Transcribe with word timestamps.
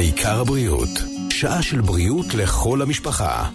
העיקר 0.00 0.40
הבריאות, 0.40 0.88
שעה 1.30 1.62
של 1.62 1.80
בריאות 1.80 2.34
לכל 2.34 2.82
המשפחה. 2.82 3.48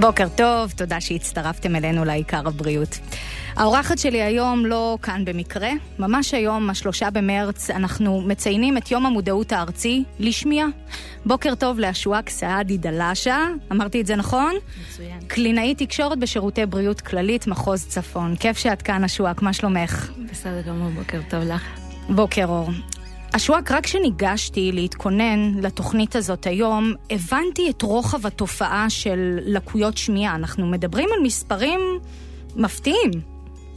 בוקר 0.00 0.28
טוב, 0.36 0.72
תודה 0.76 1.00
שהצטרפתם 1.00 1.76
אלינו 1.76 2.04
לעיקר 2.04 2.48
הבריאות. 2.48 2.98
האורחת 3.56 3.98
שלי 3.98 4.22
היום 4.22 4.66
לא 4.66 4.98
כאן 5.02 5.24
במקרה, 5.24 5.70
ממש 5.98 6.34
היום, 6.34 6.70
השלושה 6.70 7.10
במרץ, 7.10 7.70
אנחנו 7.70 8.20
מציינים 8.20 8.76
את 8.76 8.90
יום 8.90 9.06
המודעות 9.06 9.52
הארצי 9.52 10.04
לשמיעה. 10.18 10.66
בוקר 11.26 11.54
טוב 11.54 11.78
לאשואק 11.78 12.28
סעדי 12.28 12.78
דלאשה, 12.78 13.48
אמרתי 13.72 14.00
את 14.00 14.06
זה 14.06 14.16
נכון? 14.16 14.54
מצוין. 14.88 15.20
קלינאית 15.26 15.82
תקשורת 15.82 16.18
בשירותי 16.18 16.66
בריאות 16.66 17.00
כללית, 17.00 17.46
מחוז 17.46 17.86
צפון. 17.86 18.36
כיף 18.36 18.58
שאת 18.58 18.82
כאן, 18.82 19.04
אשואק, 19.04 19.42
מה 19.42 19.52
שלומך? 19.52 20.10
בסדר 20.30 20.60
גמור, 20.60 20.90
בוקר 20.90 21.20
טוב 21.30 21.42
לך. 21.44 21.62
בוקר 22.08 22.44
אור. 22.46 22.70
אשואק, 23.36 23.70
רק 23.70 23.84
כשניגשתי 23.84 24.72
להתכונן 24.72 25.54
לתוכנית 25.62 26.16
הזאת 26.16 26.46
היום, 26.46 26.92
הבנתי 27.10 27.70
את 27.70 27.82
רוחב 27.82 28.26
התופעה 28.26 28.90
של 28.90 29.38
לקויות 29.44 29.96
שמיעה. 29.96 30.34
אנחנו 30.34 30.66
מדברים 30.66 31.08
על 31.16 31.22
מספרים 31.22 31.80
מפתיעים. 32.56 33.31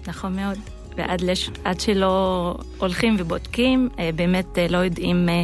נכון 0.08 0.36
מאוד. 0.36 0.58
ועד 0.98 1.22
לש... 1.22 1.50
עד 1.64 1.80
שלא 1.80 2.58
הולכים 2.78 3.16
ובודקים, 3.20 3.90
אה, 4.00 4.10
באמת 4.16 4.58
אה, 4.58 4.68
לא 4.70 4.78
יודעים 4.78 5.30
אה, 5.30 5.44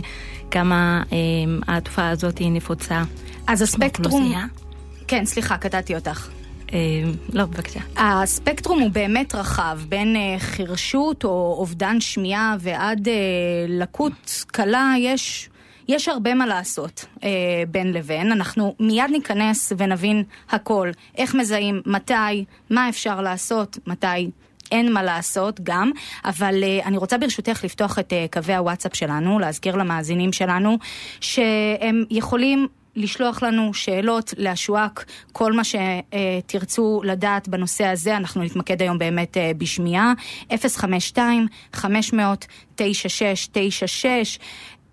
כמה 0.51 1.03
התופעה 1.67 2.09
הזאת 2.09 2.37
היא 2.37 2.51
נפוצה. 2.51 3.03
אז 3.47 3.61
הספקטרום... 3.61 4.33
כן, 5.07 5.25
סליחה, 5.25 5.57
קטעתי 5.57 5.95
אותך. 5.95 6.29
לא, 7.33 7.45
בבקשה. 7.45 7.79
הספקטרום 7.97 8.79
הוא 8.79 8.89
באמת 8.91 9.35
רחב, 9.35 9.79
בין 9.89 10.15
חירשות 10.39 11.23
או 11.23 11.55
אובדן 11.59 12.01
שמיעה 12.01 12.55
ועד 12.59 13.07
לקות 13.67 14.45
קלה, 14.47 14.93
יש, 14.99 15.49
יש 15.87 16.07
הרבה 16.07 16.33
מה 16.33 16.45
לעשות 16.45 17.05
אה, 17.23 17.29
בין 17.67 17.93
לבין. 17.93 18.31
אנחנו 18.31 18.75
מיד 18.79 19.09
ניכנס 19.11 19.73
ונבין 19.77 20.23
הכל. 20.49 20.89
איך 21.17 21.35
מזהים, 21.35 21.81
מתי, 21.85 22.45
מה 22.69 22.89
אפשר 22.89 23.21
לעשות, 23.21 23.77
מתי 23.87 24.29
אין 24.71 24.93
מה 24.93 25.03
לעשות 25.03 25.59
גם, 25.63 25.91
אבל 26.25 26.63
uh, 26.63 26.85
אני 26.85 26.97
רוצה 26.97 27.17
ברשותך 27.17 27.63
לפתוח 27.63 27.99
את 27.99 28.13
uh, 28.13 28.33
קווי 28.33 28.55
הוואטסאפ 28.55 28.95
שלנו, 28.95 29.39
להזכיר 29.39 29.75
למאזינים 29.75 30.33
שלנו, 30.33 30.77
שהם 31.21 32.03
יכולים... 32.09 32.67
לשלוח 32.95 33.43
לנו 33.43 33.73
שאלות 33.73 34.33
לאשואק, 34.37 35.05
כל 35.31 35.53
מה 35.53 35.61
שתרצו 35.63 37.01
לדעת 37.03 37.47
בנושא 37.47 37.85
הזה, 37.85 38.17
אנחנו 38.17 38.43
נתמקד 38.43 38.81
היום 38.81 38.97
באמת 38.97 39.37
uh, 39.37 39.39
בשמיעה. 39.57 40.13
052-500-9696 40.49 41.75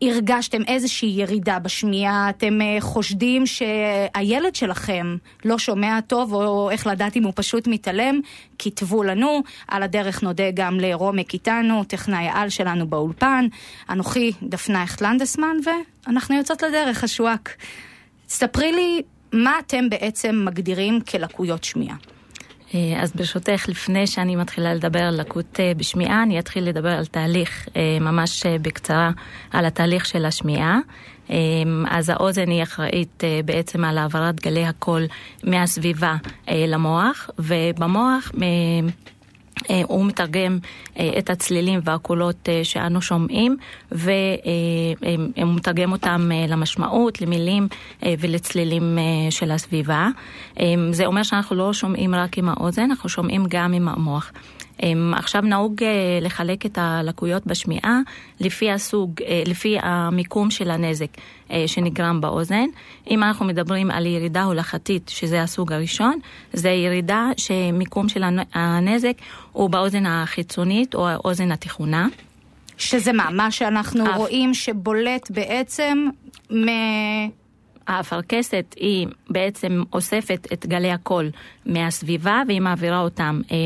הרגשתם 0.02 0.62
איזושהי 0.66 1.08
ירידה 1.08 1.58
בשמיעה, 1.58 2.30
אתם 2.30 2.60
אה, 2.62 2.76
חושדים 2.80 3.46
שהילד 3.46 4.54
שלכם 4.54 5.16
לא 5.44 5.58
שומע 5.58 6.00
טוב, 6.06 6.34
או 6.34 6.70
איך 6.70 6.86
לדעת 6.86 7.16
אם 7.16 7.24
הוא 7.24 7.32
פשוט 7.36 7.66
מתעלם, 7.66 8.20
כתבו 8.58 9.02
לנו. 9.02 9.42
על 9.68 9.82
הדרך 9.82 10.22
נודה 10.22 10.50
גם 10.54 10.80
לרומק 10.80 11.34
איתנו, 11.34 11.84
טכנאי 11.84 12.28
העל 12.28 12.48
שלנו 12.48 12.86
באולפן. 12.86 13.46
אנוכי 13.90 14.32
דפנה 14.42 14.82
הכטלנדסמן, 14.82 15.56
ואנחנו 16.06 16.36
יוצאות 16.36 16.62
לדרך, 16.62 17.04
השואק. 17.04 17.56
ספרי 18.28 18.72
לי 18.72 19.02
מה 19.32 19.58
אתם 19.58 19.88
בעצם 19.88 20.42
מגדירים 20.44 21.00
כלקויות 21.00 21.64
שמיעה. 21.64 21.96
אה, 22.74 23.02
אז 23.02 23.12
ברשותך, 23.12 23.64
לפני 23.68 24.06
שאני 24.06 24.36
מתחילה 24.36 24.74
לדבר 24.74 25.02
על 25.02 25.20
לקות 25.20 25.60
אה, 25.60 25.72
בשמיעה, 25.76 26.22
אני 26.22 26.38
אתחיל 26.38 26.64
לדבר 26.64 26.88
על 26.88 27.06
תהליך, 27.06 27.68
אה, 27.76 27.98
ממש 28.00 28.46
בקצרה, 28.46 29.10
על 29.52 29.64
התהליך 29.66 30.06
של 30.06 30.24
השמיעה. 30.24 30.78
אז 31.88 32.08
האוזן 32.08 32.50
היא 32.50 32.62
אחראית 32.62 33.22
בעצם 33.44 33.84
על 33.84 33.98
העברת 33.98 34.40
גלי 34.40 34.64
הקול 34.64 35.06
מהסביבה 35.44 36.16
למוח, 36.48 37.30
ובמוח 37.38 38.32
הוא 39.84 40.04
מתרגם 40.04 40.58
אה, 40.98 41.10
את 41.18 41.30
הצלילים 41.30 41.80
והקולות 41.84 42.48
אה, 42.48 42.64
שאנו 42.64 43.02
שומעים 43.02 43.56
והוא 43.92 45.54
מתרגם 45.54 45.92
אותם 45.92 46.30
למשמעות, 46.48 47.20
למילים 47.20 47.68
ולצלילים 48.02 48.98
של 49.30 49.50
הסביבה. 49.50 50.08
זה 50.92 51.06
אומר 51.06 51.22
שאנחנו 51.22 51.56
לא 51.56 51.72
שומעים 51.72 52.14
רק 52.14 52.38
עם 52.38 52.48
האוזן, 52.48 52.82
אנחנו 52.82 53.08
שומעים 53.08 53.44
גם 53.48 53.72
עם 53.72 53.88
המוח. 53.88 54.32
עכשיו 55.12 55.42
נהוג 55.42 55.84
לחלק 56.20 56.66
את 56.66 56.78
הלקויות 56.80 57.46
בשמיעה 57.46 58.00
לפי 58.40 58.70
הסוג, 58.70 59.10
לפי 59.46 59.76
המיקום 59.82 60.50
של 60.50 60.70
הנזק 60.70 61.08
שנגרם 61.66 62.20
באוזן. 62.20 62.66
אם 63.10 63.22
אנחנו 63.22 63.46
מדברים 63.46 63.90
על 63.90 64.06
ירידה 64.06 64.42
הולכתית, 64.42 65.08
שזה 65.08 65.42
הסוג 65.42 65.72
הראשון, 65.72 66.18
זה 66.52 66.68
ירידה 66.70 67.30
שמיקום 67.36 68.08
של 68.08 68.22
הנזק 68.52 69.14
הוא 69.52 69.70
באוזן 69.70 70.06
החיצונית 70.06 70.94
או 70.94 71.08
האוזן 71.08 71.52
התיכונה. 71.52 72.08
שזה 72.78 73.12
מה? 73.12 73.30
מה 73.30 73.50
שאנחנו 73.50 74.10
אף... 74.10 74.16
רואים 74.16 74.54
שבולט 74.54 75.30
בעצם 75.30 76.08
מ... 76.50 76.66
האפרכסת 77.88 78.74
היא 78.76 79.06
בעצם 79.30 79.82
אוספת 79.92 80.48
את 80.52 80.66
גלי 80.66 80.92
הקול 80.92 81.30
מהסביבה 81.66 82.42
והיא 82.46 82.60
מעבירה 82.60 83.00
אותם 83.00 83.40
אה, 83.52 83.56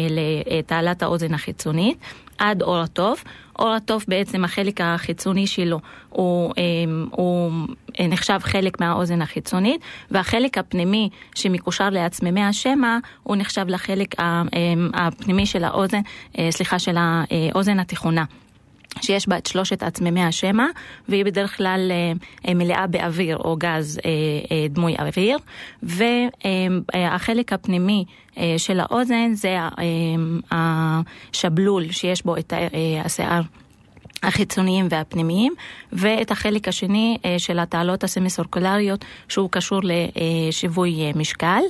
לתעלת 0.46 1.02
האוזן 1.02 1.34
החיצונית 1.34 1.98
עד 2.38 2.62
אור 2.62 2.78
הטוב. 2.78 3.22
אור 3.58 3.72
הטוב 3.72 4.04
בעצם 4.08 4.44
החלק 4.44 4.80
החיצוני 4.80 5.46
שלו 5.46 5.80
הוא, 6.08 6.52
אה, 6.58 6.62
הוא 7.10 7.52
נחשב 8.00 8.38
חלק 8.42 8.80
מהאוזן 8.80 9.22
החיצונית 9.22 9.80
והחלק 10.10 10.58
הפנימי 10.58 11.08
שמקושר 11.34 11.90
לעצממי 11.90 12.42
השמע 12.42 12.98
הוא 13.22 13.36
נחשב 13.36 13.64
לחלק 13.68 14.20
אה, 14.20 14.42
הפנימי 14.94 15.46
של 15.46 15.64
האוזן, 15.64 16.00
אה, 16.38 16.48
סליחה, 16.50 16.78
של 16.78 16.96
האוזן 16.98 17.78
התיכונה. 17.80 18.24
שיש 19.00 19.28
בה 19.28 19.38
את 19.38 19.47
שלושת 19.47 19.82
עצממי 19.82 20.25
השמע, 20.25 20.66
והיא 21.08 21.25
בדרך 21.25 21.56
כלל 21.56 21.91
אה, 21.91 22.12
אה, 22.48 22.54
מלאה 22.54 22.86
באוויר 22.86 23.36
או 23.36 23.56
גז 23.58 24.00
אה, 24.04 24.66
דמוי 24.70 24.97
אוויר, 24.98 25.38
והחלק 25.82 27.52
הפנימי 27.52 28.04
של 28.56 28.81
האוזן 28.81 29.34
זה 29.34 29.58
השבלול 30.50 31.91
שיש 31.91 32.25
בו 32.25 32.36
את 32.36 32.52
השיער. 33.04 33.41
החיצוניים 34.22 34.86
והפנימיים, 34.91 35.54
ואת 35.92 36.31
החלק 36.31 36.69
השני 36.69 37.19
של 37.38 37.58
התעלות 37.58 38.04
הסמיסורקולריות 38.04 39.04
שהוא 39.28 39.50
קשור 39.50 39.81
לשיווי 39.82 41.12
משקל. 41.16 41.60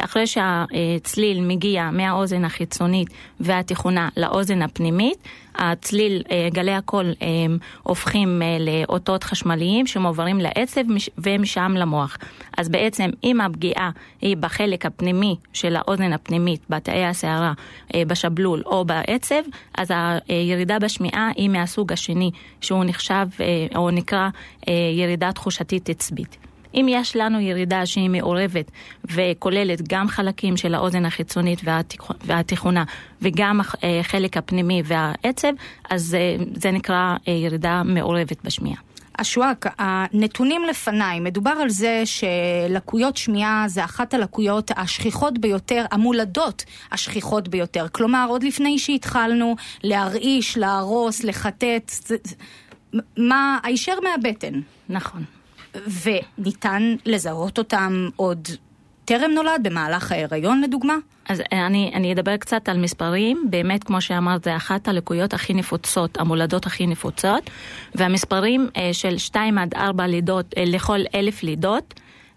אחרי 0.00 0.26
שהצליל 0.26 1.40
מגיע 1.40 1.90
מהאוזן 1.92 2.44
החיצונית 2.44 3.08
והתיכונה 3.40 4.08
לאוזן 4.16 4.62
הפנימית, 4.62 5.28
הצליל, 5.54 6.22
אה, 6.30 6.48
גלי 6.52 6.72
הקול 6.72 7.14
אה, 7.22 7.28
הופכים 7.82 8.42
אה, 8.42 8.56
לאותות 8.60 9.24
חשמליים 9.24 9.86
שמועברים 9.86 10.40
לעצב 10.40 10.80
ומשם 11.18 11.72
למוח. 11.76 12.18
אז 12.58 12.68
בעצם 12.68 13.10
אם 13.24 13.40
הפגיעה 13.40 13.90
היא 14.20 14.36
בחלק 14.36 14.86
הפנימי 14.86 15.36
של 15.52 15.76
האוזן 15.76 16.12
הפנימית, 16.12 16.60
בתאי 16.70 17.04
הסערה, 17.04 17.52
בשבלול 17.96 18.62
או 18.66 18.84
בעצב, 18.84 19.42
אז 19.74 19.88
הירידה 20.28 20.78
בשמיעה 20.78 21.30
היא 21.36 21.48
מהסוג 21.48 21.92
השני, 21.92 22.30
שהוא 22.60 22.84
נחשב 22.84 23.26
או 23.76 23.90
נקרא 23.90 24.28
ירידה 24.96 25.32
תחושתית 25.32 25.88
עצבית. 25.88 26.51
אם 26.74 26.86
יש 26.88 27.16
לנו 27.16 27.40
ירידה 27.40 27.86
שהיא 27.86 28.10
מעורבת 28.10 28.70
וכוללת 29.04 29.88
גם 29.88 30.08
חלקים 30.08 30.56
של 30.56 30.74
האוזן 30.74 31.04
החיצונית 31.04 31.60
והתיכונה 32.24 32.84
וגם 33.22 33.60
החלק 33.82 34.36
הפנימי 34.36 34.82
והעצב, 34.84 35.52
אז 35.90 36.14
אה, 36.14 36.44
זה 36.54 36.70
נקרא 36.70 37.16
אה, 37.28 37.32
ירידה 37.32 37.82
מעורבת 37.84 38.44
בשמיעה. 38.44 38.76
אשואק, 39.16 39.66
הנתונים 39.78 40.64
לפניי, 40.64 41.20
מדובר 41.20 41.50
על 41.50 41.70
זה 41.70 42.02
שלקויות 42.04 43.16
שמיעה 43.16 43.64
זה 43.68 43.84
אחת 43.84 44.14
הלקויות 44.14 44.70
השכיחות 44.76 45.38
ביותר, 45.38 45.84
המולדות 45.90 46.64
השכיחות 46.92 47.48
ביותר. 47.48 47.86
כלומר, 47.92 48.26
עוד 48.28 48.42
לפני 48.42 48.78
שהתחלנו 48.78 49.56
להרעיש, 49.82 50.58
להרוס, 50.58 51.24
לחטט, 51.24 51.92
מה, 53.16 53.58
הישר 53.62 53.94
מהבטן. 54.02 54.60
נכון. 54.88 55.24
וניתן 55.74 56.94
לזהות 57.06 57.58
אותם 57.58 58.08
עוד 58.16 58.48
טרם 59.04 59.30
נולד, 59.30 59.60
במהלך 59.62 60.12
ההיריון 60.12 60.60
לדוגמה? 60.60 60.94
אז 61.28 61.42
אני, 61.52 61.90
אני 61.94 62.12
אדבר 62.12 62.36
קצת 62.36 62.68
על 62.68 62.78
מספרים, 62.78 63.46
באמת 63.50 63.84
כמו 63.84 64.00
שאמרת 64.00 64.44
זה 64.44 64.56
אחת 64.56 64.88
הלקויות 64.88 65.34
הכי 65.34 65.54
נפוצות, 65.54 66.18
המולדות 66.18 66.66
הכי 66.66 66.86
נפוצות, 66.86 67.50
והמספרים 67.94 68.68
אה, 68.76 68.90
של 68.92 69.18
2 69.18 69.58
עד 69.58 69.74
4 69.74 70.06
לידות 70.06 70.54
אה, 70.56 70.64
לכל 70.66 71.00
אלף 71.14 71.42
לידות, 71.42 71.94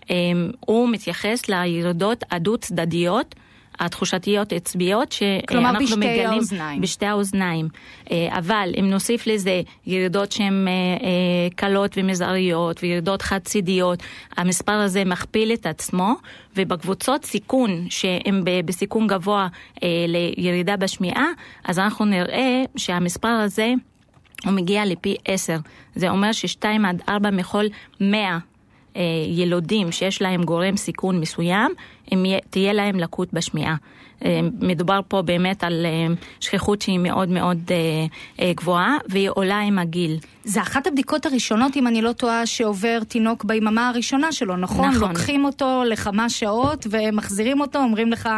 אה, 0.10 0.16
הוא 0.60 0.90
מתייחס 0.90 1.50
לירידות 1.50 2.24
הדו 2.32 2.58
צדדיות 2.58 3.36
התחושתיות 3.80 4.54
עצביות 4.54 5.12
שאנחנו 5.12 5.98
מגלים... 5.98 6.00
בשתי 6.00 6.25
האוזניים. 6.25 6.81
בשתי 6.81 7.06
האוזניים. 7.06 7.68
אבל 8.12 8.74
אם 8.80 8.89
נוסיף 8.89 9.27
לזה 9.27 9.62
ירידות 9.86 10.31
שהן 10.31 10.68
קלות 11.56 11.92
ומזעריות 11.98 12.83
וירידות 12.83 13.22
חד-צידיות, 13.22 14.04
המספר 14.38 14.72
הזה 14.72 15.06
מכפיל 15.06 15.54
את 15.54 15.66
עצמו, 15.66 16.13
ובקבוצות 16.56 17.25
סיכון 17.25 17.86
שהן 17.89 18.44
בסיכון 18.66 19.07
גבוה 19.07 19.48
לירידה 20.38 20.77
בשמיעה, 20.77 21.27
אז 21.63 21.80
אנחנו 21.80 22.06
נראה 22.06 22.63
שהמספר 22.77 23.27
הזה 23.27 23.74
הוא 24.45 24.54
מגיע 24.54 24.86
לפי 24.86 25.16
עשר. 25.25 25.57
זה 25.95 26.10
אומר 26.10 26.31
ששתיים 26.31 26.86
עד 26.86 27.01
ארבע 27.10 27.30
מכל 27.30 27.66
מאה 28.00 28.19
אה, 28.31 28.38
ילודים 29.27 29.92
שיש 29.92 30.21
להם 30.21 30.44
גורם 30.44 30.77
סיכון 30.77 31.19
מסוים, 31.19 31.71
אם 32.12 32.24
תהיה 32.50 32.74
להם 32.74 33.00
לקות 33.00 33.33
בשמיעה. 33.33 33.75
אה, 34.25 34.39
מדובר 34.59 35.00
פה 35.07 35.21
באמת 35.21 35.63
על 35.63 35.86
אה, 35.86 36.13
שכיחות 36.39 36.81
שהיא 36.81 37.00
מאוד 37.00 37.30
מאוד 37.30 37.71
גבוהה, 38.56 38.97
והיא 39.09 39.30
עולה 39.30 39.59
עם 39.59 39.80
הגיל. 39.80 40.18
זה 40.44 40.62
אחת 40.62 40.88
הבדיקות 40.88 41.25
הראשונות, 41.25 41.77
אם 41.77 41.88
אני 41.88 42.01
לא 42.01 42.12
טועה, 42.12 42.45
שעובר 42.45 43.00
תינוק 43.07 43.44
ביממה 43.44 43.89
הראשונה 43.89 44.31
שלו, 44.31 44.57
נכון? 44.57 44.89
נכון. 44.89 45.09
לוקחים 45.09 45.45
אותו 45.45 45.83
לכמה 45.88 46.30
שעות 46.30 46.88
ומחזירים 46.91 47.62
אותו, 47.62 47.80
אומרים 47.80 48.12
לך... 48.12 48.30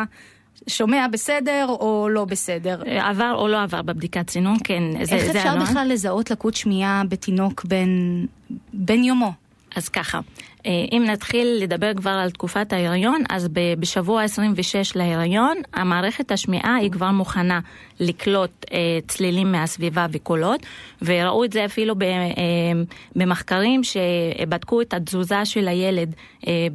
שומע 0.67 1.07
בסדר 1.11 1.65
או 1.69 2.07
לא 2.11 2.25
בסדר. 2.25 2.81
עבר 3.01 3.33
או 3.37 3.47
לא 3.47 3.63
עבר 3.63 3.81
בבדיקת 3.81 4.27
צינון, 4.27 4.57
כן. 4.63 4.83
זה, 5.03 5.15
איך 5.15 5.25
זה 5.25 5.39
אפשר 5.39 5.53
אלון? 5.53 5.63
בכלל 5.63 5.87
לזהות 5.87 6.31
לקות 6.31 6.53
שמיעה 6.53 7.01
בתינוק 7.09 7.65
בן, 7.65 8.25
בן 8.73 9.03
יומו? 9.03 9.31
אז 9.77 9.89
ככה, 9.89 10.19
אם 10.91 11.03
נתחיל 11.07 11.47
לדבר 11.61 11.93
כבר 11.93 12.11
על 12.11 12.31
תקופת 12.31 12.73
ההיריון, 12.73 13.23
אז 13.29 13.47
בשבוע 13.79 14.23
26 14.23 14.95
להיריון, 14.95 15.57
המערכת 15.73 16.31
השמיעה 16.31 16.75
היא 16.75 16.91
כבר 16.91 17.11
מוכנה 17.11 17.59
לקלוט 17.99 18.65
אה, 18.71 18.77
צלילים 19.07 19.51
מהסביבה 19.51 20.05
וקולות, 20.11 20.65
וראו 21.01 21.43
את 21.43 21.53
זה 21.53 21.65
אפילו 21.65 21.95
אה, 22.01 22.07
במחקרים 23.15 23.81
שבדקו 23.83 24.81
את 24.81 24.93
התזוזה 24.93 25.45
של 25.45 25.67
הילד 25.67 26.15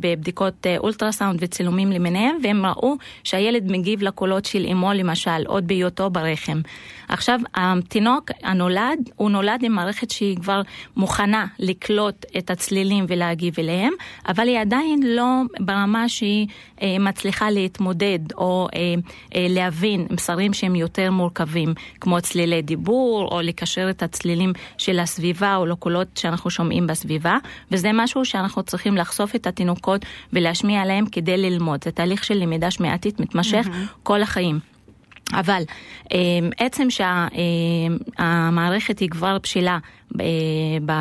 בבדיקות 0.00 0.66
אולטרסאונד 0.78 1.38
וצילומים 1.42 1.92
למיניהם, 1.92 2.36
והם 2.42 2.66
ראו 2.66 2.94
שהילד 3.24 3.72
מגיב 3.72 4.02
לקולות 4.02 4.44
של 4.44 4.66
אמו 4.72 4.92
למשל, 4.92 5.46
עוד 5.46 5.66
בהיותו 5.66 6.10
ברחם. 6.10 6.60
עכשיו, 7.08 7.40
התינוק 7.54 8.30
הנולד, 8.42 9.10
הוא 9.16 9.30
נולד 9.30 9.62
עם 9.62 9.72
מערכת 9.72 10.10
שהיא 10.10 10.36
כבר 10.36 10.62
מוכנה 10.96 11.46
לקלוט 11.58 12.26
את 12.38 12.50
הצלילים 12.50 13.04
ולהגיב 13.08 13.54
אליהם, 13.58 13.81
אבל 14.28 14.48
היא 14.48 14.58
עדיין 14.58 15.02
לא 15.02 15.42
ברמה 15.60 16.08
שהיא 16.08 16.46
אה, 16.82 16.96
מצליחה 17.00 17.50
להתמודד 17.50 18.18
או 18.36 18.68
אה, 18.74 18.94
אה, 19.34 19.46
להבין 19.48 20.06
מסרים 20.10 20.52
שהם 20.52 20.74
יותר 20.74 21.10
מורכבים, 21.10 21.74
כמו 22.00 22.20
צלילי 22.20 22.62
דיבור, 22.62 23.28
או 23.30 23.40
לקשר 23.40 23.90
את 23.90 24.02
הצלילים 24.02 24.52
של 24.78 25.00
הסביבה 25.00 25.56
או 25.56 25.66
לקולות 25.66 26.16
שאנחנו 26.16 26.50
שומעים 26.50 26.86
בסביבה, 26.86 27.36
וזה 27.70 27.90
משהו 27.94 28.24
שאנחנו 28.24 28.62
צריכים 28.62 28.96
לחשוף 28.96 29.34
את 29.34 29.46
התינוקות 29.46 30.04
ולהשמיע 30.32 30.80
עליהם 30.80 31.06
כדי 31.06 31.36
ללמוד. 31.36 31.84
זה 31.84 31.90
תהליך 31.90 32.24
של 32.24 32.34
למידה 32.34 32.70
שמיעתית 32.70 33.20
מתמשך 33.20 33.66
mm-hmm. 33.66 34.02
כל 34.02 34.22
החיים. 34.22 34.58
אבל 35.34 35.62
עצם 36.58 36.86
שהמערכת 38.18 38.98
היא 38.98 39.10
כבר 39.10 39.38
בשלה 39.42 39.78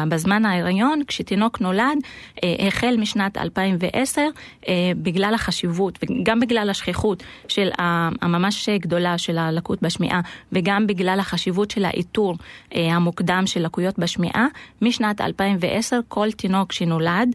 בזמן 0.09 0.45
ההיריון, 0.45 1.01
כשתינוק 1.07 1.61
נולד, 1.61 1.97
אה, 2.43 2.67
החל 2.67 2.95
משנת 2.99 3.37
2010, 3.37 4.21
אה, 4.67 4.73
בגלל 4.97 5.33
החשיבות 5.33 5.99
וגם 6.03 6.39
בגלל 6.39 6.69
השכיחות 6.69 7.23
של 7.47 7.69
הממש 7.77 8.69
גדולה 8.69 9.17
של 9.17 9.37
הלקות 9.37 9.81
בשמיעה, 9.81 10.21
וגם 10.51 10.87
בגלל 10.87 11.19
החשיבות 11.19 11.71
של 11.71 11.85
האיתור 11.85 12.35
אה, 12.75 12.95
המוקדם 12.95 13.43
של 13.45 13.65
לקויות 13.65 13.99
בשמיעה, 13.99 14.47
משנת 14.81 15.21
2010 15.21 15.99
כל 16.07 16.31
תינוק 16.31 16.71
שנולד 16.71 17.29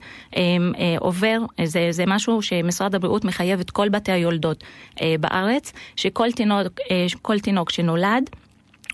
עובר, 1.00 1.38
זה, 1.64 1.88
זה 1.90 2.04
משהו 2.06 2.42
שמשרד 2.42 2.94
הבריאות 2.94 3.24
מחייב 3.24 3.60
את 3.60 3.70
כל 3.70 3.88
בתי 3.88 4.12
היולדות 4.12 4.64
בארץ, 5.20 5.72
שכל 5.96 6.32
תינוק, 6.32 6.80
תינוק 7.42 7.70
שנולד, 7.70 8.30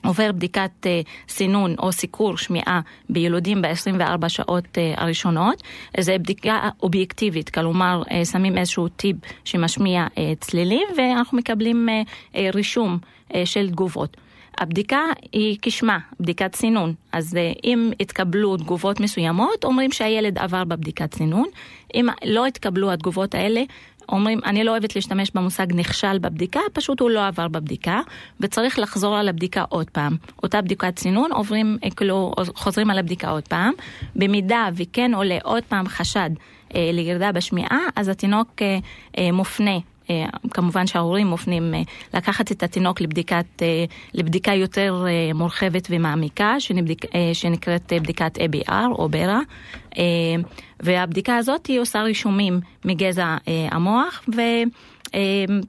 עובר 0.04 0.32
בדיקת 0.32 0.70
uh, 0.82 0.88
סינון 1.28 1.74
או 1.78 1.92
סיקור 1.92 2.36
שמיעה 2.36 2.80
בילודים 3.10 3.62
ב-24 3.62 4.28
שעות 4.28 4.64
uh, 4.64 5.00
הראשונות. 5.00 5.62
זו 6.00 6.12
בדיקה 6.18 6.68
אובייקטיבית, 6.82 7.50
כלומר 7.50 8.02
uh, 8.02 8.24
שמים 8.24 8.58
איזשהו 8.58 8.88
טיפ 8.88 9.16
שמשמיע 9.44 10.06
צלילים 10.40 10.88
ואנחנו 10.96 11.38
מקבלים 11.38 11.88
רישום 12.54 12.98
של 13.44 13.70
תגובות. 13.70 14.16
הבדיקה 14.58 15.00
היא 15.32 15.58
כשמה, 15.62 15.98
בדיקת 16.20 16.54
סינון. 16.54 16.94
אז 17.12 17.38
אם 17.64 17.90
התקבלו 18.00 18.56
תגובות 18.56 19.00
מסוימות, 19.00 19.64
אומרים 19.64 19.92
שהילד 19.92 20.38
עבר 20.38 20.64
בבדיקת 20.64 21.14
סינון. 21.14 21.46
אם 21.94 22.06
לא 22.24 22.46
התקבלו 22.46 22.92
התגובות 22.92 23.34
האלה, 23.34 23.62
אומרים, 24.08 24.40
אני 24.44 24.64
לא 24.64 24.70
אוהבת 24.70 24.96
להשתמש 24.96 25.30
במושג 25.34 25.66
נכשל 25.74 26.18
בבדיקה, 26.18 26.60
פשוט 26.72 27.00
הוא 27.00 27.10
לא 27.10 27.26
עבר 27.26 27.48
בבדיקה, 27.48 28.00
וצריך 28.40 28.78
לחזור 28.78 29.16
על 29.16 29.28
הבדיקה 29.28 29.64
עוד 29.68 29.90
פעם. 29.90 30.16
אותה 30.42 30.62
בדיקת 30.62 30.98
סינון, 30.98 31.32
עוברים, 31.32 31.78
כאילו, 31.96 32.32
חוזרים 32.54 32.90
על 32.90 32.98
הבדיקה 32.98 33.30
עוד 33.30 33.48
פעם. 33.48 33.72
במידה 34.16 34.68
וכן 34.74 35.14
עולה 35.14 35.38
עוד 35.42 35.62
פעם 35.64 35.88
חשד 35.88 36.30
אה, 36.74 36.90
לירידה 36.92 37.32
בשמיעה, 37.32 37.78
אז 37.96 38.08
התינוק 38.08 38.48
אה, 38.62 38.78
אה, 39.18 39.32
מופנה 39.32 39.70
אה, 39.70 39.91
כמובן 40.50 40.86
שההורים 40.86 41.26
מופנים 41.26 41.74
אה, 41.74 41.82
לקחת 42.14 42.52
את 42.52 42.62
התינוק 42.62 43.00
לבדיקת, 43.00 43.44
אה, 43.62 43.84
לבדיקה 44.14 44.54
יותר 44.54 45.04
מורחבת 45.34 45.86
ומעמיקה, 45.90 46.56
שנקראת 47.32 47.92
בדיקת 47.92 48.38
ABR 48.38 48.88
או 48.90 49.08
ברה, 49.08 49.40
והבדיקה 50.80 51.36
הזאת 51.36 51.66
היא 51.66 51.80
עושה 51.80 52.02
רישומים 52.02 52.60
מגזע 52.84 53.36
המוח, 53.46 54.24
ו... 54.36 54.40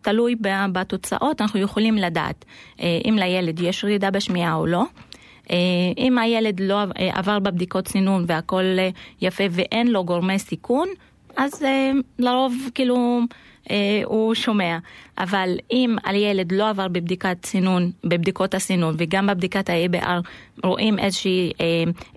תלוי 0.02 0.36
בתוצאות, 0.72 1.42
אנחנו 1.42 1.60
יכולים 1.60 1.96
לדעת 1.96 2.46
אם 2.80 3.16
לילד 3.20 3.60
יש 3.60 3.84
ירידה 3.84 4.12
בשמיעה 4.12 4.56
או 4.56 4.66
לא. 4.66 4.84
אם 5.98 6.18
הילד 6.18 6.60
לא 6.60 6.84
עבר 6.96 7.40
בבדיקות 7.40 7.88
סינון 7.88 8.26
והכל 8.28 8.64
יפה 9.22 9.44
ואין 9.52 9.88
לו 9.88 10.04
גורמי 10.04 10.40
סיכון, 10.40 10.88
אז 11.38 11.66
לרוב 12.20 12.54
כאילו 12.76 12.96
אה, 12.96 13.24
הוא 14.06 14.36
שומע. 14.36 14.78
אבל 15.18 15.58
אם 15.72 15.96
על 16.04 16.16
ילד 16.16 16.52
לא 16.52 16.70
עבר 16.70 16.88
בבדיקת 16.88 17.38
סינון, 17.46 17.92
בבדיקות 18.04 18.54
הסינון 18.54 18.96
וגם 18.98 19.28
בבדיקת 19.28 19.70
ה-ABR 19.70 20.22
רואים 20.64 21.00
איזושהי 21.00 21.52
אה, 21.62 21.66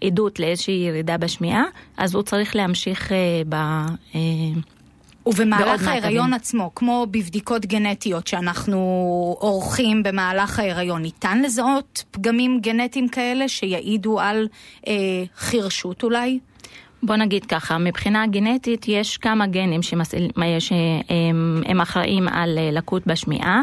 עדות 0.05 0.41
לאיזושהי 0.41 0.75
ירידה 0.75 1.19
בשמיעה, 1.19 1.65
אז 1.97 2.15
הוא 2.15 2.23
צריך 2.23 2.57
להמשיך 2.57 3.13
אה, 3.13 3.43
ב... 3.49 3.55
אה, 4.15 4.21
ובמהלך 5.27 5.89
ההיריון 5.89 6.33
עצמו, 6.33 6.71
כמו 6.75 7.07
בבדיקות 7.11 7.67
גנטיות 7.67 8.27
שאנחנו 8.27 8.79
עורכים 9.39 10.03
במהלך 10.03 10.59
ההיריון, 10.59 11.03
ניתן 11.03 11.43
לזהות 11.43 12.05
פגמים 12.11 12.61
גנטיים 12.61 13.09
כאלה 13.09 13.49
שיעידו 13.49 14.21
על 14.21 14.49
אה, 14.89 14.93
חירשות 15.37 16.03
אולי? 16.03 16.39
בוא 17.07 17.17
נגיד 17.17 17.45
ככה, 17.45 17.79
מבחינה 17.79 18.27
גנטית 18.27 18.89
יש 18.89 19.17
כמה 19.17 19.47
גנים 19.47 19.83
שמסעיל, 19.83 20.31
שהם 20.59 21.81
אחראים 21.81 22.29
על 22.29 22.59
אה, 22.59 22.71
לקות 22.73 23.07
בשמיעה. 23.07 23.63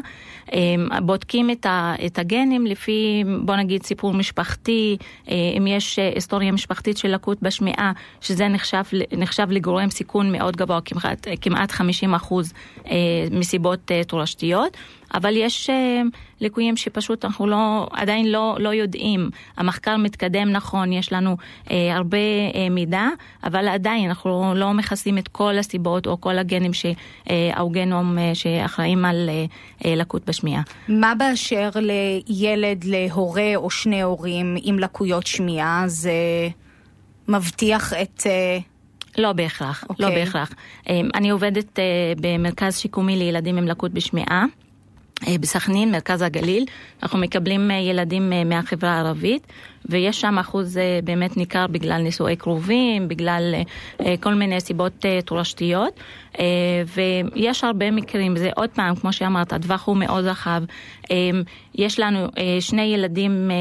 בודקים 1.02 1.50
את, 1.52 2.20
הגנים 2.20 2.66
לפי, 2.66 3.24
בוא 3.42 3.56
נגיד, 3.56 3.84
סיפור 3.84 4.14
משפחתי, 4.14 4.98
אה, 5.30 5.36
אם 5.58 5.68
יש 5.68 6.00
אה, 6.00 6.12
היסטוריה 6.16 6.52
משפחתית 6.52 6.98
של 6.98 7.08
לקות 7.14 7.38
בשמיעה, 7.42 7.92
שזה 8.22 8.48
נחשב, 8.48 8.84
נחשב 9.12 9.48
לגורם 9.52 9.90
סיכון 9.90 10.32
מאוד 10.32 10.56
גבוה, 10.56 10.82
כמעט, 10.86 11.28
כמעט 11.42 11.72
50 11.72 12.14
אחוז 12.14 12.54
מסיבות 13.32 13.92
תורשתיות. 14.08 14.78
אבל 15.14 15.38
יש 15.38 15.70
uh, 15.70 16.18
ליקויים 16.42 16.78
שפשוט 16.78 17.26
אנחנו 17.26 17.48
לא, 17.48 17.88
עדיין 17.92 18.32
לא, 18.32 18.56
לא 18.60 18.70
יודעים. 18.70 19.30
המחקר 19.58 19.98
מתקדם 19.98 20.52
נכון, 20.52 20.94
יש 20.94 21.14
לנו 21.14 21.38
uh, 21.66 21.72
הרבה 21.92 22.18
uh, 22.18 22.56
מידע, 22.72 23.08
אבל 23.44 23.68
עדיין 23.68 24.10
אנחנו 24.10 24.54
לא 24.56 24.74
מכסים 24.74 25.18
את 25.18 25.28
כל 25.28 25.58
הסיבות 25.58 26.08
או 26.08 26.22
כל 26.22 26.38
הגנים 26.38 26.72
שהאוגנום 26.74 28.18
uh, 28.18 28.22
שאחראים 28.34 29.06
על 29.06 29.30
uh, 29.30 29.84
uh, 29.84 29.88
לקות 29.88 30.30
בשמיעה. 30.30 30.62
מה 30.88 31.16
באשר 31.16 31.70
לילד, 31.76 32.84
להורה 32.84 33.56
או 33.56 33.70
שני 33.70 34.02
הורים 34.02 34.56
עם 34.64 34.80
לקויות 34.80 35.28
שמיעה? 35.28 35.84
זה 35.88 36.14
מבטיח 37.28 37.94
את... 37.94 38.20
Uh... 38.20 38.64
לא 39.18 39.34
בהכרח, 39.34 39.84
okay. 39.84 39.96
לא 40.00 40.08
אוקיי. 40.08 40.26
בהכרח. 40.26 40.54
אני 40.90 41.30
עובדת 41.30 41.80
במרכז 42.22 42.78
שיקומי 42.78 43.16
לילדים 43.16 43.58
עם 43.58 43.68
לקות 43.68 43.92
בשמיעה. 43.92 44.46
אה, 45.28 45.38
בסכנין, 45.38 45.92
מרכז 45.92 46.22
הגליל, 46.22 46.66
אנחנו 47.04 47.20
מקבלים 47.20 47.72
אה, 47.72 47.76
ילדים 47.76 48.34
אה, 48.34 48.44
מהחברה 48.44 48.92
הערבית, 48.92 49.48
ויש 49.90 50.22
שם 50.22 50.38
אחוז 50.40 50.80
באמת 51.04 51.38
ניכר 51.38 51.68
בגלל 51.68 52.02
נישואי 52.02 52.36
קרובים, 52.36 53.08
בגלל 53.08 53.56
כל 54.20 54.34
מיני 54.34 54.62
סיבות 54.62 55.06
תורשתיות. 55.26 56.00
ויש 56.96 57.64
הרבה 57.64 57.92
מקרים, 57.92 58.38
זה 58.38 58.50
עוד 58.56 58.70
פעם, 58.70 58.96
כמו 58.96 59.14
שאמרת, 59.14 59.54
הטווח 59.54 59.88
הוא 59.88 59.98
מאוד 59.98 60.26
רחב. 60.26 60.62
יש 61.76 62.00
לנו 62.00 62.28
שני 62.60 62.82
ילדים, 62.82 63.52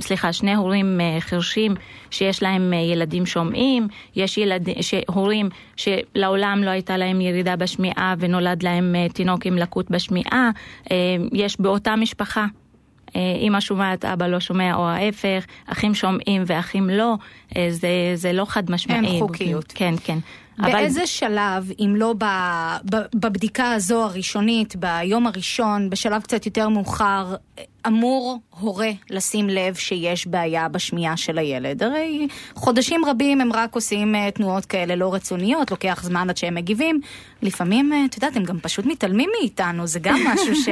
סליחה, 0.00 0.32
שני 0.32 0.54
הורים 0.54 1.00
חרשים 1.20 1.74
שיש 2.10 2.42
להם 2.42 2.72
ילדים 2.72 3.26
שומעים, 3.26 3.88
יש 4.16 4.38
ילד, 4.38 4.68
הורים 5.06 5.48
שלעולם 5.76 6.60
לא 6.64 6.70
הייתה 6.70 6.96
להם 6.96 7.20
ירידה 7.20 7.56
בשמיעה 7.56 8.14
ונולד 8.18 8.62
להם 8.62 8.94
תינוק 9.12 9.46
עם 9.46 9.56
לקות 9.56 9.90
בשמיעה, 9.90 10.50
יש 11.32 11.60
באותה 11.60 11.96
משפחה 11.96 12.46
אימא 13.14 13.60
שומעת, 13.60 14.04
אבא 14.04 14.26
לא 14.26 14.40
שומע, 14.40 14.74
או 14.74 14.88
ההפך, 14.88 15.44
אחים 15.66 15.94
שומעים 15.94 16.42
ואחים 16.46 16.90
לא, 16.90 17.14
זה, 17.68 17.88
זה 18.14 18.32
לא 18.32 18.44
חד 18.44 18.70
משמעי. 18.70 18.96
אין 18.96 19.20
חוקיות. 19.20 19.72
כן, 19.74 19.94
כן. 20.04 20.18
באיזה 20.58 21.00
אבל... 21.00 21.06
שלב, 21.06 21.70
אם 21.78 21.94
לא 21.96 22.14
ב, 22.18 22.24
ב, 22.90 22.96
בבדיקה 23.14 23.72
הזו 23.72 24.04
הראשונית, 24.04 24.76
ביום 24.76 25.26
הראשון, 25.26 25.90
בשלב 25.90 26.22
קצת 26.22 26.46
יותר 26.46 26.68
מאוחר, 26.68 27.34
אמור 27.86 28.38
הורה 28.60 28.90
לשים 29.10 29.48
לב 29.48 29.74
שיש 29.74 30.26
בעיה 30.26 30.68
בשמיעה 30.68 31.16
של 31.16 31.38
הילד? 31.38 31.82
הרי 31.82 32.28
חודשים 32.54 33.04
רבים 33.04 33.40
הם 33.40 33.52
רק 33.52 33.74
עושים 33.74 34.14
uh, 34.14 34.30
תנועות 34.30 34.64
כאלה 34.64 34.96
לא 34.96 35.14
רצוניות, 35.14 35.70
לוקח 35.70 36.02
זמן 36.02 36.30
עד 36.30 36.36
שהם 36.36 36.54
מגיבים. 36.54 37.00
לפעמים, 37.42 37.92
uh, 37.92 38.10
את 38.10 38.14
יודעת, 38.14 38.36
הם 38.36 38.44
גם 38.44 38.58
פשוט 38.58 38.86
מתעלמים 38.86 39.30
מאיתנו, 39.40 39.86
זה 39.86 39.98
גם 39.98 40.16
משהו 40.34 40.56
ש, 40.56 40.68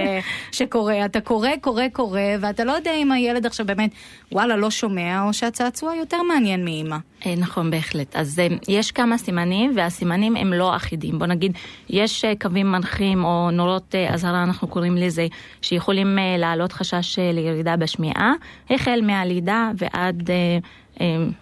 שקורה. 0.59 1.05
אתה 1.05 1.21
קורא, 1.21 1.49
קורא, 1.61 1.88
קורא, 1.93 2.21
ואתה 2.40 2.64
לא 2.64 2.73
יודע 2.73 2.95
אם 2.95 3.12
הילד 3.12 3.47
עכשיו 3.47 3.67
באמת, 3.67 3.90
וואלה, 4.33 4.57
לא 4.57 4.71
שומע, 4.71 5.23
או 5.23 5.33
שהצעצוע 5.33 5.95
יותר 5.95 6.23
מעניין 6.23 6.64
מאימא. 6.64 6.97
אה, 7.26 7.35
נכון, 7.37 7.71
בהחלט. 7.71 8.17
אז 8.17 8.40
יש 8.69 8.93
כמה 8.93 9.19
סימנים, 9.19 9.73
והסימנים 9.76 10.37
הם 10.37 10.52
לא 10.52 10.76
אחידים. 10.76 11.19
בוא 11.19 11.26
נגיד, 11.26 11.52
יש 11.88 12.25
קווים 12.40 12.73
מנחים 12.73 13.25
או 13.25 13.50
נורות 13.50 13.95
אזהרה, 14.09 14.43
אנחנו 14.43 14.69
קוראים 14.69 14.97
לזה, 14.97 15.26
שיכולים 15.62 16.19
להעלות 16.38 16.73
חשש 16.73 17.00
לירידה 17.33 17.76
בשמיעה, 17.76 18.33
החל 18.71 19.00
מהלידה 19.02 19.71
ועד... 19.76 20.30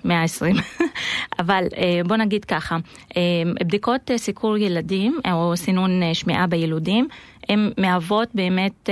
120. 0.05 0.57
אבל 1.41 1.65
בוא 2.07 2.17
נגיד 2.17 2.45
ככה, 2.45 2.77
בדיקות 3.61 4.11
סיקור 4.17 4.59
ילדים 4.59 5.21
או 5.33 5.57
סינון 5.57 5.91
שמיעה 6.15 6.47
בילודים, 6.47 7.09
הן 7.49 7.71
מהוות 7.79 8.29
באמת 8.35 8.91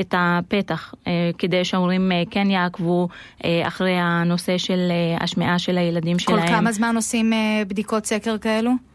את 0.00 0.14
הפתח 0.18 0.94
כדי 1.38 1.64
שההורים 1.64 2.12
כן 2.30 2.50
יעקבו 2.50 3.08
אחרי 3.44 3.96
הנושא 3.96 4.58
של 4.58 4.92
השמיעה 5.20 5.58
של 5.58 5.78
הילדים 5.78 6.18
שלהם. 6.18 6.40
כל 6.40 6.46
כמה 6.46 6.72
זמן 6.72 6.96
עושים 6.96 7.32
בדיקות 7.68 8.06
סקר 8.06 8.38
כאלו? 8.38 8.89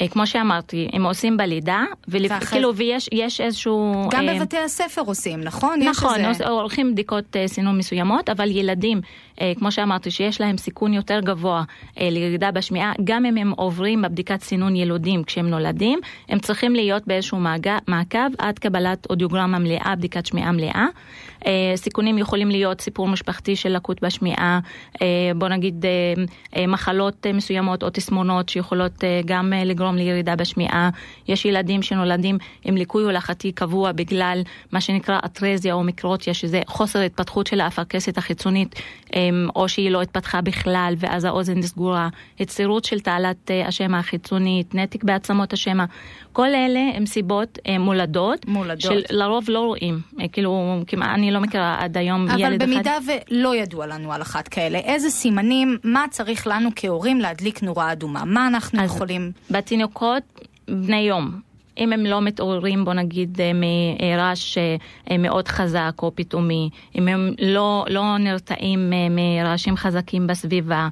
אה, 0.00 0.08
כמו 0.08 0.26
שאמרתי, 0.26 0.88
הם 0.92 1.06
עושים 1.06 1.36
בלידה, 1.36 1.84
וכאילו, 2.08 2.74
ויש 2.74 3.40
איזשהו... 3.40 4.08
גם 4.10 4.26
בבתי 4.26 4.58
הספר 4.58 5.02
עושים, 5.06 5.40
נכון? 5.40 5.80
נכון, 5.82 6.24
איזה... 6.24 6.48
עורכים 6.48 6.92
בדיקות 6.92 7.36
אה, 7.36 7.48
סינון 7.48 7.78
מסוימות, 7.78 8.28
אבל 8.28 8.50
ילדים, 8.50 9.00
אה, 9.40 9.52
כמו 9.58 9.72
שאמרתי, 9.72 10.10
שיש 10.10 10.40
להם 10.40 10.56
סיכון 10.56 10.94
יותר 10.94 11.20
גבוה 11.20 11.62
לירידה 11.96 12.50
בשמיעה, 12.50 12.92
גם 13.04 13.24
אם 13.24 13.36
הם 13.36 13.52
עוברים 13.56 14.02
בבדיקת 14.02 14.42
סינון 14.42 14.76
ילודים 14.76 15.24
כשהם 15.24 15.48
נולדים, 15.48 15.98
הם 16.28 16.38
צריכים 16.38 16.74
להיות 16.74 17.06
באיזשהו 17.06 17.38
מעקב 17.86 18.18
עד 18.38 18.58
קבלת 18.58 19.06
אודיוגרמה 19.10 19.58
מלאה, 19.58 19.94
בדיקת 19.96 20.26
שמיעה 20.26 20.52
מלאה. 20.52 20.86
סיכונים 21.76 22.18
יכולים 22.18 22.50
להיות 22.50 22.80
סיפור 22.80 23.08
משפחתי 23.08 23.56
של 23.56 23.68
לקות 23.68 24.02
בשמיעה, 24.02 24.60
בוא 25.36 25.48
נגיד 25.48 25.84
מחלות 26.68 27.26
מסוימות 27.34 27.82
או 27.82 27.90
תסמונות 27.90 28.48
שיכולות 28.48 29.04
גם 29.24 29.52
לגרום 29.64 29.96
לירידה 29.96 30.36
בשמיעה. 30.36 30.90
יש 31.28 31.44
ילדים 31.44 31.82
שנולדים 31.82 32.38
עם 32.64 32.76
ליקוי 32.76 33.04
הולכתי 33.04 33.52
קבוע 33.52 33.92
בגלל 33.92 34.42
מה 34.72 34.80
שנקרא 34.80 35.18
אטרזיה 35.24 35.74
או 35.74 35.82
מיקרוטיה, 35.82 36.34
שזה 36.34 36.60
חוסר 36.66 36.98
התפתחות 36.98 37.46
של 37.46 37.60
האפרכסת 37.60 38.18
החיצונית, 38.18 38.74
או 39.56 39.68
שהיא 39.68 39.90
לא 39.90 40.02
התפתחה 40.02 40.40
בכלל 40.40 40.94
ואז 40.98 41.24
האוזן 41.24 41.62
סגורה, 41.62 42.08
הצטרות 42.40 42.84
של 42.84 43.00
תעלת 43.00 43.50
אה, 43.50 43.66
השמע 43.66 43.98
החיצונית, 43.98 44.74
נתק 44.74 45.04
בעצמות 45.04 45.52
השמע. 45.52 45.84
כל 46.32 46.46
אלה 46.46 46.80
הם 46.94 47.06
סיבות 47.06 47.58
אה, 47.66 47.78
מולדות, 47.78 48.48
מולדות. 48.48 48.80
שלרוב 49.08 49.44
לא 49.48 49.60
רואים. 49.60 50.00
אה, 50.20 50.28
כאילו, 50.28 50.82
כמעט 50.86 51.08
אני 51.14 51.27
לא 51.30 51.40
מכירה 51.40 51.76
עד 51.80 51.96
היום 51.96 52.22
ילד 52.22 52.32
אחד. 52.32 52.44
אבל 52.44 52.58
במידה 52.58 52.98
ולא 53.30 53.56
ידוע 53.56 53.86
לנו 53.86 54.12
על 54.12 54.22
אחת 54.22 54.48
כאלה, 54.48 54.78
איזה 54.78 55.10
סימנים, 55.10 55.78
מה 55.84 56.04
צריך 56.10 56.46
לנו 56.46 56.70
כהורים 56.76 57.20
להדליק 57.20 57.62
נורה 57.62 57.92
אדומה? 57.92 58.24
מה 58.24 58.46
אנחנו 58.46 58.84
יכולים... 58.84 59.32
תינוקות 59.64 60.22
בני 60.68 61.00
יום. 61.00 61.47
אם 61.78 61.92
הם 61.92 62.06
לא 62.06 62.20
מתעוררים, 62.20 62.84
בוא 62.84 62.94
נגיד, 62.94 63.40
אה, 63.40 63.50
מרעש 63.54 64.58
אה, 64.58 65.18
מאוד 65.18 65.48
חזק 65.48 65.92
או 66.02 66.12
פתאומי, 66.14 66.70
אם 66.94 67.08
הם 67.08 67.32
לא, 67.40 67.84
לא 67.88 68.18
נרתעים 68.18 68.92
אה, 68.92 69.06
מרעשים 69.10 69.76
חזקים 69.76 70.26
בסביבה, 70.26 70.88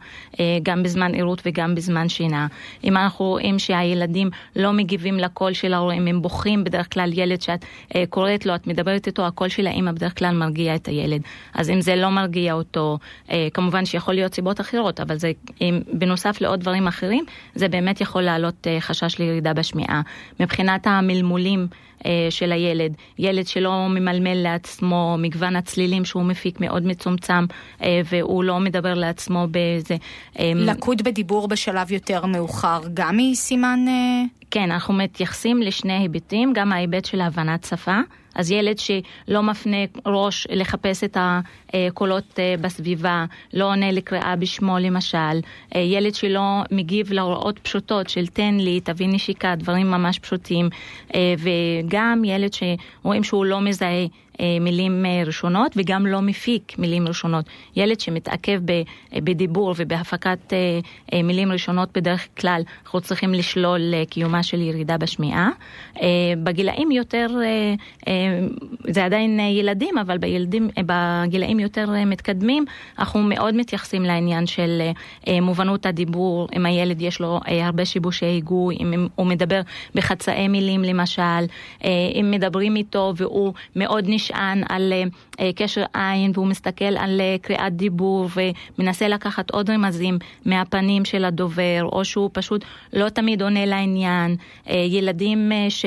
גם 0.62 0.82
בזמן 0.82 1.14
עירות 1.14 1.42
וגם 1.46 1.74
בזמן 1.74 2.08
שינה, 2.08 2.46
אם 2.84 2.96
אנחנו 2.96 3.24
רואים 3.24 3.58
שהילדים 3.58 4.30
לא 4.56 4.72
מגיבים 4.72 5.18
לקול 5.18 5.52
של 5.52 5.74
ההורים, 5.74 6.06
הם 6.06 6.22
בוכים, 6.22 6.64
בדרך 6.64 6.92
כלל 6.94 7.10
ילד 7.12 7.42
שאת 7.42 7.64
קוראת 8.10 8.46
לו, 8.46 8.54
את 8.54 8.66
מדברת 8.66 9.06
איתו, 9.06 9.26
הקול 9.26 9.48
של 9.48 9.66
האמא 9.66 9.92
בדרך 9.92 10.18
כלל 10.18 10.34
מרגיע 10.34 10.74
את 10.74 10.88
הילד. 10.88 11.20
אז 11.54 11.70
אם 11.70 11.80
זה 11.80 11.96
לא 11.96 12.08
מרגיע 12.10 12.52
אותו, 12.52 12.98
כמובן 13.54 13.84
שיכול 13.84 14.14
להיות 14.14 14.34
סיבות 14.34 14.60
אחרות, 14.60 15.00
אבל 15.00 15.16
זה 15.16 15.32
בנוסף 15.92 16.40
לעוד 16.40 16.60
דברים 16.60 16.86
אחרים, 16.86 17.24
זה 17.54 17.68
באמת 17.68 18.00
יכול 18.00 18.22
להעלות 18.22 18.66
חשש 18.80 19.18
לירידה 19.18 19.52
בשמיעה. 19.52 20.00
מבחינת 20.40 20.75
מבחינת 20.76 20.86
המלמולים 20.86 21.66
של 22.30 22.52
הילד. 22.52 22.94
ילד 23.18 23.46
שלא 23.46 23.86
ממלמל 23.88 24.34
לעצמו, 24.34 25.16
מגוון 25.18 25.56
הצלילים 25.56 26.04
שהוא 26.04 26.22
מפיק 26.22 26.60
מאוד 26.60 26.86
מצומצם, 26.86 27.44
אה, 27.82 28.00
והוא 28.04 28.44
לא 28.44 28.60
מדבר 28.60 28.94
לעצמו 28.94 29.46
באיזה... 29.50 29.96
אה, 30.38 30.52
לקות 30.54 31.02
בדיבור 31.02 31.48
בשלב 31.48 31.92
יותר 31.92 32.26
מאוחר, 32.26 32.80
גם 32.94 33.18
היא 33.18 33.34
סימן... 33.34 33.84
אה... 33.88 34.22
כן, 34.50 34.70
אנחנו 34.70 34.94
מתייחסים 34.94 35.62
לשני 35.62 35.92
היבטים, 35.92 36.52
גם 36.52 36.72
ההיבט 36.72 37.04
של 37.04 37.20
הבנת 37.20 37.64
שפה. 37.64 38.00
אז 38.36 38.50
ילד 38.50 38.78
שלא 38.78 39.42
מפנה 39.42 39.76
ראש 40.06 40.46
לחפש 40.50 41.04
את 41.04 41.16
הקולות 41.20 42.38
אה, 42.38 42.54
בסביבה, 42.60 43.24
לא 43.54 43.64
עונה 43.64 43.92
לקריאה 43.92 44.36
בשמו 44.36 44.78
למשל, 44.78 45.16
אה, 45.74 45.80
ילד 45.80 46.14
שלא 46.14 46.62
מגיב 46.70 47.12
להוראות 47.12 47.58
פשוטות 47.58 48.08
של 48.08 48.26
תן 48.26 48.54
לי, 48.54 48.80
תביא 48.80 49.08
נשיקה, 49.08 49.54
דברים 49.56 49.90
ממש 49.90 50.18
פשוטים, 50.18 50.68
אה, 51.14 51.34
וגם 51.96 52.22
ילד 52.24 52.50
שרואים 52.52 53.24
שהוא 53.24 53.44
לא 53.44 53.60
מזהה 53.60 54.06
מילים 54.60 55.06
אה, 55.06 55.22
ראשונות 55.26 55.72
וגם 55.76 56.06
לא 56.06 56.20
מפיק 56.20 56.78
מילים 56.78 57.08
ראשונות. 57.08 57.44
ילד 57.76 58.00
שמתעכב 58.00 58.70
אה, 58.70 58.82
בדיבור 59.20 59.74
ובהפקת 59.76 60.52
מילים 61.24 61.52
ראשונות 61.52 61.88
בדרך 61.94 62.28
כלל 62.40 62.62
אנחנו 62.84 63.00
צריכים 63.00 63.34
לשלול 63.34 63.80
קיומה 64.10 64.42
של 64.42 64.60
ירידה 64.60 64.98
בשמיעה. 64.98 65.50
בגילאים 66.42 66.90
יותר, 66.90 67.26
זה 68.88 69.04
עדיין 69.04 69.40
ילדים, 69.40 69.98
אבל 69.98 70.18
בילדים, 70.18 70.68
בגילאים 70.86 71.60
יותר 71.60 71.90
מתקדמים 72.06 72.64
אנחנו 72.98 73.22
מאוד 73.22 73.54
מתייחסים 73.54 74.02
לעניין 74.02 74.46
של 74.46 74.82
מובנות 75.42 75.86
הדיבור, 75.86 76.48
אם 76.56 76.66
הילד 76.66 77.02
יש 77.02 77.20
לו 77.20 77.40
הרבה 77.46 77.84
שיבושי 77.84 78.26
היגוי, 78.26 78.76
אם 78.80 79.08
הוא 79.14 79.26
מדבר 79.26 79.60
בחצאי 79.94 80.48
מילים 80.48 80.82
למשל, 80.82 81.46
אם 81.84 82.30
מדברים 82.30 82.76
איתו 82.76 83.12
והוא 83.16 83.52
מאוד 83.76 84.04
נשאר. 84.08 84.25
נשען 84.26 84.62
על 84.68 84.92
אה, 85.40 85.50
קשר 85.56 85.84
עין 85.94 86.32
והוא 86.34 86.46
מסתכל 86.46 86.96
על 86.98 87.20
אה, 87.20 87.36
קריאת 87.42 87.76
דיבור 87.76 88.28
ומנסה 88.78 89.08
לקחת 89.08 89.50
עוד 89.50 89.70
רמזים 89.70 90.18
מהפנים 90.44 91.04
של 91.04 91.24
הדובר, 91.24 91.88
או 91.92 92.04
שהוא 92.04 92.30
פשוט 92.32 92.64
לא 92.92 93.08
תמיד 93.08 93.42
עונה 93.42 93.66
לעניין. 93.66 94.36
אה, 94.68 94.74
ילדים 94.76 95.52
ש... 95.68 95.84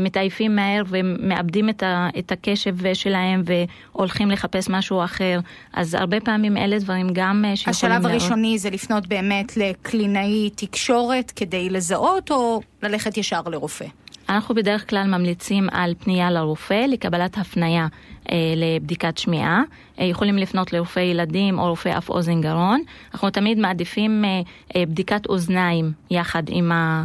מתעייפים 0.00 0.56
מהר 0.56 0.82
ומאבדים 0.88 1.68
את, 1.68 1.82
ה, 1.82 2.08
את 2.18 2.32
הקשב 2.32 2.94
שלהם 2.94 3.42
והולכים 3.44 4.30
לחפש 4.30 4.68
משהו 4.70 5.04
אחר. 5.04 5.40
אז 5.72 5.94
הרבה 5.94 6.20
פעמים 6.20 6.56
אלה 6.56 6.78
דברים 6.78 7.08
גם 7.12 7.44
שיכולים... 7.54 7.94
השלב 7.96 8.06
הראשוני 8.06 8.48
לראות. 8.48 8.60
זה 8.60 8.70
לפנות 8.70 9.06
באמת 9.06 9.56
לקלינאי 9.56 10.50
תקשורת 10.50 11.32
כדי 11.36 11.70
לזהות 11.70 12.30
או 12.30 12.60
ללכת 12.82 13.16
ישר 13.16 13.40
לרופא? 13.46 13.86
אנחנו 14.28 14.54
בדרך 14.54 14.90
כלל 14.90 15.06
ממליצים 15.06 15.68
על 15.72 15.94
פנייה 15.98 16.30
לרופא 16.30 16.86
לקבלת 16.88 17.38
הפנייה 17.38 17.86
אה, 18.30 18.36
לבדיקת 18.56 19.18
שמיעה. 19.18 19.62
אה, 20.00 20.04
יכולים 20.04 20.38
לפנות 20.38 20.72
לרופא 20.72 21.00
ילדים 21.00 21.58
או 21.58 21.68
רופא 21.68 21.98
אף 21.98 22.08
אוזן 22.08 22.40
גרון. 22.40 22.82
אנחנו 23.14 23.30
תמיד 23.30 23.58
מעדיפים 23.58 24.24
אה, 24.24 24.40
אה, 24.76 24.86
בדיקת 24.86 25.26
אוזניים 25.26 25.92
יחד 26.10 26.42
עם, 26.48 26.72
ה, 26.72 27.04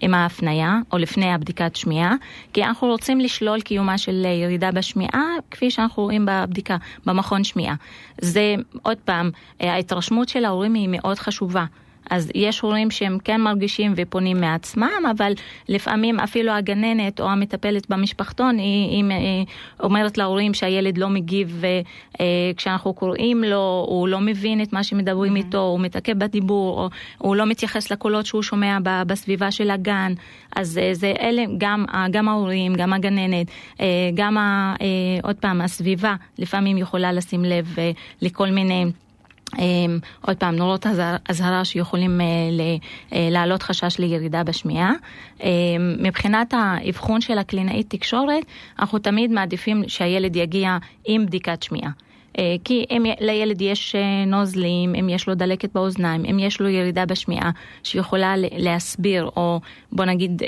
עם 0.00 0.14
ההפניה, 0.14 0.78
או 0.92 0.98
לפני 0.98 1.32
הבדיקת 1.32 1.76
שמיעה, 1.76 2.14
כי 2.52 2.64
אנחנו 2.64 2.88
רוצים 2.88 3.20
לשלול 3.20 3.60
קיומה 3.60 3.98
של 3.98 4.26
ירידה 4.42 4.70
בשמיעה, 4.70 5.22
כפי 5.50 5.70
שאנחנו 5.70 6.02
רואים 6.02 6.26
בבדיקה, 6.26 6.76
במכון 7.06 7.44
שמיעה. 7.44 7.74
זה, 8.20 8.54
עוד 8.82 8.98
פעם, 9.04 9.30
ההתרשמות 9.60 10.28
של 10.28 10.44
ההורים 10.44 10.74
היא 10.74 10.88
מאוד 10.88 11.18
חשובה. 11.18 11.64
אז 12.10 12.30
יש 12.34 12.60
הורים 12.60 12.90
שהם 12.90 13.18
כן 13.24 13.40
מרגישים 13.40 13.92
ופונים 13.96 14.40
מעצמם, 14.40 15.02
אבל 15.10 15.32
לפעמים 15.68 16.20
אפילו 16.20 16.52
הגננת 16.52 17.20
או 17.20 17.30
המטפלת 17.30 17.90
במשפחתון, 17.90 18.58
היא, 18.58 18.90
היא, 18.90 19.04
היא 19.04 19.46
אומרת 19.80 20.18
להורים 20.18 20.54
שהילד 20.54 20.98
לא 20.98 21.08
מגיב 21.08 21.62
אה, 22.20 22.50
קוראים 22.94 23.44
לו, 23.44 23.86
הוא 23.88 24.08
לא 24.08 24.20
מבין 24.20 24.62
את 24.62 24.72
מה 24.72 24.84
שמדברים 24.84 25.34
mm-hmm. 25.34 25.38
איתו, 25.38 25.60
הוא 25.60 25.80
מתעכב 25.80 26.18
בדיבור, 26.18 26.80
או 26.80 26.88
הוא 27.18 27.36
לא 27.36 27.46
מתייחס 27.46 27.90
לקולות 27.90 28.26
שהוא 28.26 28.42
שומע 28.42 28.78
בסביבה 29.06 29.50
של 29.50 29.70
הגן. 29.70 30.12
אז 30.56 30.78
אה, 30.78 30.94
זה 30.94 31.12
אלה, 31.20 31.44
גם, 31.58 31.84
גם 32.10 32.28
ההורים, 32.28 32.74
גם 32.74 32.92
הגננת, 32.92 33.46
אה, 33.80 33.86
גם, 34.14 34.36
עוד 35.22 35.36
פעם, 35.36 35.60
הסביבה 35.60 36.14
לפעמים 36.38 36.78
יכולה 36.78 37.12
לשים 37.12 37.44
לב 37.44 37.76
לכל 38.22 38.48
מיני... 38.48 38.84
אמ, 39.58 39.98
עוד 40.20 40.36
פעם, 40.36 40.56
נורות 40.56 40.86
אזהרה 41.28 41.64
שיכולים 41.64 42.20
אה, 42.20 42.26
אה, 43.12 43.28
להעלות 43.30 43.62
חשש 43.62 43.98
לירידה 43.98 44.44
בשמיעה. 44.44 44.92
אמ, 45.42 45.48
מבחינת 45.98 46.54
האבחון 46.56 47.20
של 47.20 47.38
הקלינאית 47.38 47.90
תקשורת, 47.90 48.44
אנחנו 48.78 48.98
תמיד 48.98 49.30
מעדיפים 49.30 49.82
שהילד 49.86 50.36
יגיע 50.36 50.78
עם 51.04 51.26
בדיקת 51.26 51.62
שמיעה. 51.62 51.90
אה, 52.38 52.54
כי 52.64 52.84
אם 52.90 53.04
לילד 53.20 53.60
יש 53.60 53.94
נוזלים, 54.26 54.94
אם 54.94 55.08
יש 55.08 55.28
לו 55.28 55.34
דלקת 55.34 55.72
באוזניים, 55.74 56.24
אם 56.24 56.38
יש 56.38 56.60
לו 56.60 56.68
ירידה 56.68 57.06
בשמיעה 57.06 57.50
שיכולה 57.82 58.34
להסביר, 58.36 59.30
או 59.36 59.60
בוא 59.92 60.04
נגיד 60.04 60.42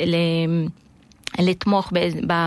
לתמוך 1.38 1.92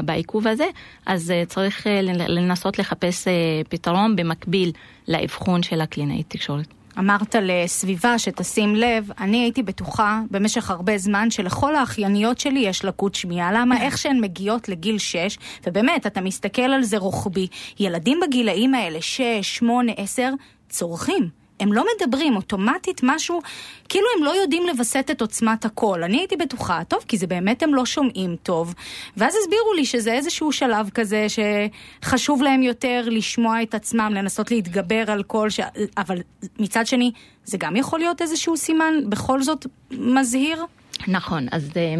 בעיכוב 0.05 0.47
הזה, 0.47 0.65
אז 1.05 1.31
אה, 1.31 1.43
צריך 1.47 1.87
אה, 1.87 2.01
לנסות 2.27 2.79
לחפש 2.79 3.27
אה, 3.27 3.33
פתרון 3.69 4.15
במקביל 4.15 4.71
לאבחון 5.07 5.63
של 5.63 5.81
הקלינאית 5.81 6.25
תקשורת. 6.29 6.67
אמרת 6.99 7.35
לסביבה 7.41 8.19
שתשים 8.19 8.75
לב, 8.75 9.09
אני 9.19 9.37
הייתי 9.37 9.63
בטוחה 9.63 10.21
במשך 10.31 10.69
הרבה 10.69 10.97
זמן 10.97 11.31
שלכל 11.31 11.75
האחייניות 11.75 12.39
שלי 12.39 12.59
יש 12.59 12.85
לקות 12.85 13.15
שמיעה. 13.15 13.51
למה? 13.51 13.81
איך 13.81 13.97
שהן 13.97 14.21
מגיעות 14.21 14.69
לגיל 14.69 14.97
6, 14.97 15.37
ובאמת, 15.67 16.07
אתה 16.07 16.21
מסתכל 16.21 16.61
על 16.61 16.83
זה 16.83 16.97
רוחבי, 16.97 17.47
ילדים 17.79 18.19
בגילאים 18.27 18.73
האלה, 18.73 19.01
6, 19.01 19.21
8, 19.41 19.91
10, 19.97 20.29
צורכים. 20.69 21.29
הם 21.59 21.73
לא 21.73 21.85
מדברים, 21.95 22.35
אוטומטית 22.35 23.01
משהו, 23.03 23.41
כאילו 23.89 24.05
הם 24.17 24.23
לא 24.23 24.29
יודעים 24.41 24.63
לווסת 24.67 25.07
את 25.11 25.21
עוצמת 25.21 25.65
הקול. 25.65 26.03
אני 26.03 26.17
הייתי 26.17 26.35
בטוחה, 26.35 26.81
טוב, 26.87 27.03
כי 27.07 27.17
זה 27.17 27.27
באמת 27.27 27.63
הם 27.63 27.73
לא 27.75 27.85
שומעים 27.85 28.35
טוב. 28.43 28.73
ואז 29.17 29.35
הסבירו 29.41 29.73
לי 29.75 29.85
שזה 29.85 30.13
איזשהו 30.13 30.51
שלב 30.51 30.89
כזה 30.89 31.25
שחשוב 31.29 32.41
להם 32.41 32.63
יותר 32.63 33.01
לשמוע 33.07 33.63
את 33.63 33.75
עצמם, 33.75 34.11
לנסות 34.15 34.51
להתגבר 34.51 35.11
על 35.11 35.23
קול, 35.23 35.49
ש... 35.49 35.59
אבל 35.97 36.17
מצד 36.59 36.87
שני, 36.87 37.11
זה 37.45 37.57
גם 37.57 37.75
יכול 37.75 37.99
להיות 37.99 38.21
איזשהו 38.21 38.57
סימן 38.57 38.93
בכל 39.09 39.41
זאת 39.41 39.65
מזהיר? 39.91 40.65
נכון, 41.07 41.47
אז 41.51 41.69
אה, 41.75 41.95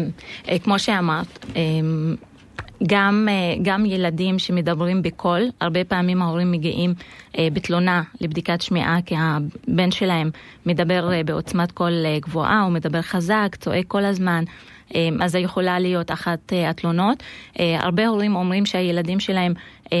אה, 0.48 0.58
כמו 0.58 0.78
שאמרת, 0.78 1.46
אה, 1.56 1.62
גם, 2.86 3.28
אה, 3.30 3.54
גם 3.62 3.86
ילדים 3.86 4.38
שמדברים 4.38 5.02
בקול, 5.02 5.42
הרבה 5.60 5.84
פעמים 5.84 6.22
ההורים 6.22 6.52
מגיעים 6.52 6.94
אה, 7.38 7.48
בתלונה 7.52 8.02
לבדיקת 8.20 8.60
שמיעה 8.60 8.98
כי 9.06 9.14
הבן 9.18 9.90
שלהם 9.90 10.30
מדבר 10.66 11.12
אה, 11.12 11.22
בעוצמת 11.24 11.72
קול 11.72 11.92
גבוהה, 12.20 12.60
הוא 12.62 12.72
מדבר 12.72 13.02
חזק, 13.02 13.56
צועק 13.60 13.84
כל 13.88 14.04
הזמן. 14.04 14.44
אז 15.20 15.32
זו 15.32 15.38
יכולה 15.38 15.78
להיות 15.78 16.10
אחת 16.10 16.52
התלונות. 16.68 17.22
הרבה 17.58 18.06
הורים 18.06 18.36
אומרים 18.36 18.66
שהילדים 18.66 19.20
שלהם 19.20 19.54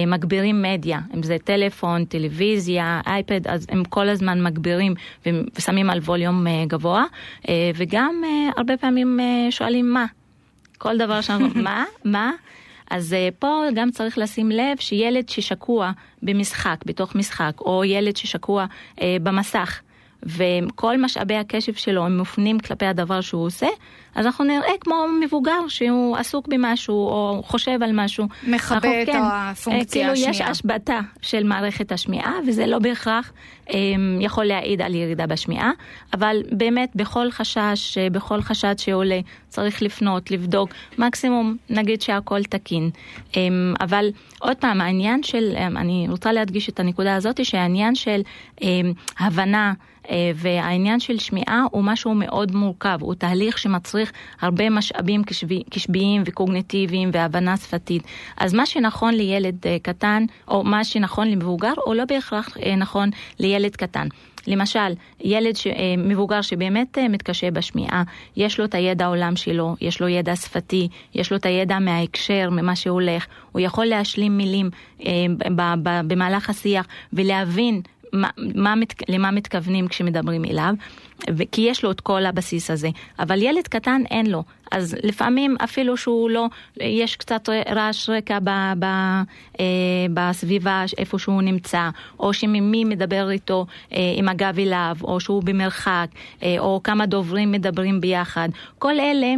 מגבירים 0.06 0.62
מדיה, 0.62 0.98
אם 1.14 1.22
זה 1.22 1.36
טלפון, 1.44 2.04
טלוויזיה, 2.04 3.00
אייפד, 3.06 3.46
אז 3.46 3.66
הם 3.68 3.84
כל 3.84 4.08
הזמן 4.08 4.42
מגבירים 4.42 4.94
ושמים 5.56 5.90
על 5.90 5.98
ווליום 5.98 6.46
גבוה, 6.66 7.04
וגם 7.74 8.22
הרבה 8.56 8.76
פעמים 8.76 9.20
שואלים 9.50 9.92
מה. 9.92 10.06
כל 10.78 10.98
דבר 10.98 11.20
שאנחנו, 11.20 11.62
מה? 11.62 11.84
מה? 12.04 12.30
אז 12.90 13.12
אה, 13.12 13.28
פה 13.38 13.62
גם 13.74 13.90
צריך 13.90 14.18
לשים 14.18 14.50
לב 14.50 14.76
שילד 14.78 15.28
ששקוע 15.28 15.90
במשחק, 16.22 16.76
בתוך 16.86 17.14
משחק, 17.14 17.52
או 17.60 17.84
ילד 17.84 18.16
ששקוע 18.16 18.66
אה, 19.00 19.16
במסך, 19.22 19.80
וכל 20.22 20.98
משאבי 21.02 21.34
הקשב 21.34 21.74
שלו 21.74 22.06
הם 22.06 22.18
מופנים 22.18 22.58
כלפי 22.58 22.86
הדבר 22.86 23.20
שהוא 23.20 23.46
עושה, 23.46 23.68
אז 24.14 24.26
אנחנו 24.26 24.44
נראה 24.44 24.72
כמו 24.80 25.06
מבוגר 25.20 25.68
שהוא 25.68 26.16
עסוק 26.16 26.48
במשהו 26.48 26.94
או 26.94 27.42
חושב 27.44 27.82
על 27.82 27.90
משהו. 27.94 28.26
מכבה 28.46 29.02
את 29.02 29.06
כן, 29.06 29.20
הפונקציה 29.22 30.02
כאילו 30.02 30.12
השנייה. 30.12 30.30
יש 30.30 30.40
השבתה 30.40 31.00
של 31.22 31.44
מערכת 31.44 31.92
השמיעה, 31.92 32.32
וזה 32.46 32.66
לא 32.66 32.78
בהכרח 32.78 33.32
um, 33.68 33.72
יכול 34.20 34.44
להעיד 34.44 34.82
על 34.82 34.94
ירידה 34.94 35.26
בשמיעה, 35.26 35.70
אבל 36.14 36.42
באמת 36.52 36.90
בכל 36.94 37.30
חשש, 37.30 37.98
בכל 37.98 38.42
חשד 38.42 38.78
שעולה, 38.78 39.20
צריך 39.48 39.82
לפנות, 39.82 40.30
לבדוק, 40.30 40.70
מקסימום 40.98 41.56
נגיד 41.70 42.02
שהכל 42.02 42.42
תקין. 42.42 42.90
Um, 43.30 43.34
אבל 43.80 44.10
עוד 44.38 44.56
פעם, 44.56 44.80
העניין 44.80 45.22
של, 45.22 45.54
um, 45.56 45.78
אני 45.78 46.06
רוצה 46.08 46.32
להדגיש 46.32 46.68
את 46.68 46.80
הנקודה 46.80 47.14
הזאת, 47.14 47.44
שהעניין 47.44 47.94
של 47.94 48.20
um, 48.56 48.62
הבנה, 49.18 49.72
אה, 49.80 49.89
והעניין 50.34 51.00
של 51.00 51.18
שמיעה 51.18 51.64
הוא 51.70 51.84
משהו 51.84 52.14
מאוד 52.14 52.54
מורכב, 52.54 52.98
הוא 53.00 53.14
תהליך 53.14 53.58
שמצריך 53.58 54.12
הרבה 54.40 54.70
משאבים 54.70 55.22
קשביים 55.70 56.22
וקוגניטיביים 56.26 57.10
והבנה 57.12 57.56
שפתית. 57.56 58.02
אז 58.36 58.54
מה 58.54 58.66
שנכון 58.66 59.14
לילד 59.14 59.66
אה, 59.66 59.76
קטן, 59.82 60.24
או 60.48 60.64
מה 60.64 60.84
שנכון 60.84 61.28
למבוגר, 61.28 61.72
הוא 61.84 61.94
לא 61.94 62.04
בהכרח 62.04 62.56
אה, 62.62 62.76
נכון 62.76 63.10
לילד 63.38 63.76
קטן. 63.76 64.06
למשל, 64.46 64.92
ילד 65.20 65.56
ש... 65.56 65.66
מבוגר 65.98 66.42
שבאמת 66.42 66.98
מתקשה 66.98 67.50
בשמיעה, 67.50 68.02
יש 68.36 68.58
לו 68.58 68.64
את 68.64 68.74
הידע 68.74 69.04
העולם 69.04 69.36
שלו, 69.36 69.76
יש 69.80 70.00
לו 70.00 70.08
ידע 70.08 70.36
שפתי, 70.36 70.88
יש 71.14 71.30
לו 71.30 71.36
את 71.36 71.46
הידע 71.46 71.78
מההקשר, 71.78 72.50
ממה 72.50 72.76
שהולך, 72.76 73.26
הוא 73.52 73.60
יכול 73.60 73.84
להשלים 73.84 74.36
מילים 74.36 74.70
במהלך 76.08 76.50
השיח 76.50 76.86
ולהבין 77.12 77.82
מה, 78.12 78.28
מה, 78.54 78.74
למה 79.08 79.30
מתכוונים 79.30 79.88
כשמדברים 79.88 80.44
אליו, 80.44 80.74
כי 81.52 81.60
יש 81.60 81.84
לו 81.84 81.90
את 81.90 82.00
כל 82.00 82.26
הבסיס 82.26 82.70
הזה. 82.70 82.88
אבל 83.18 83.42
ילד 83.42 83.68
קטן 83.68 84.02
אין 84.10 84.26
לו, 84.26 84.44
אז 84.70 84.96
לפעמים 85.02 85.56
אפילו 85.64 85.96
שהוא 85.96 86.30
לא, 86.30 86.46
יש 86.76 87.16
קצת 87.16 87.48
רעש 87.68 88.10
רקע 88.10 88.38
ב, 88.38 88.50
ב, 88.78 88.84
אה, 89.60 89.66
בסביבה 90.14 90.84
איפה 90.98 91.18
שהוא 91.18 91.42
נמצא, 91.42 91.90
או 92.20 92.32
שמי 92.32 92.84
מדבר 92.84 93.30
איתו 93.30 93.66
אה, 93.92 94.12
עם 94.16 94.28
הגב 94.28 94.58
אליו, 94.58 94.96
או 95.02 95.20
שהוא 95.20 95.42
במרחק, 95.42 96.06
אה, 96.42 96.56
או 96.58 96.80
כמה 96.84 97.06
דוברים 97.06 97.52
מדברים 97.52 98.00
ביחד. 98.00 98.48
כל 98.78 99.00
אלה 99.00 99.34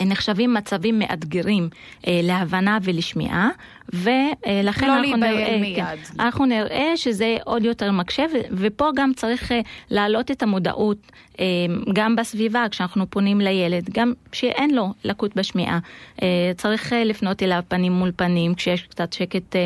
נחשבים 0.00 0.54
מצבים 0.54 0.98
מאתגרים 0.98 1.68
אה, 2.06 2.20
להבנה 2.22 2.78
ולשמיעה, 2.82 3.48
ולכן 3.92 4.86
לא 4.86 4.98
אנחנו, 4.98 5.16
נראה, 5.16 5.58
מיד. 5.60 5.76
כן, 5.76 6.22
אנחנו 6.22 6.46
נראה 6.46 6.92
שזה 6.96 7.36
עוד 7.44 7.64
יותר 7.64 7.92
מקשה, 7.92 8.24
ופה 8.50 8.90
גם 8.94 9.12
צריך 9.16 9.52
אה, 9.52 9.60
להעלות 9.90 10.30
את 10.30 10.42
המודעות 10.42 10.96
אה, 11.40 11.44
גם 11.92 12.16
בסביבה 12.16 12.66
כשאנחנו 12.70 13.10
פונים 13.10 13.40
לילד, 13.40 13.90
גם 13.92 14.12
שאין 14.32 14.74
לו 14.74 14.92
לקות 15.04 15.36
בשמיעה. 15.36 15.78
אה, 16.22 16.52
צריך 16.56 16.92
לפנות 17.04 17.42
אליו 17.42 17.62
פנים 17.68 17.92
מול 17.92 18.12
פנים, 18.16 18.54
כשיש 18.54 18.82
קצת 18.82 19.12
שקט 19.12 19.56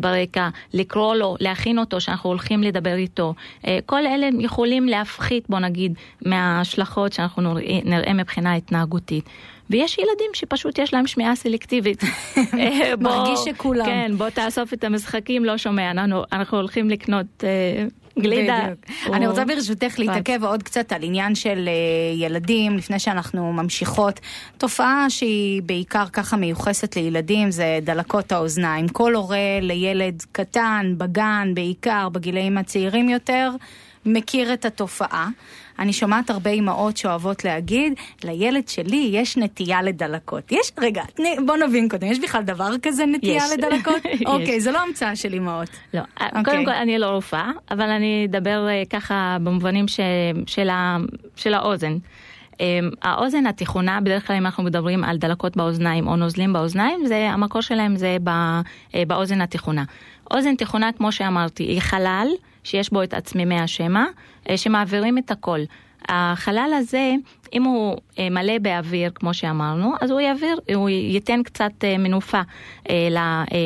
ברקע, 0.00 0.48
לקרוא 0.74 1.14
לו, 1.14 1.36
להכין 1.40 1.78
אותו 1.78 2.00
שאנחנו 2.00 2.30
הולכים 2.30 2.62
לדבר 2.62 2.94
איתו. 2.94 3.34
כל 3.86 4.06
אלה 4.06 4.28
יכולים 4.38 4.86
להפחית, 4.86 5.44
בוא 5.48 5.58
נגיד, 5.58 5.94
מההשלכות 6.22 7.12
שאנחנו 7.12 7.54
נראה 7.84 8.12
מבחינה 8.12 8.54
התנהגותית. 8.54 9.24
ויש 9.70 9.98
ילדים 9.98 10.30
שפשוט 10.32 10.78
יש 10.78 10.94
להם 10.94 11.06
שמיעה 11.06 11.36
סלקטיבית. 11.36 12.04
אה, 12.36 12.96
מרגיש 13.00 13.40
שכולם. 13.44 13.86
כן, 13.86 14.12
בוא 14.18 14.28
תאסוף 14.28 14.72
את 14.72 14.84
המשחקים, 14.84 15.44
לא 15.44 15.58
שומע, 15.58 15.90
אנחנו, 15.90 16.22
אנחנו 16.32 16.58
הולכים 16.58 16.90
לקנות... 16.90 17.44
אה, 17.44 17.84
גלידה. 18.18 18.60
בדיוק. 18.62 19.14
אני 19.14 19.26
רוצה 19.26 19.44
ברשותך 19.44 19.98
להתעכב 19.98 20.44
עוד 20.44 20.62
קצת 20.62 20.92
על 20.92 21.02
עניין 21.02 21.34
של 21.34 21.68
uh, 21.68 22.22
ילדים, 22.22 22.76
לפני 22.76 22.98
שאנחנו 22.98 23.52
ממשיכות. 23.52 24.20
תופעה 24.58 25.10
שהיא 25.10 25.62
בעיקר 25.62 26.04
ככה 26.12 26.36
מיוחסת 26.36 26.96
לילדים, 26.96 27.50
זה 27.50 27.78
דלקות 27.82 28.32
האוזניים. 28.32 28.88
כל 28.88 29.14
הורה 29.14 29.58
לילד 29.62 30.22
קטן, 30.32 30.94
בגן, 30.98 31.52
בעיקר 31.54 32.08
בגילאים 32.08 32.58
הצעירים 32.58 33.08
יותר, 33.08 33.50
מכיר 34.06 34.52
את 34.52 34.64
התופעה. 34.64 35.28
אני 35.78 35.92
שומעת 35.92 36.30
הרבה 36.30 36.50
אימהות 36.50 36.96
שאוהבות 36.96 37.44
להגיד, 37.44 37.92
לילד 38.24 38.68
שלי 38.68 39.10
יש 39.12 39.36
נטייה 39.36 39.82
לדלקות. 39.82 40.52
יש, 40.52 40.72
רגע, 40.78 41.02
בוא 41.46 41.56
נבין 41.56 41.88
קודם, 41.88 42.06
יש 42.06 42.18
בכלל 42.18 42.42
דבר 42.42 42.70
כזה 42.82 43.06
נטייה 43.06 43.36
יש. 43.36 43.52
לדלקות? 43.52 44.02
אוקיי, 44.26 44.60
זו 44.60 44.70
לא 44.70 44.78
המצאה 44.82 45.16
של 45.16 45.32
אימהות. 45.32 45.68
לא, 45.94 46.00
אוקיי. 46.20 46.44
קודם 46.44 46.64
כל 46.64 46.70
אני 46.70 46.98
לא 46.98 47.06
רופאה, 47.06 47.50
אבל 47.70 47.90
אני 47.90 48.26
אדבר 48.30 48.68
אה, 48.68 48.82
ככה 48.90 49.36
במובנים 49.40 49.88
ש, 49.88 50.00
של, 50.46 50.68
ה, 50.68 50.96
של 51.36 51.54
האוזן. 51.54 51.96
האוזן 53.02 53.46
התיכונה, 53.46 54.00
בדרך 54.00 54.26
כלל 54.26 54.36
אם 54.36 54.46
אנחנו 54.46 54.62
מדברים 54.62 55.04
על 55.04 55.16
דלקות 55.16 55.56
באוזניים 55.56 56.08
או 56.08 56.16
נוזלים 56.16 56.52
באוזניים, 56.52 57.06
זה, 57.06 57.30
המקור 57.30 57.60
שלהם 57.62 57.96
זה 57.96 58.16
באוזן 59.06 59.40
התיכונה. 59.40 59.84
אוזן 60.30 60.54
תיכונה, 60.54 60.92
כמו 60.92 61.12
שאמרתי, 61.12 61.62
היא 61.62 61.80
חלל 61.80 62.28
שיש 62.66 62.90
בו 62.90 63.02
את 63.02 63.14
עצממי 63.14 63.60
השמע, 63.60 64.04
שמעבירים 64.56 65.18
את 65.18 65.30
הכל. 65.30 65.60
החלל 66.08 66.70
הזה, 66.78 67.14
אם 67.52 67.62
הוא 67.62 67.96
אה, 68.18 68.30
מלא 68.30 68.58
באוויר, 68.58 69.10
כמו 69.14 69.34
שאמרנו, 69.34 69.92
אז 70.00 70.10
הוא 70.10 70.20
יעביר, 70.20 70.58
הוא 70.74 70.88
ייתן 70.88 71.42
קצת 71.42 71.72
אה, 71.84 71.98
מנופה 71.98 72.40
אה, 72.90 73.08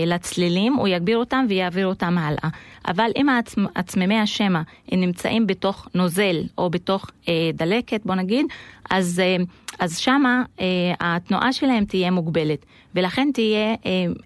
לצלילים, 0.07 0.75
הוא 0.75 0.89
יגביר 0.89 1.19
אותם 1.19 1.47
ויעביר 1.49 1.87
אותם 1.87 2.19
הלאה. 2.19 2.49
אבל 2.89 3.11
אם 3.17 3.27
עצממי 3.75 4.19
השמע 4.19 4.63
נמצאים 4.93 5.47
בתוך 5.47 5.89
נוזל 5.95 6.37
או 6.59 6.71
בתוך 6.71 7.11
דלקת, 7.55 8.01
בוא 8.05 8.15
נגיד, 8.15 8.47
אז, 8.91 9.23
אז 9.79 9.99
שמה 9.99 10.43
התנועה 11.01 11.53
שלהם 11.53 11.85
תהיה 11.85 12.11
מוגבלת, 12.11 12.67
ולכן 12.95 13.31
תהיה 13.35 13.75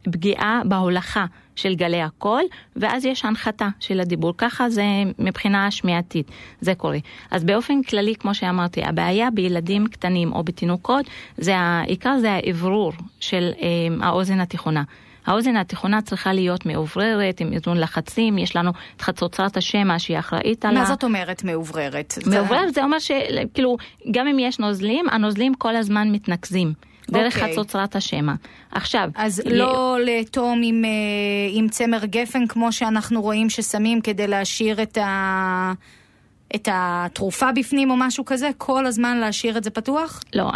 פגיעה 0.05 0.63
בהולכה. 0.65 1.27
של 1.57 1.75
גלי 1.75 2.03
הקול, 2.03 2.43
ואז 2.77 3.05
יש 3.05 3.25
הנחתה 3.25 3.69
של 3.81 4.01
הדיבור. 4.01 4.35
ככה 4.39 4.71
זה 4.71 4.85
מבחינה 5.19 5.71
שמיעתית, 5.71 6.31
זה 6.61 6.75
קורה. 6.75 6.99
אז 7.31 7.45
באופן 7.45 7.83
כללי, 7.83 8.15
כמו 8.15 8.35
שאמרתי, 8.35 8.85
הבעיה 8.85 9.31
בילדים 9.31 9.87
קטנים 9.87 10.33
או 10.33 10.45
בתינוקות, 10.45 11.07
זה 11.39 11.57
העיקר 11.57 12.19
זה 12.19 12.33
האוורור 12.33 12.93
של 13.21 13.51
אה, 13.63 14.07
האוזן 14.07 14.41
התיכונה. 14.41 14.83
האוזן 15.27 15.57
התיכונה 15.57 16.03
צריכה 16.03 16.33
להיות 16.33 16.67
מאובררת, 16.67 17.41
עם 17.41 17.53
איזון 17.53 17.79
לחצים, 17.79 18.39
יש 18.39 18.57
לנו 18.57 18.71
את 18.97 19.03
חצוצרת 19.03 19.57
השמע 19.57 19.99
שהיא 19.99 20.19
אחראית 20.19 20.65
על 20.65 20.77
ה... 20.77 20.81
מה 20.81 20.87
זאת 20.87 21.05
אומרת 21.05 21.45
מאובררת? 21.45 22.15
מאובררת 22.27 22.75
זה 22.75 22.85
אומר 22.85 22.99
שכאילו, 22.99 23.77
גם 24.11 24.29
אם 24.29 24.39
יש 24.39 24.59
נוזלים, 24.59 25.09
הנוזלים 25.09 25.55
כל 25.55 25.77
הזמן 25.77 26.13
מתנקזים. 26.13 26.73
דרך 27.11 27.37
okay. 27.37 27.41
אוקיי. 27.41 27.53
חצוצרת 27.53 27.97
השמע. 27.97 28.33
עכשיו... 28.71 29.09
אז 29.15 29.43
ל... 29.45 29.55
לא 29.55 29.97
לאטום 30.01 30.61
עם, 30.65 30.85
אה, 30.85 30.91
עם 31.53 31.69
צמר 31.69 32.05
גפן 32.05 32.47
כמו 32.47 32.73
שאנחנו 32.73 33.23
רואים 33.23 33.51
ששמים 33.51 34.01
כדי 34.01 34.27
להשאיר 34.27 34.83
את 34.83 34.99
ה... 34.99 35.73
את 36.55 36.69
התרופה 36.73 37.53
בפנים 37.53 37.91
או 37.91 37.97
משהו 37.97 38.25
כזה? 38.25 38.51
כל 38.59 38.87
הזמן 38.87 39.17
להשאיר 39.17 39.57
את 39.57 39.65
זה 39.65 39.71
פתוח? 39.71 40.21
לא, 40.35 40.51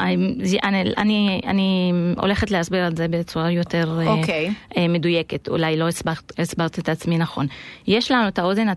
אני, 0.65 0.89
אני, 0.97 1.41
אני 1.47 1.93
הולכת 2.17 2.51
להסביר 2.51 2.89
את 2.89 2.97
זה 2.97 3.09
בצורה 3.09 3.51
יותר 3.51 3.99
okay. 3.99 4.07
אה, 4.07 4.13
אוקיי. 4.13 4.55
אה, 4.77 4.89
מדויקת, 4.89 5.49
אולי 5.49 5.77
לא 5.77 5.89
הסברת, 5.89 6.33
הסברת 6.39 6.79
את 6.79 6.89
עצמי 6.89 7.19
נכון. 7.19 7.47
יש 7.87 8.11
לנו 8.11 8.29
את 8.29 8.39
האוזן, 8.39 8.69
אה, 8.69 8.75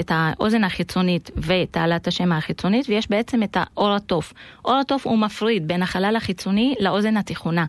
את 0.00 0.10
האוזן 0.14 0.64
החיצונית 0.64 1.30
ותעלת 1.36 2.08
השם 2.08 2.32
החיצונית, 2.32 2.86
ויש 2.88 3.10
בעצם 3.10 3.42
את 3.42 3.56
האור 3.60 3.94
התוף. 3.94 4.32
אור 4.64 4.80
התוף 4.80 5.06
הוא 5.06 5.18
מפריד 5.18 5.68
בין 5.68 5.82
החלל 5.82 6.16
החיצוני 6.16 6.74
לאוזן 6.80 7.16
התיכונה. 7.16 7.64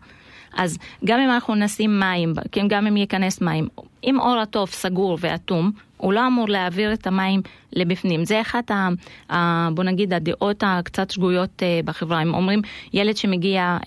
אז 0.56 0.78
גם 1.04 1.20
אם 1.20 1.30
אנחנו 1.30 1.54
נשים 1.54 2.00
מים, 2.00 2.32
גם 2.68 2.86
אם 2.86 2.96
ייכנס 2.96 3.40
מים, 3.40 3.68
אם 4.04 4.20
אור 4.20 4.38
התוף 4.40 4.74
סגור 4.74 5.18
ואטום, 5.20 5.70
הוא 5.96 6.12
לא 6.12 6.26
אמור 6.26 6.48
להעביר 6.48 6.92
את 6.92 7.06
המים 7.06 7.40
לבפנים. 7.72 8.24
זה 8.24 8.40
אחת, 8.40 8.70
ה, 8.70 8.88
ה, 9.30 9.68
בוא 9.74 9.84
נגיד, 9.84 10.14
הדעות 10.14 10.62
הקצת 10.66 11.10
שגויות 11.10 11.62
uh, 11.62 11.86
בחברה. 11.86 12.20
הם 12.20 12.34
אומרים, 12.34 12.62
ילד 12.92 13.16
שמגיע 13.16 13.78
uh, 13.80 13.86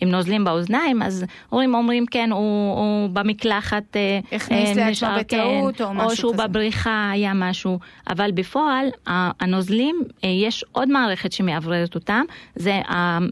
עם 0.00 0.08
נוזלים 0.08 0.44
באוזניים, 0.44 1.02
אז 1.02 1.24
הורים 1.48 1.74
אומרים, 1.74 2.06
כן, 2.06 2.30
הוא, 2.32 2.78
הוא 2.78 3.08
במקלחת 3.10 3.82
uh, 3.92 4.34
הכניס 4.36 4.76
לעצמו 4.76 5.08
בטעות 5.18 5.76
כן, 5.76 5.84
או 5.84 5.94
משהו 5.94 6.04
כזה. 6.04 6.12
או 6.12 6.16
שהוא 6.16 6.32
כזה. 6.32 6.46
בבריחה 6.46 7.10
היה 7.10 7.32
משהו. 7.34 7.78
אבל 8.10 8.30
בפועל, 8.32 8.86
הנוזלים, 9.06 10.02
יש 10.22 10.64
עוד 10.72 10.88
מערכת 10.88 11.32
שמאווררת 11.32 11.94
אותם, 11.94 12.22
זה 12.54 12.80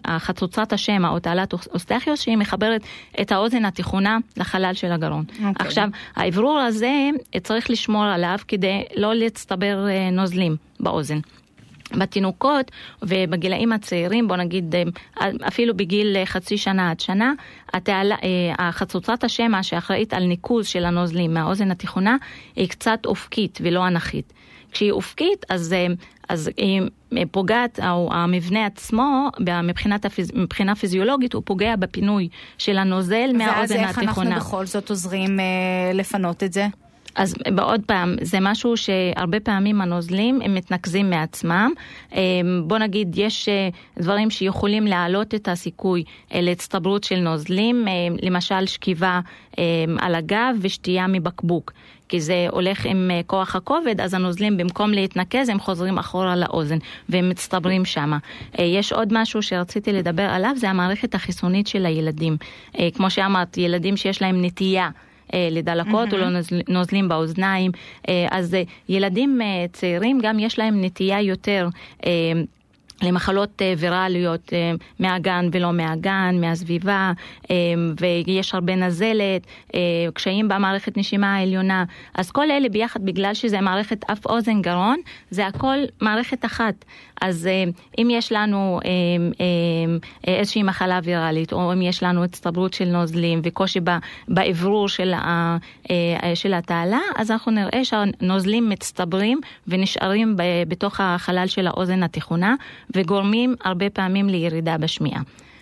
החצוצרת 0.05 0.73
השמע 0.73 1.09
או 1.09 1.19
תעלת 1.19 1.53
אוסטכיוס, 1.53 2.21
שהיא 2.21 2.37
מחברת 2.37 2.81
את 3.21 3.33
האוזן 3.33 3.65
התיכונה 3.65 4.19
לחלל 4.37 4.75
של 4.75 4.93
הגרון. 4.93 5.25
Okay. 5.29 5.33
אוקיי. 5.33 5.67
עכשיו, 5.67 5.89
האוורור 6.17 6.59
הזה, 6.59 7.11
צריך 7.43 7.71
לשמור 7.71 8.05
עליו 8.15 8.39
כדי 8.49 8.85
לא 8.97 9.15
להצטבר 9.15 9.89
אה, 9.89 10.11
נוזלים 10.11 10.57
באוזן. 10.81 11.19
בתינוקות 11.99 12.71
ובגילאים 13.03 13.73
הצעירים, 13.73 14.29
בוא 14.29 14.37
נגיד 14.37 14.75
אה, 14.75 15.31
אפילו 15.49 15.77
בגיל 15.77 16.17
אה, 16.17 16.27
חצי 16.27 16.59
שנה 16.59 16.91
עד 16.91 17.01
שנה, 17.01 17.33
התעלה, 17.73 18.17
השמע 19.25 19.63
שאחראית 19.63 20.15
על 20.15 20.25
ניקוז 20.25 20.67
של 20.67 20.85
הנוזלים 20.85 21.35
מהאוזן 21.35 21.71
התיכונה 21.71 22.17
היא 22.57 22.69
קצת 22.69 23.07
אופקית 23.07 23.59
ולא 23.63 23.87
אנכית. 23.87 24.33
כשהיא 24.73 24.93
אופקית 24.93 25.47
אז, 25.49 25.75
אז 26.29 26.51
היא 26.57 26.83
פוגעת, 27.31 27.81
או 27.91 28.11
המבנה 28.13 28.67
עצמו, 28.67 29.29
מבחינת 29.65 30.05
הפיז, 30.05 30.31
מבחינה 30.35 30.75
פיזיולוגית, 30.75 31.33
הוא 31.33 31.43
פוגע 31.47 31.77
בפינוי 31.77 32.29
של 32.59 32.79
הנוזל 32.79 33.31
מהאוזן 33.35 33.45
התיכונה. 33.45 33.87
ואז 33.87 33.93
איך 33.93 33.99
אנחנו 33.99 34.31
בכל 34.37 34.67
זאת 34.67 34.91
עוזרים 34.91 35.41
אה, 35.41 35.45
לפנות 35.95 36.43
את 36.43 36.53
זה? 36.53 36.67
אז 37.15 37.35
בעוד 37.55 37.81
פעם, 37.87 38.17
זה 38.21 38.39
משהו 38.41 38.77
שהרבה 38.77 39.41
פעמים 39.41 39.81
הנוזלים 39.81 40.41
הם 40.43 40.55
מתנקזים 40.55 41.11
מעצמם. 41.11 41.73
אמ, 42.13 42.19
בוא 42.67 42.79
נגיד, 42.79 43.15
יש 43.17 43.49
אה, 43.49 43.69
דברים 43.99 44.31
שיכולים 44.31 44.87
להעלות 44.87 45.35
את 45.35 45.49
הסיכוי 45.49 46.05
אה, 46.35 46.41
להצטברות 46.41 47.05
של 47.05 47.19
נוזלים, 47.19 47.89
אה, 47.89 47.93
למשל 48.23 48.67
שכיבה 48.67 49.21
על 49.99 50.15
הגב 50.15 50.57
ושתייה 50.61 51.07
מבקבוק. 51.07 51.73
כי 52.09 52.21
זה 52.21 52.47
הולך 52.51 52.87
עם 52.87 53.11
כוח 53.27 53.57
הכובד, 53.57 54.01
אז 54.01 54.15
הנוזלים 54.15 54.57
במקום 54.57 54.91
להתנקז 54.91 55.49
הם 55.49 55.61
חוזרים 55.61 55.99
אחורה 55.99 56.37
לאוזן 56.37 56.79
והם 57.09 57.29
מצטברים 57.29 57.85
שם. 57.85 58.13
יש 58.59 58.93
עוד 58.93 59.09
משהו 59.13 59.43
שרציתי 59.43 59.93
לדבר 59.93 60.23
עליו, 60.23 60.53
זה 60.57 60.71
המערכת 60.71 61.15
החיסונית 61.15 61.67
של 61.67 61.87
הילדים. 61.87 62.37
כמו 62.95 63.11
שאמרת, 63.11 63.59
ילדים 63.59 63.97
שיש 63.97 64.23
להם 64.23 64.45
נטייה. 64.45 64.91
אה, 65.35 65.49
לדלקות 65.51 66.09
mm-hmm. 66.09 66.17
או 66.17 66.19
לנוזלים 66.69 67.09
באוזניים. 67.09 67.71
אה, 68.09 68.27
אז 68.31 68.55
אה, 68.55 68.63
ילדים 68.89 69.41
צעירים 69.73 70.19
גם 70.23 70.39
יש 70.39 70.59
להם 70.59 70.85
נטייה 70.85 71.21
יותר 71.21 71.69
למחלות 73.03 73.63
ויראליות 73.79 74.53
מהגן 74.99 75.49
ולא 75.53 75.73
מהגן, 75.73 76.37
מהסביבה, 76.41 77.13
ויש 78.01 78.55
הרבה 78.55 78.75
נזלת, 78.75 79.47
קשיים 80.15 80.49
במערכת 80.49 80.97
נשימה 80.97 81.37
העליונה. 81.37 81.85
אז 82.15 82.31
כל 82.31 82.51
אלה 82.51 82.69
ביחד, 82.69 83.05
בגלל 83.07 83.35
שזה 83.35 83.61
מערכת 83.61 84.11
אף 84.11 84.27
אוזן 84.27 84.63
גרון, 84.63 84.97
זה 85.31 85.47
הכל 85.47 85.77
מערכת 86.01 86.45
אחת. 86.45 86.85
אז 87.21 87.47
אה, 87.47 87.65
אם 87.99 88.09
יש 88.11 88.33
לנו 88.33 88.81
אה, 88.85 88.91
אה, 90.27 90.35
איזושהי 90.35 90.63
מחלה 90.63 91.01
ויראלית, 91.05 91.53
או 91.53 91.73
אם 91.73 91.83
יש 91.83 92.03
לנו 92.03 92.25
הצטברות 92.25 92.75
של 92.75 92.85
נוזלים 92.85 93.41
וקושי 93.43 93.81
באוורור 94.29 94.89
של, 94.89 95.13
של 96.35 96.55
התעלה, 96.55 97.01
אז 97.17 97.31
אנחנו 97.31 97.53
נראה 97.53 97.85
שהנוזלים 97.85 98.69
מצטברים 98.69 99.41
ונשארים 99.69 100.37
בתוך 100.69 101.01
החלל 101.01 101.47
של 101.47 101.67
האוזן 101.67 102.03
התיכונה, 102.03 102.55
וגורמים 102.95 103.55
הרבה 103.65 103.91
פעמים 103.91 104.29
לירידה 104.29 104.79
בשמיעה. 104.79 105.21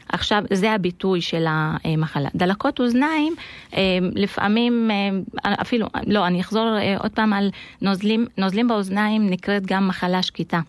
עכשיו, 0.08 0.42
זה 0.52 0.72
הביטוי 0.72 1.20
של 1.20 1.44
המחלה. 1.48 2.28
דלקות 2.34 2.80
אוזניים, 2.80 3.34
לפעמים, 4.14 4.90
אפילו, 5.44 5.86
לא, 6.06 6.26
אני 6.26 6.40
אחזור 6.40 6.68
עוד 6.98 7.10
פעם 7.10 7.32
על 7.32 7.50
נוזלים, 7.82 8.26
נוזלים 8.38 8.68
באוזניים 8.68 9.30
נקראת 9.30 9.66
גם 9.66 9.88
מחלה 9.88 10.22
שקטה. 10.22 10.60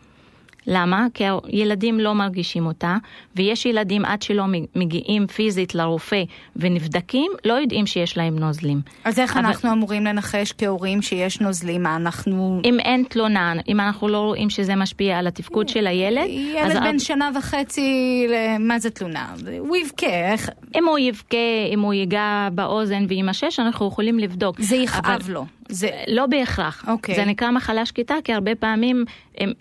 למה? 0.67 1.07
כי 1.13 1.23
הילדים 1.43 1.99
לא 1.99 2.15
מרגישים 2.15 2.65
אותה, 2.65 2.97
ויש 3.35 3.65
ילדים 3.65 4.05
עד 4.05 4.21
שלא 4.21 4.43
מגיעים 4.75 5.27
פיזית 5.27 5.75
לרופא 5.75 6.23
ונבדקים, 6.55 7.31
לא 7.45 7.53
יודעים 7.53 7.85
שיש 7.85 8.17
להם 8.17 8.39
נוזלים. 8.39 8.81
אז 9.03 9.19
איך 9.19 9.37
אבל... 9.37 9.45
אנחנו 9.45 9.71
אמורים 9.71 10.05
לנחש 10.05 10.53
כהורים 10.57 11.01
שיש 11.01 11.41
נוזלים? 11.41 11.83
מה 11.83 11.95
אנחנו... 11.95 12.61
אם 12.65 12.79
אין 12.79 13.03
תלונה, 13.09 13.53
אם 13.67 13.79
אנחנו 13.79 14.07
לא 14.07 14.17
רואים 14.17 14.49
שזה 14.49 14.75
משפיע 14.75 15.19
על 15.19 15.27
התפקוד 15.27 15.69
של 15.69 15.87
הילד... 15.87 16.27
ילד 16.29 16.77
בן 16.77 16.95
אז... 16.95 17.01
שנה 17.01 17.29
וחצי, 17.35 18.27
מה 18.59 18.79
זה 18.79 18.89
תלונה? 18.89 19.33
הוא 19.59 19.77
יבכה. 19.77 20.31
איך... 20.31 20.49
אם 20.75 20.87
הוא 20.87 20.99
יבכה, 20.99 21.37
אם 21.73 21.79
הוא 21.79 21.93
ייגע 21.93 22.47
באוזן 22.51 23.05
ויימשש, 23.07 23.59
אנחנו 23.59 23.87
יכולים 23.87 24.19
לבדוק. 24.19 24.61
זה 24.61 24.75
יכאב 24.75 25.05
אבל... 25.05 25.33
לו. 25.33 25.45
זה 25.73 25.89
לא 26.07 26.25
בהכרח. 26.25 26.83
Okay. 26.85 26.91
אוקיי. 26.91 27.15
זה 27.15 27.25
נקרא 27.25 27.51
מחלה 27.51 27.85
שקטה, 27.85 28.15
כי 28.23 28.33
הרבה 28.33 28.55
פעמים 28.55 29.05
הם, 29.37 29.51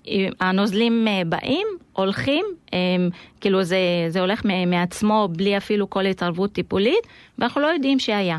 הנוזלים 0.40 1.08
אה, 1.08 1.22
באים, 1.26 1.66
הולכים, 1.92 2.44
הם, 2.72 3.10
כאילו 3.40 3.62
זה, 3.62 3.78
זה 4.08 4.20
הולך 4.20 4.42
מעצמו 4.66 5.28
בלי 5.32 5.56
אפילו 5.56 5.90
כל 5.90 6.06
התערבות 6.06 6.52
טיפולית, 6.52 7.06
ואנחנו 7.38 7.60
לא 7.60 7.66
יודעים 7.66 7.98
שהיה. 7.98 8.38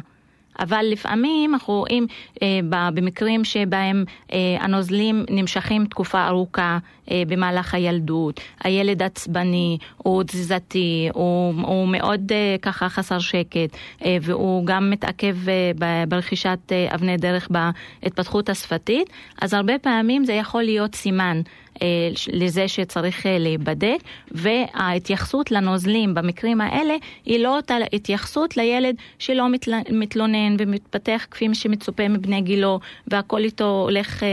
אבל 0.59 0.85
לפעמים 0.89 1.53
אנחנו 1.53 1.73
רואים 1.73 2.07
אה, 2.41 2.59
במקרים 2.93 3.43
שבהם 3.43 4.05
אה, 4.33 4.37
הנוזלים 4.59 5.25
נמשכים 5.29 5.85
תקופה 5.85 6.27
ארוכה 6.27 6.77
אה, 7.11 7.23
במהלך 7.27 7.73
הילדות, 7.73 8.39
הילד 8.63 9.03
עצבני, 9.03 9.77
הוא 9.97 10.23
תזזתי, 10.23 11.09
הוא, 11.13 11.53
הוא 11.61 11.87
מאוד 11.87 12.31
אה, 12.31 12.55
ככה 12.61 12.89
חסר 12.89 13.19
שקט, 13.19 13.77
אה, 14.05 14.17
והוא 14.21 14.65
גם 14.65 14.89
מתעכב 14.89 15.35
אה, 15.49 16.03
ברכישת 16.07 16.59
אה, 16.71 16.95
אבני 16.95 17.17
דרך 17.17 17.49
בהתפתחות 17.49 18.49
השפתית, 18.49 19.09
אז 19.41 19.53
הרבה 19.53 19.79
פעמים 19.79 20.25
זה 20.25 20.33
יכול 20.33 20.63
להיות 20.63 20.95
סימן. 20.95 21.41
אה, 21.81 21.87
לזה 22.33 22.67
שצריך 22.67 23.25
אה, 23.25 23.37
להיבדק, 23.37 23.97
וההתייחסות 24.31 25.51
לנוזלים 25.51 26.13
במקרים 26.13 26.61
האלה 26.61 26.93
היא 27.25 27.39
לא 27.39 27.55
אותה 27.55 27.75
התייחסות 27.93 28.57
לילד 28.57 28.95
שלא 29.19 29.47
מתלונן 29.89 30.55
ומתפתח 30.59 31.25
כפי 31.31 31.47
שמצופה 31.53 32.07
מבני 32.07 32.41
גילו, 32.41 32.79
והכל 33.07 33.39
איתו 33.39 33.81
הולך 33.83 34.23
אה, 34.23 34.27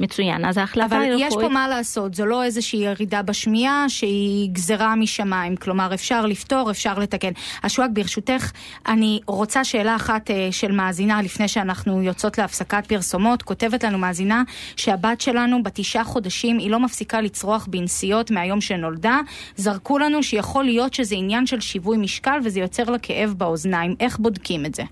מצוין. 0.00 0.44
אז 0.44 0.56
ההחלטה 0.56 0.98
היא 0.98 1.12
רפואית... 1.12 1.32
אבל 1.32 1.42
יש 1.42 1.46
פה 1.46 1.48
מה 1.48 1.68
לעשות, 1.68 2.14
זו 2.14 2.26
לא 2.26 2.44
איזושהי 2.44 2.78
ירידה 2.78 3.22
בשמיעה 3.22 3.88
שהיא 3.88 4.50
גזרה 4.52 4.94
משמיים, 4.96 5.56
כלומר 5.56 5.94
אפשר 5.94 6.26
לפתור, 6.26 6.70
אפשר 6.70 6.98
לתקן. 6.98 7.32
אשואק, 7.62 7.90
ברשותך, 7.92 8.50
אני 8.88 9.20
רוצה 9.26 9.64
שאלה 9.64 9.96
אחת 9.96 10.30
של 10.50 10.72
מאזינה 10.72 11.22
לפני 11.22 11.48
שאנחנו 11.48 12.02
יוצאות 12.02 12.38
להפסקת 12.38 12.86
פרסומות. 12.86 13.42
כותבת 13.42 13.84
לנו 13.84 13.98
מאזינה 13.98 14.42
שהבת 14.76 15.20
שלנו 15.20 15.62
בתשעה 15.62 16.04
חודשים 16.04 16.58
היא 16.58 16.70
לא 16.70 16.75
מפסיקה 16.80 17.20
לצרוח 17.20 17.66
בנסיעות 17.70 18.30
מהיום 18.30 18.60
שנולדה. 18.60 19.20
זרקו 19.56 19.98
לנו 19.98 20.22
שיכול 20.22 20.64
להיות 20.64 20.94
שזה 20.94 21.14
עניין 21.14 21.46
של 21.46 21.60
שיווי 21.60 21.96
משקל 21.96 22.38
וזה 22.44 22.60
יוצר 22.60 22.84
לה 22.84 22.98
כאב 22.98 23.34
באוזניים. 23.36 23.94
איך 24.00 24.18
בודקים 24.18 24.66
את 24.66 24.74
זה? 24.74 24.82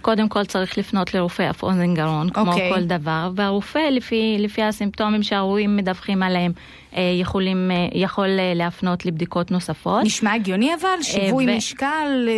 קודם 0.00 0.28
כל 0.28 0.44
צריך 0.44 0.78
לפנות 0.78 1.14
לרופא 1.14 1.50
אף 1.50 1.62
אוזן 1.62 1.94
גרון, 1.94 2.30
כמו 2.30 2.44
okay. 2.44 2.48
אוקיי. 2.48 2.72
כל 2.74 2.82
דבר, 2.82 3.30
והרופא 3.34 3.78
לפי, 3.78 4.36
לפי 4.38 4.62
הסימפטומים 4.62 5.22
שההורים 5.22 5.76
מדווחים 5.76 6.22
עליהם, 6.22 6.52
אה, 6.96 7.02
יכולים, 7.20 7.70
אה, 7.70 7.88
יכול 7.94 8.28
אה, 8.38 8.52
להפנות 8.54 9.06
לבדיקות 9.06 9.50
נוספות. 9.50 10.04
נשמע 10.04 10.32
הגיוני 10.32 10.74
אבל? 10.74 11.02
שיווי 11.02 11.46
ו... 11.52 11.56
משקל? 11.56 12.28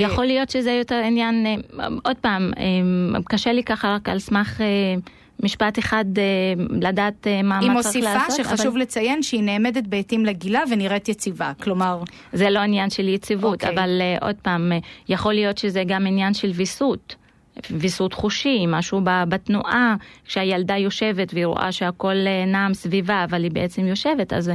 יכול 0.00 0.24
להיות 0.24 0.50
שזה 0.50 0.70
יותר 0.70 1.02
עניין, 1.04 1.46
עוד 2.04 2.16
פעם, 2.16 2.50
קשה 3.24 3.52
לי 3.52 3.62
ככה 3.62 3.94
רק 3.94 4.08
על 4.08 4.18
סמך... 4.18 4.60
משפט 5.42 5.78
אחד 5.78 6.04
אה, 6.18 6.24
לדעת 6.80 7.26
אה, 7.26 7.42
מה, 7.42 7.60
מה 7.60 7.82
צריך 7.82 7.94
לעשות. 7.94 7.94
היא 7.94 8.02
מוסיפה 8.02 8.44
שחשוב 8.44 8.66
אבל... 8.66 8.80
לציין 8.80 9.22
שהיא 9.22 9.42
נעמדת 9.42 9.86
בעתים 9.86 10.26
לגילה 10.26 10.62
ונראית 10.70 11.08
יציבה, 11.08 11.52
כלומר... 11.62 12.02
זה 12.32 12.50
לא 12.50 12.58
עניין 12.58 12.90
של 12.90 13.08
יציבות, 13.08 13.62
okay. 13.62 13.66
אוקיי. 13.66 13.74
אבל 13.74 14.02
uh, 14.20 14.24
עוד 14.24 14.36
פעם, 14.42 14.72
uh, 14.72 14.84
יכול 15.08 15.32
להיות 15.32 15.58
שזה 15.58 15.82
גם 15.86 16.06
עניין 16.06 16.34
של 16.34 16.50
ויסות. 16.54 17.14
ויסות 17.70 18.12
חושי, 18.12 18.64
משהו 18.68 19.00
בתנועה, 19.28 19.96
כשהילדה 20.26 20.76
יושבת 20.76 21.34
והיא 21.34 21.46
רואה 21.46 21.72
שהכל 21.72 22.14
אה, 22.26 22.44
נעם 22.46 22.74
סביבה, 22.74 23.24
אבל 23.24 23.42
היא 23.42 23.50
בעצם 23.50 23.86
יושבת, 23.86 24.32
אז 24.32 24.50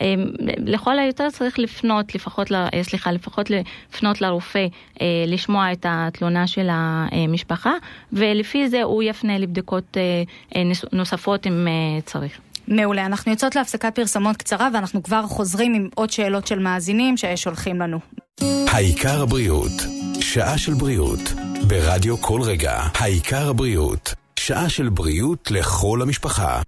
אה, 0.00 0.14
לכל 0.58 0.98
היותר 0.98 1.30
צריך 1.30 1.58
לפנות, 1.58 2.14
לפחות, 2.14 2.52
אה, 2.52 2.82
סליחה, 2.82 3.12
לפחות 3.12 3.50
לפנות 3.50 4.20
לרופא, 4.20 4.66
לשמוע 5.26 5.72
את 5.72 5.86
התלונה 5.88 6.46
של 6.46 6.68
המשפחה, 6.70 7.72
ולפי 8.12 8.68
זה 8.68 8.82
הוא 8.82 9.02
יפנה 9.02 9.38
לבדיקות 9.38 9.96
נוספות 10.92 11.46
אם 11.46 11.68
צריך. 12.04 12.40
מעולה, 12.68 13.06
אנחנו 13.06 13.32
יוצאות 13.32 13.56
להפסקת 13.56 13.94
פרסמות 13.94 14.36
קצרה 14.36 14.68
ואנחנו 14.74 15.02
כבר 15.02 15.22
חוזרים 15.26 15.74
עם 15.74 15.88
עוד 15.94 16.10
שאלות 16.10 16.46
של 16.46 16.58
מאזינים 16.58 17.16
ששולחים 17.16 17.80
לנו. 17.80 17.98
העיקר 18.68 19.22
הבריאות, 19.22 19.72
שעה 20.20 20.58
של 20.58 20.74
בריאות, 20.74 21.20
ברדיו 21.66 22.18
כל 22.18 22.40
רגע, 22.42 22.82
העיקר 22.94 23.48
הבריאות, 23.48 24.14
שעה 24.38 24.68
של 24.68 24.88
בריאות 24.88 25.50
לכל 25.50 26.02
המשפחה. 26.02 26.62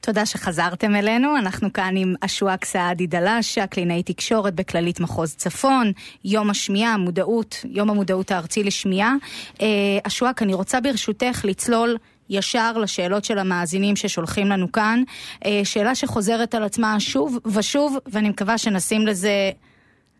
תודה 0.00 0.26
שחזרתם 0.26 0.94
אלינו, 0.94 1.36
אנחנו 1.38 1.72
כאן 1.72 1.96
עם 1.96 2.14
אשואק 2.20 2.64
סעדי 2.64 3.06
דלשה, 3.06 3.66
קלינאי 3.66 4.02
תקשורת 4.02 4.54
בכללית 4.54 5.00
מחוז 5.00 5.34
צפון, 5.34 5.92
יום 6.24 6.50
השמיעה, 6.50 6.96
מודעות, 6.96 7.56
יום 7.64 7.90
המודעות 7.90 8.30
הארצי 8.30 8.64
לשמיעה. 8.64 9.14
אה, 9.60 9.66
אשואק, 10.04 10.42
אני 10.42 10.54
רוצה 10.54 10.80
ברשותך 10.80 11.40
לצלול 11.44 11.96
ישר 12.30 12.78
לשאלות 12.78 13.24
של 13.24 13.38
המאזינים 13.38 13.96
ששולחים 13.96 14.46
לנו 14.46 14.72
כאן. 14.72 15.02
אה, 15.44 15.60
שאלה 15.64 15.94
שחוזרת 15.94 16.54
על 16.54 16.62
עצמה 16.62 17.00
שוב 17.00 17.38
ושוב, 17.46 17.96
ואני 18.06 18.28
מקווה 18.28 18.58
שנשים 18.58 19.06
לזה 19.06 19.50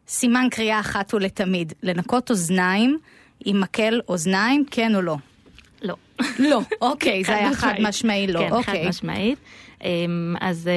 סימן 0.09 0.47
קריאה 0.51 0.81
אחת 0.81 1.15
ולתמיד. 1.15 1.73
לנקות 1.83 2.31
אוזניים 2.31 2.99
עם 3.45 3.61
מקל 3.61 4.01
אוזניים, 4.09 4.65
כן 4.71 4.95
או 4.95 5.03
לא? 5.03 5.17
לא. 5.83 5.95
לא, 6.39 6.61
אוקיי, 6.81 7.25
זה 7.25 7.37
היה 7.37 7.55
חד 7.55 7.75
משמעי 7.81 8.27
לא, 8.27 8.39
כן, 8.39 8.53
אוקיי. 8.53 8.83
חד 8.83 8.89
משמעית. 8.89 9.39
אמ, 9.85 10.35
אז 10.41 10.69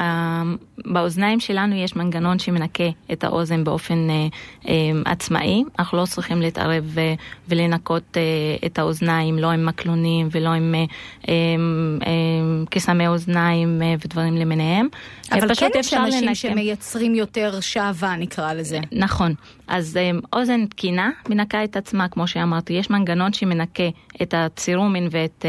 אמ, 0.00 0.56
באוזניים 0.86 1.40
שלנו 1.40 1.76
יש 1.76 1.96
מנגנון 1.96 2.38
שמנקה 2.38 2.84
את 3.12 3.24
האוזן 3.24 3.64
באופן 3.64 4.10
אה, 4.10 4.26
אמ, 4.68 5.02
עצמאי. 5.06 5.64
אנחנו 5.78 5.98
לא 5.98 6.06
צריכים 6.06 6.42
להתערב 6.42 6.98
אה, 6.98 7.14
ולנקות 7.48 8.16
אה, 8.16 8.22
את 8.66 8.78
האוזניים, 8.78 9.38
לא 9.38 9.50
עם 9.50 9.66
מקלונים 9.66 10.28
ולא 10.30 10.48
עם 10.48 10.74
קסמי 12.70 13.08
אוזניים 13.08 13.82
ודברים 14.00 14.36
למיניהם. 14.36 14.88
אבל 15.32 15.54
כן 15.54 15.68
יש 15.74 15.94
אנשים 15.94 16.34
שמייצרים 16.34 17.14
יותר 17.14 17.60
שעווה, 17.60 18.16
נקרא 18.16 18.52
לזה. 18.52 18.78
נכון. 18.92 19.34
אז 19.66 19.98
אוזן 20.32 20.66
תקינה 20.66 21.10
מנקה 21.28 21.64
את 21.64 21.76
עצמה, 21.76 22.08
כמו 22.08 22.26
שאמרתי. 22.26 22.72
יש 22.72 22.90
מנגנון 22.90 23.32
שמנקה 23.32 23.84
את 24.22 24.34
הצירומין 24.92 25.08
ואת... 25.10 25.44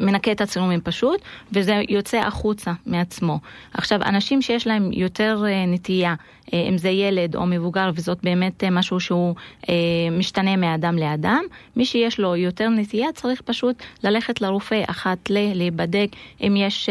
מנקה 0.00 0.32
את 0.32 0.40
הצילומים 0.40 0.80
פשוט, 0.80 1.20
וזה 1.52 1.82
יוצא 1.88 2.18
החוצה 2.18 2.72
מעצמו. 2.86 3.38
עכשיו, 3.74 4.02
אנשים 4.02 4.42
שיש 4.42 4.66
להם 4.66 4.92
יותר 4.92 5.44
אה, 5.46 5.66
נטייה 5.66 6.14
אה, 6.54 6.68
אם 6.68 6.78
זה 6.78 6.88
ילד 6.88 7.36
או 7.36 7.46
מבוגר, 7.46 7.90
וזאת 7.94 8.18
באמת 8.22 8.64
אה, 8.64 8.70
משהו 8.70 9.00
שהוא 9.00 9.34
אה, 9.68 9.74
משתנה 10.12 10.56
מאדם 10.56 10.96
לאדם. 10.98 11.44
מי 11.76 11.84
שיש 11.84 12.20
לו 12.20 12.36
יותר 12.36 12.68
נטייה 12.68 13.12
צריך 13.14 13.40
פשוט 13.40 13.82
ללכת 14.04 14.40
לרופא 14.40 14.82
אחת 14.86 15.30
ל... 15.30 15.52
להיבדק 15.54 16.08
אם 16.40 16.54
יש 16.56 16.88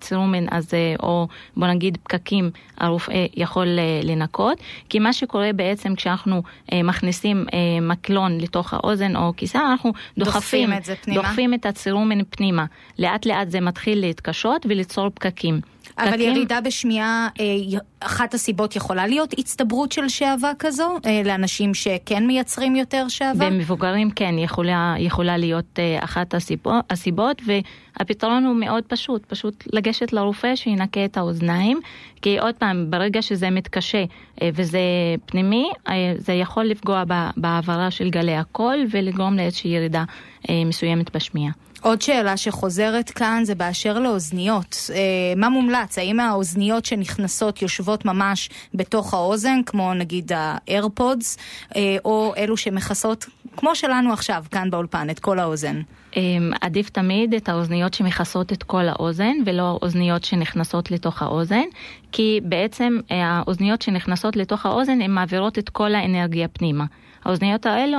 צרומן 0.00 0.46
אז, 0.50 0.70
או 1.02 1.28
בוא 1.56 1.66
נגיד 1.66 1.98
פקקים, 2.02 2.50
הרופא 2.78 3.26
יכול 3.34 3.68
לנקות. 4.02 4.58
כי 4.88 4.98
מה 4.98 5.12
שקורה 5.12 5.52
בעצם 5.52 5.94
כשאנחנו 5.94 6.42
מכניסים 6.72 7.46
מקלון 7.82 8.40
לתוך 8.40 8.74
האוזן 8.74 9.16
או 9.16 9.32
כיסא, 9.36 9.58
אנחנו 9.58 9.92
דוחפים, 10.18 10.70
דוחפים 10.70 10.92
את, 10.92 11.08
דוחפים 11.14 11.54
את 11.54 11.66
הצרומן 11.66 12.19
פנימה. 12.30 12.64
לאט 12.98 13.26
לאט 13.26 13.50
זה 13.50 13.60
מתחיל 13.60 14.00
להתקשות 14.00 14.66
וליצור 14.68 15.10
פקקים. 15.14 15.60
אבל 15.98 16.10
פקקים... 16.10 16.36
ירידה 16.36 16.60
בשמיעה, 16.60 17.28
אה, 17.40 17.78
אחת 18.00 18.34
הסיבות 18.34 18.76
יכולה 18.76 19.06
להיות 19.06 19.34
הצטברות 19.38 19.92
של 19.92 20.08
שעווה 20.08 20.52
כזו, 20.58 20.98
אה, 21.06 21.22
לאנשים 21.24 21.74
שכן 21.74 22.26
מייצרים 22.26 22.76
יותר 22.76 23.08
שעווה? 23.08 23.50
במבוגרים 23.50 24.10
כן, 24.10 24.38
יכולה, 24.38 24.94
יכולה 24.98 25.36
להיות 25.36 25.78
אה, 25.78 26.04
אחת 26.04 26.34
הסיבות, 26.34 26.84
הסיבות, 26.90 27.42
והפתרון 27.46 28.44
הוא 28.44 28.56
מאוד 28.56 28.84
פשוט, 28.84 29.26
פשוט 29.26 29.64
לגשת 29.72 30.12
לרופא 30.12 30.56
שינקה 30.56 31.04
את 31.04 31.16
האוזניים, 31.16 31.80
כי 32.22 32.38
עוד 32.38 32.54
פעם, 32.54 32.90
ברגע 32.90 33.22
שזה 33.22 33.50
מתקשה 33.50 34.04
וזה 34.44 34.80
פנימי, 35.26 35.70
זה 36.18 36.32
יכול 36.32 36.64
לפגוע 36.64 37.04
בהעברה 37.36 37.90
של 37.90 38.10
גלי 38.10 38.34
הקול 38.34 38.86
ולגרום 38.90 39.36
לאיזושהי 39.36 39.70
ירידה 39.70 40.04
מסוימת 40.50 41.16
בשמיעה. 41.16 41.52
עוד 41.80 42.02
שאלה 42.02 42.36
שחוזרת 42.36 43.10
כאן 43.10 43.42
זה 43.44 43.54
באשר 43.54 43.98
לאוזניות. 43.98 44.90
אה, 44.94 45.00
מה 45.36 45.48
מומלץ? 45.48 45.98
האם 45.98 46.20
האוזניות 46.20 46.84
שנכנסות 46.84 47.62
יושבות 47.62 48.04
ממש 48.04 48.50
בתוך 48.74 49.14
האוזן, 49.14 49.62
כמו 49.66 49.94
נגיד 49.94 50.32
האיירפודס, 50.34 51.38
אה, 51.76 51.96
או 52.04 52.34
אלו 52.36 52.56
שמכסות, 52.56 53.26
כמו 53.56 53.74
שלנו 53.74 54.12
עכשיו, 54.12 54.44
כאן 54.50 54.70
באולפן, 54.70 55.10
את 55.10 55.18
כל 55.18 55.38
האוזן? 55.38 55.82
אה, 56.16 56.22
עדיף 56.60 56.90
תמיד 56.90 57.34
את 57.34 57.48
האוזניות 57.48 57.94
שמכסות 57.94 58.52
את 58.52 58.62
כל 58.62 58.88
האוזן, 58.88 59.36
ולא 59.46 59.62
האוזניות 59.62 60.24
שנכנסות 60.24 60.90
לתוך 60.90 61.22
האוזן, 61.22 61.64
כי 62.12 62.40
בעצם 62.44 62.98
אה, 63.10 63.16
האוזניות 63.24 63.82
שנכנסות 63.82 64.36
לתוך 64.36 64.66
האוזן, 64.66 65.00
הן 65.00 65.10
מעבירות 65.10 65.58
את 65.58 65.68
כל 65.68 65.94
האנרגיה 65.94 66.48
פנימה. 66.48 66.84
האוזניות 67.24 67.66
האלו 67.66 67.98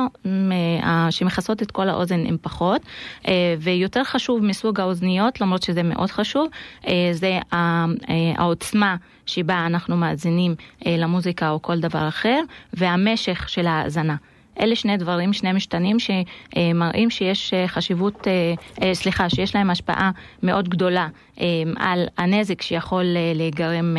שמכסות 1.10 1.62
את 1.62 1.72
כל 1.72 1.90
האוזן 1.90 2.26
הן 2.26 2.38
פחות, 2.42 2.82
אה, 3.28 3.56
ויותר 3.60 4.04
חשוב 4.04 4.44
מסוג 4.44 4.80
האוזניות, 4.80 5.42
למרות 5.42 5.64
שזה 5.64 5.84
מאוד 5.84 6.12
חשוב, 6.12 6.48
אה, 6.88 7.10
זה 7.12 7.40
אה, 7.54 7.86
העוצמה 8.38 8.96
שבה 9.26 9.66
אנחנו 9.66 9.98
מאזינים 9.98 10.56
למוזיקה 10.86 11.50
או 11.50 11.62
כל 11.62 11.80
דבר 11.80 12.08
אחר, 12.08 12.40
והמשך 12.74 13.50
של 13.50 13.68
ההאזנה. 13.68 14.16
אלה 14.62 14.76
שני 14.76 14.98
דברים, 14.98 15.34
שני 15.34 15.54
משתנים 15.54 15.98
שמראים 16.00 17.10
שיש 17.10 17.54
חשיבות, 17.68 18.28
סליחה, 18.94 19.30
שיש 19.30 19.56
להם 19.56 19.70
השפעה 19.70 20.12
מאוד 20.44 20.70
גדולה 20.70 21.08
על 21.76 22.06
הנזק 22.18 22.62
שיכול 22.62 23.04
להיגרם 23.36 23.98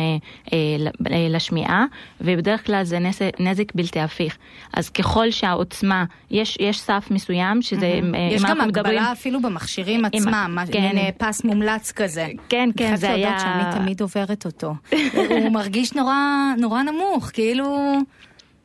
לשמיעה, 1.09 1.85
ובדרך 2.21 2.65
כלל 2.65 2.83
זה 2.83 2.99
נזק 3.39 3.75
בלתי 3.75 3.99
הפיך. 3.99 4.37
אז 4.73 4.89
ככל 4.89 5.31
שהעוצמה, 5.31 6.05
יש, 6.31 6.57
יש 6.59 6.79
סף 6.79 7.07
מסוים, 7.11 7.61
שזה... 7.61 7.99
יש 8.31 8.43
גם 8.43 8.61
הגבלה 8.61 8.67
מדברים, 8.67 8.99
אפילו 8.99 9.41
במכשירים 9.41 10.05
עצמם, 10.05 10.57
כן. 10.71 11.09
פס 11.17 11.43
מומלץ 11.43 11.91
כזה. 11.91 12.27
כן, 12.49 12.69
כן, 12.77 12.95
זה 12.95 13.11
היה... 13.13 13.29
אני 13.29 13.39
חייבת 13.39 13.53
להודות 13.53 13.71
שאני 13.71 13.83
תמיד 13.83 14.01
עוברת 14.01 14.45
אותו. 14.45 14.75
הוא 15.29 15.51
מרגיש 15.51 15.93
נורא, 15.93 16.15
נורא 16.57 16.81
נמוך, 16.83 17.29
כאילו... 17.33 17.97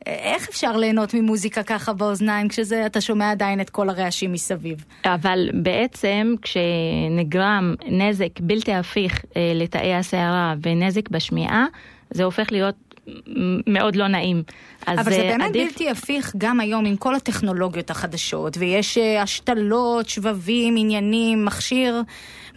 איך 0.09 0.49
אפשר 0.49 0.77
ליהנות 0.77 1.13
ממוזיקה 1.13 1.63
ככה 1.63 1.93
באוזניים 1.93 2.47
כשאתה 2.47 3.01
שומע 3.01 3.31
עדיין 3.31 3.61
את 3.61 3.69
כל 3.69 3.89
הרעשים 3.89 4.33
מסביב? 4.33 4.85
אבל 5.05 5.49
בעצם 5.53 6.35
כשנגרם 6.41 7.75
נזק 7.85 8.39
בלתי 8.39 8.73
הפיך 8.73 9.25
אה, 9.37 9.51
לתאי 9.55 9.95
הסערה 9.95 10.55
ונזק 10.61 11.09
בשמיעה, 11.09 11.65
זה 12.11 12.23
הופך 12.23 12.51
להיות 12.51 12.88
מאוד 13.67 13.95
לא 13.95 14.07
נעים. 14.07 14.43
אבל 14.87 15.03
זה 15.03 15.27
באמת 15.31 15.49
עדיף... 15.49 15.67
בלתי 15.67 15.89
הפיך 15.89 16.33
גם 16.37 16.59
היום 16.59 16.85
עם 16.85 16.95
כל 16.95 17.15
הטכנולוגיות 17.15 17.89
החדשות, 17.89 18.57
ויש 18.57 18.97
אה, 18.97 19.21
השתלות, 19.21 20.09
שבבים, 20.09 20.75
עניינים, 20.77 21.45
מכשיר, 21.45 22.01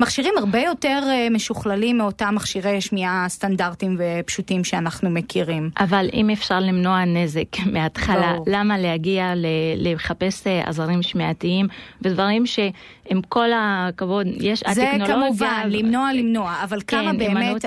מכשירים 0.01 0.35
הרבה 0.39 0.59
יותר 0.59 1.03
אה, 1.09 1.29
משוכללים 1.31 1.99
מאותם 1.99 2.35
מכשירי 2.35 2.81
שמיעה 2.81 3.27
סטנדרטיים 3.29 3.99
ופשוטים 3.99 4.65
שאנחנו 4.65 5.11
מכירים. 5.11 5.71
אבל 5.81 6.09
אם 6.13 6.31
אפשר 6.31 6.61
למנוע 6.61 7.05
נזק 7.05 7.59
מההתחלה. 7.73 8.37
למה 8.47 8.79
להגיע 8.79 9.33
לחפש 9.77 10.47
אה, 10.47 10.63
עזרים 10.69 11.03
שמיעתיים 11.03 11.67
ודברים 12.03 12.47
שעם 12.47 13.23
כל 13.29 13.49
הכבוד, 13.57 14.27
יש 14.41 14.63
הטכנולוגיה... 14.63 15.07
זה 15.07 15.13
כמובן, 15.13 15.69
למנוע, 15.71 16.13
למנוע, 16.13 16.55
אבל 16.65 16.81
כן, 16.87 16.97
כמה 16.97 17.13
באמת. 17.13 17.65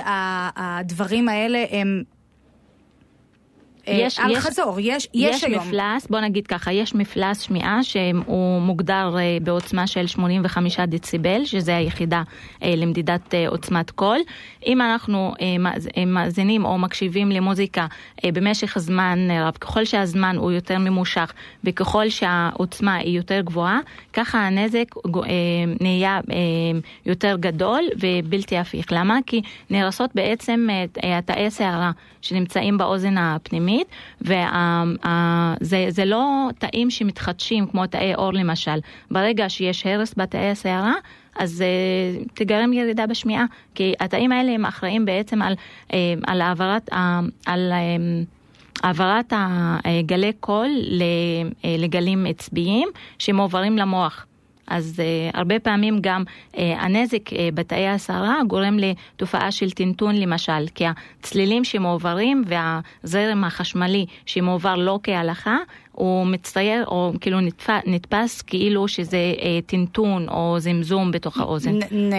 הדברים 0.56 1.28
האלה 1.28 1.64
הם... 1.70 2.15
יש, 3.86 4.18
על 4.18 4.30
יש, 4.30 4.38
חזור, 4.38 4.80
יש, 4.80 5.08
יש, 5.14 5.36
יש 5.36 5.44
היום. 5.44 5.62
יש 5.62 5.68
מפלס, 5.68 6.06
בוא 6.10 6.20
נגיד 6.20 6.46
ככה, 6.46 6.72
יש 6.72 6.94
מפלס 6.94 7.40
שמיעה 7.40 7.82
שהוא 7.82 8.60
מוגדר 8.60 9.14
uh, 9.14 9.44
בעוצמה 9.44 9.86
של 9.86 10.06
85 10.06 10.80
דציבל, 10.80 11.44
שזה 11.44 11.76
היחידה 11.76 12.22
uh, 12.60 12.64
למדידת 12.76 13.34
עוצמת 13.48 13.90
קול. 13.90 14.18
אם 14.66 14.80
אנחנו 14.80 15.34
מאזינים 16.06 16.64
או 16.64 16.78
מקשיבים 16.78 17.30
למוזיקה 17.30 17.86
במשך 18.24 18.78
זמן 18.78 19.18
רב, 19.30 19.56
ככל 19.60 19.84
שהזמן 19.84 20.36
הוא 20.36 20.52
יותר 20.52 20.78
ממושך 20.78 21.32
וככל 21.64 22.08
שהעוצמה 22.08 22.94
היא 22.94 23.16
יותר 23.16 23.40
גבוהה, 23.40 23.78
ככה 24.12 24.38
הנזק 24.38 24.94
נהיה 25.80 26.20
יותר 27.06 27.36
גדול 27.40 27.82
ובלתי 28.00 28.58
הפיך. 28.58 28.86
למה? 28.92 29.18
כי 29.26 29.42
נהרסות 29.70 30.10
בעצם 30.14 30.68
תאי 31.24 31.50
שערה 31.50 31.90
שנמצאים 32.20 32.78
באוזן 32.78 33.18
הפנימית. 33.18 33.75
הפנימית, 33.76 33.88
וזה 35.60 36.04
לא 36.04 36.48
תאים 36.58 36.90
שמתחדשים 36.90 37.66
כמו 37.66 37.86
תאי 37.86 38.14
עור 38.14 38.32
למשל. 38.32 38.78
ברגע 39.10 39.48
שיש 39.48 39.86
הרס 39.86 40.14
בתאי 40.16 40.50
הסערה, 40.50 40.94
אז 41.36 41.64
uh, 41.64 42.28
תגרם 42.34 42.72
ירידה 42.72 43.06
בשמיעה, 43.06 43.44
כי 43.74 43.94
התאים 44.00 44.32
האלה 44.32 44.52
הם 44.52 44.66
אחראים 44.66 45.04
בעצם 45.04 45.42
על, 45.42 45.54
uh, 45.88 45.92
על 46.26 46.40
העברת, 46.40 46.90
uh, 46.92 46.96
על 47.46 47.72
uh, 47.72 48.82
העברת 48.82 49.32
הגלי 49.36 50.32
קול 50.40 50.68
לגלים 51.78 52.26
עצביים 52.26 52.88
שמועברים 53.18 53.78
למוח. 53.78 54.26
אז 54.66 54.94
uh, 54.96 55.36
הרבה 55.36 55.58
פעמים 55.58 55.98
גם 56.00 56.24
uh, 56.52 56.58
הנזק 56.58 57.32
uh, 57.32 57.36
בתאי 57.54 57.88
הסערה 57.88 58.40
גורם 58.46 58.76
לתופעה 58.78 59.52
של 59.52 59.70
טינטון 59.70 60.16
למשל, 60.16 60.68
כי 60.74 60.84
הצלילים 61.20 61.64
שמועברים 61.64 62.44
והזרם 62.46 63.44
החשמלי 63.44 64.06
שמועבר 64.26 64.76
לא 64.76 65.00
כהלכה, 65.02 65.56
הוא 65.96 66.26
מצטייר 66.26 66.84
או 66.86 67.12
כאילו 67.20 67.40
נתפ, 67.40 67.70
נתפס 67.86 68.42
כאילו 68.42 68.88
שזה 68.88 69.16
אה, 69.16 69.58
טינטון 69.66 70.28
או 70.28 70.56
זמזום 70.58 71.10
בתוך 71.12 71.38
האוזן. 71.38 71.74
נ, 71.74 71.82
נ, 71.92 72.12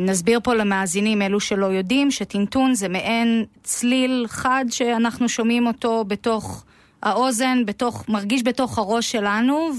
נסביר 0.00 0.40
פה 0.42 0.54
למאזינים, 0.54 1.22
אלו 1.22 1.40
שלא 1.40 1.66
יודעים, 1.66 2.10
שטינטון 2.10 2.74
זה 2.74 2.88
מעין 2.88 3.44
צליל 3.62 4.24
חד 4.28 4.64
שאנחנו 4.70 5.28
שומעים 5.28 5.66
אותו 5.66 6.04
בתוך 6.08 6.64
האוזן, 7.02 7.66
בתוך, 7.66 8.08
מרגיש 8.08 8.42
בתוך 8.42 8.78
הראש 8.78 9.12
שלנו, 9.12 9.70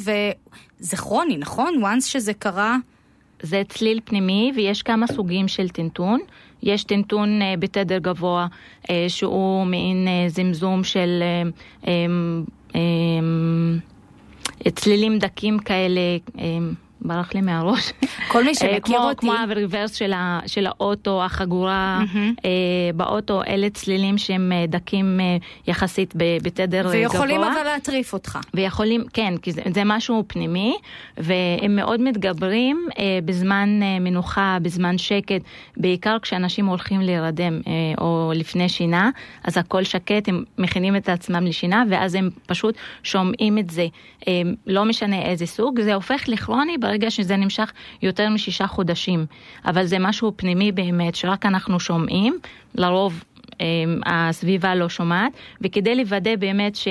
זה 0.79 0.97
כרוני, 0.97 1.37
נכון? 1.37 1.83
once 1.83 2.05
שזה 2.05 2.33
קרה... 2.33 2.77
זה 3.41 3.61
צליל 3.69 3.99
פנימי 4.05 4.51
ויש 4.55 4.81
כמה 4.81 5.07
סוגים 5.07 5.47
של 5.47 5.69
טינטון. 5.69 6.19
יש 6.63 6.83
טינטון 6.83 7.41
uh, 7.41 7.59
בתדר 7.59 7.97
גבוה 7.97 8.47
uh, 8.83 8.87
שהוא 9.07 9.65
מעין 9.65 10.07
uh, 10.07 10.31
זמזום 10.33 10.83
של 10.83 11.23
צלילים 14.75 15.19
דקים 15.19 15.59
כאלה. 15.59 16.01
ברח 17.01 17.33
לי 17.33 17.41
מהראש. 17.41 17.93
כל 18.31 18.43
מי 18.43 18.55
שמכיר 18.55 18.81
כמו, 18.81 18.97
אותי... 18.97 19.19
כמו 19.21 19.33
הריברס 19.33 19.95
של, 19.95 20.13
ה, 20.13 20.39
של 20.47 20.65
האוטו, 20.67 21.23
החגורה 21.23 22.01
mm-hmm. 22.03 22.17
אה, 22.45 22.49
באוטו, 22.95 23.43
אלה 23.43 23.69
צלילים 23.69 24.17
שהם 24.17 24.51
אה, 24.51 24.65
דקים 24.67 25.19
אה, 25.19 25.37
יחסית 25.67 26.13
בתדר 26.43 26.87
ויכולים 26.91 27.05
גבוה. 27.05 27.21
ויכולים 27.21 27.43
אבל 27.43 27.63
להטריף 27.63 28.13
אותך. 28.13 28.39
ויכולים, 28.53 29.03
כן, 29.13 29.33
כי 29.41 29.51
זה, 29.51 29.61
זה 29.73 29.81
משהו 29.85 30.23
פנימי, 30.27 30.77
והם 31.17 31.75
מאוד 31.75 32.01
מתגברים 32.01 32.87
אה, 32.99 33.19
בזמן 33.25 33.79
אה, 33.83 33.99
מנוחה, 33.99 34.57
בזמן 34.61 34.97
שקט, 34.97 35.41
בעיקר 35.77 36.17
כשאנשים 36.21 36.65
הולכים 36.65 37.01
להירדם 37.01 37.61
אה, 37.67 37.71
או 37.97 38.31
לפני 38.35 38.69
שינה, 38.69 39.09
אז 39.43 39.57
הכל 39.57 39.83
שקט, 39.83 40.27
הם 40.27 40.43
מכינים 40.57 40.95
את 40.95 41.09
עצמם 41.09 41.45
לשינה, 41.45 41.83
ואז 41.89 42.15
הם 42.15 42.29
פשוט 42.47 42.75
שומעים 43.03 43.57
את 43.57 43.69
זה. 43.69 43.87
אה, 44.27 44.41
לא 44.67 44.85
משנה 44.85 45.21
איזה 45.21 45.45
סוג, 45.45 45.81
זה 45.81 45.93
הופך 45.93 46.23
לכרוני. 46.27 46.77
ברגע 46.91 47.11
שזה 47.11 47.37
נמשך 47.37 47.71
יותר 48.01 48.29
משישה 48.29 48.67
חודשים. 48.67 49.25
אבל 49.65 49.85
זה 49.85 49.99
משהו 49.99 50.33
פנימי 50.35 50.71
באמת, 50.71 51.15
שרק 51.15 51.45
אנחנו 51.45 51.79
שומעים, 51.79 52.39
לרוב 52.75 53.23
אה, 53.61 53.65
הסביבה 54.05 54.75
לא 54.75 54.89
שומעת, 54.89 55.31
וכדי 55.61 55.95
לוודא 55.95 56.35
באמת 56.35 56.75
ש... 56.75 56.87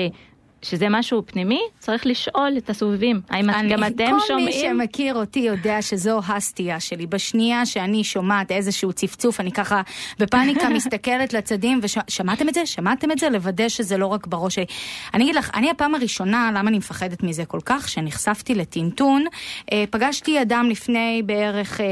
שזה 0.61 0.89
משהו 0.89 1.23
פנימי, 1.25 1.61
צריך 1.79 2.05
לשאול 2.05 2.53
את 2.57 2.69
הסובבים. 2.69 3.21
האם 3.29 3.49
אני, 3.49 3.73
גם 3.73 3.83
אתם 3.83 4.11
כל 4.11 4.27
שומעים? 4.27 4.47
כל 4.47 4.53
מי 4.53 4.83
שמכיר 4.83 5.15
אותי 5.15 5.39
יודע 5.39 5.81
שזו 5.81 6.19
הסטייה 6.27 6.79
שלי. 6.79 7.07
בשנייה 7.07 7.65
שאני 7.65 8.03
שומעת 8.03 8.51
איזשהו 8.51 8.93
צפצוף, 8.93 9.39
אני 9.39 9.51
ככה 9.51 9.81
בפאניקה 10.19 10.69
מסתכלת 10.75 11.33
לצדים, 11.33 11.79
ושמעתם 11.83 12.45
וש... 12.45 12.49
את 12.49 12.53
זה? 12.53 12.65
שמעתם 12.65 13.11
את 13.11 13.19
זה? 13.19 13.29
לוודא 13.29 13.69
שזה 13.69 13.97
לא 13.97 14.07
רק 14.07 14.27
בראש 14.27 14.55
שלי. 14.55 14.65
אני 15.13 15.23
אגיד 15.23 15.35
לך, 15.35 15.51
אני 15.53 15.69
הפעם 15.69 15.95
הראשונה, 15.95 16.51
למה 16.55 16.69
אני 16.69 16.77
מפחדת 16.77 17.23
מזה 17.23 17.45
כל 17.45 17.59
כך, 17.65 17.89
שנחשפתי 17.89 18.55
לטינטון, 18.55 19.25
אה, 19.73 19.83
פגשתי 19.89 20.41
אדם 20.41 20.67
לפני 20.69 21.21
בערך 21.25 21.81
אה, 21.81 21.85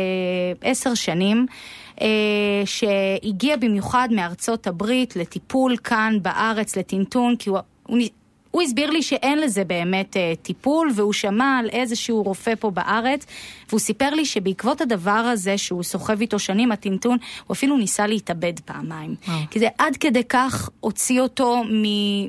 עשר 0.61 0.93
שנים. 0.93 1.45
אה, 2.01 2.07
שהגיע 2.65 3.55
במיוחד 3.57 4.09
מארצות 4.11 4.67
הברית 4.67 5.15
לטיפול 5.15 5.77
כאן 5.77 6.17
בארץ, 6.21 6.77
לטינטון, 6.77 7.35
כי 7.35 7.49
הוא, 7.49 7.59
הוא, 7.87 7.97
הוא 8.51 8.61
הסביר 8.61 8.89
לי 8.89 9.03
שאין 9.03 9.39
לזה 9.39 9.63
באמת 9.63 10.17
אה, 10.17 10.33
טיפול, 10.41 10.91
והוא 10.95 11.13
שמע 11.13 11.57
על 11.59 11.69
איזשהו 11.69 12.23
רופא 12.23 12.53
פה 12.59 12.71
בארץ, 12.71 13.25
והוא 13.69 13.79
סיפר 13.79 14.09
לי 14.09 14.25
שבעקבות 14.25 14.81
הדבר 14.81 15.11
הזה, 15.11 15.57
שהוא 15.57 15.83
סוחב 15.83 16.21
איתו 16.21 16.39
שנים, 16.39 16.71
הטינטון, 16.71 17.17
הוא 17.47 17.53
אפילו 17.55 17.77
ניסה 17.77 18.07
להתאבד 18.07 18.59
פעמיים. 18.65 19.15
Oh. 19.25 19.29
כי 19.51 19.59
זה 19.59 19.67
עד 19.77 19.97
כדי 19.97 20.23
כך 20.29 20.69
הוציא 20.79 21.21
אותו 21.21 21.63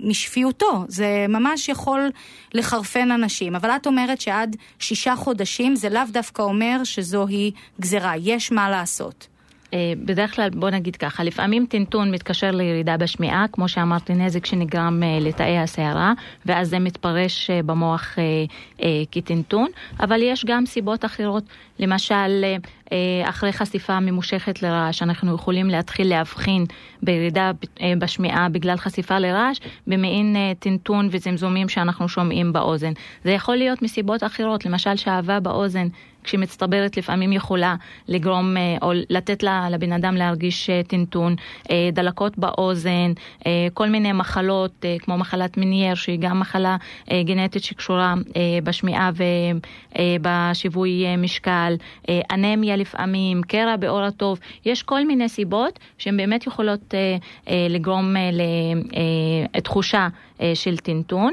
משפיותו. 0.02 0.84
זה 0.88 1.26
ממש 1.28 1.68
יכול 1.68 2.10
לחרפן 2.54 3.10
אנשים. 3.10 3.56
אבל 3.56 3.70
את 3.70 3.86
אומרת 3.86 4.20
שעד 4.20 4.56
שישה 4.78 5.16
חודשים 5.16 5.76
זה 5.76 5.88
לאו 5.88 6.02
דווקא 6.10 6.42
אומר 6.42 6.84
שזוהי 6.84 7.50
גזירה. 7.80 8.12
יש 8.16 8.52
מה 8.52 8.70
לעשות. 8.70 9.29
אה, 9.74 9.92
בדרך 10.04 10.36
כלל, 10.36 10.50
בוא 10.50 10.70
נגיד 10.70 10.96
ככה, 10.96 11.24
לפעמים 11.24 11.66
טינטון 11.66 12.10
מתקשר 12.10 12.50
לירידה 12.50 12.96
בשמיעה, 12.96 13.46
כמו 13.52 13.68
שאמרתי, 13.68 14.12
נזק 14.14 14.46
שנגרם 14.46 15.02
אה, 15.02 15.18
לתאי 15.20 15.58
הסערה, 15.58 16.12
ואז 16.46 16.68
זה 16.68 16.78
מתפרש 16.78 17.50
אה, 17.50 17.62
במוח 17.62 18.16
כטינטון, 19.10 19.66
אבל 20.00 20.22
יש 20.22 20.44
גם 20.44 20.66
סיבות 20.66 21.04
אחרות, 21.04 21.44
למשל 21.78 22.44
אחרי 23.24 23.52
חשיפה 23.52 24.00
ממושכת 24.00 24.62
לרעש, 24.62 25.02
אנחנו 25.02 25.34
יכולים 25.34 25.70
להתחיל 25.70 26.08
להבחין 26.08 26.64
בירידה 27.02 27.50
בשמיעה 27.98 28.48
בגלל 28.48 28.76
חשיפה 28.76 29.18
לרעש 29.18 29.58
במעין 29.86 30.36
טינטון 30.58 31.08
וזמזומים 31.10 31.68
שאנחנו 31.68 32.08
שומעים 32.08 32.52
באוזן. 32.52 32.92
זה 33.24 33.30
יכול 33.30 33.56
להיות 33.56 33.82
מסיבות 33.82 34.24
אחרות, 34.24 34.66
למשל 34.66 34.96
שאהבה 34.96 35.40
באוזן. 35.40 35.88
כשמצטברת 36.24 36.96
לפעמים 36.96 37.32
יכולה 37.32 37.76
לגרום 38.08 38.56
אה, 38.56 38.76
או 38.82 38.92
לתת 39.10 39.42
לבן 39.70 39.92
אדם 39.92 40.14
להרגיש 40.14 40.70
אה, 40.70 40.82
טינטון, 40.86 41.36
אה, 41.70 41.88
דלקות 41.92 42.38
באוזן, 42.38 43.12
כל 43.74 43.88
מיני 43.88 44.12
מחלות 44.12 44.84
כמו 44.98 45.18
מחלת 45.18 45.56
מינייר 45.56 45.94
שהיא 45.94 46.18
גם 46.20 46.40
מחלה 46.40 46.76
גנטית 47.24 47.64
שקשורה 47.64 48.14
בשמיעה 48.64 49.10
ובשיווי 49.96 51.16
משקל, 51.16 51.74
אנמיה 52.30 52.76
לפעמים, 52.80 53.42
קרע 53.42 53.76
בעור 53.76 54.02
הטוב, 54.02 54.38
יש 54.64 54.82
כל 54.82 55.06
מיני 55.06 55.28
סיבות 55.28 55.78
שהן 55.98 56.16
באמת 56.16 56.46
יכולות 56.46 56.94
לגרום 57.68 58.14
לתחושה 59.54 60.08
של 60.54 60.76
טינטון. 60.76 61.32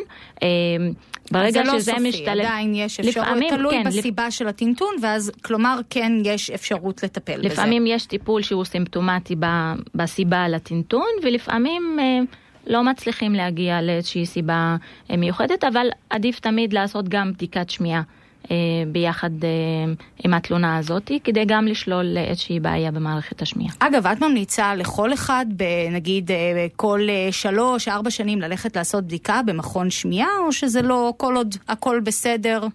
ברגע 1.31 1.65
שזה 1.65 1.73
לא 1.73 1.79
סופי, 1.79 2.09
משתלב... 2.09 2.45
עדיין 2.45 2.75
יש 2.75 2.99
אפשרות, 2.99 3.27
לפעמים, 3.27 3.49
תלוי 3.49 3.71
כן, 3.71 3.83
בסיבה 3.83 4.27
לפ... 4.27 4.33
של 4.33 4.47
הטינטון, 4.47 4.95
ואז 5.01 5.31
כלומר 5.43 5.79
כן 5.89 6.11
יש 6.23 6.49
אפשרות 6.49 7.03
לטפל 7.03 7.31
לפעמים 7.31 7.49
בזה. 7.49 7.53
לפעמים 7.53 7.87
יש 7.87 8.05
טיפול 8.05 8.41
שהוא 8.41 8.65
סימפטומטי 8.65 9.35
ב... 9.39 9.45
בסיבה 9.95 10.47
לטינטון, 10.47 11.07
ולפעמים 11.23 11.97
אה, 11.99 12.19
לא 12.67 12.83
מצליחים 12.83 13.33
להגיע 13.33 13.81
לאיזושהי 13.81 14.25
סיבה 14.25 14.75
אה, 15.11 15.17
מיוחדת, 15.17 15.63
אבל 15.63 15.87
עדיף 16.09 16.39
תמיד 16.39 16.73
לעשות 16.73 17.09
גם 17.09 17.33
בדיקת 17.33 17.69
שמיעה. 17.69 18.01
אה, 18.51 18.55
ביחד 18.91 19.43
אה, 19.43 19.49
עם 20.23 20.33
התלונה 20.33 20.77
הזאת, 20.77 21.11
כדי 21.23 21.45
גם 21.45 21.67
לשלול 21.67 22.17
איזושהי 22.17 22.59
בעיה 22.59 22.91
במערכת 22.91 23.41
השמיעה. 23.41 23.73
אגב, 23.79 24.07
את 24.07 24.21
ממליצה 24.21 24.75
לכל 24.75 25.13
אחד, 25.13 25.45
נגיד 25.91 26.31
אה, 26.31 26.67
כל 26.75 27.01
שלוש, 27.31 27.87
ארבע 27.87 28.09
שנים, 28.09 28.41
ללכת 28.41 28.75
לעשות 28.75 29.03
בדיקה 29.03 29.41
במכון 29.45 29.89
שמיעה, 29.89 30.29
או 30.45 30.51
שזה 30.51 30.81
לא, 30.81 31.13
כל 31.17 31.35
עוד 31.35 31.55
הכל 31.67 31.99
בסדר? 31.99 32.67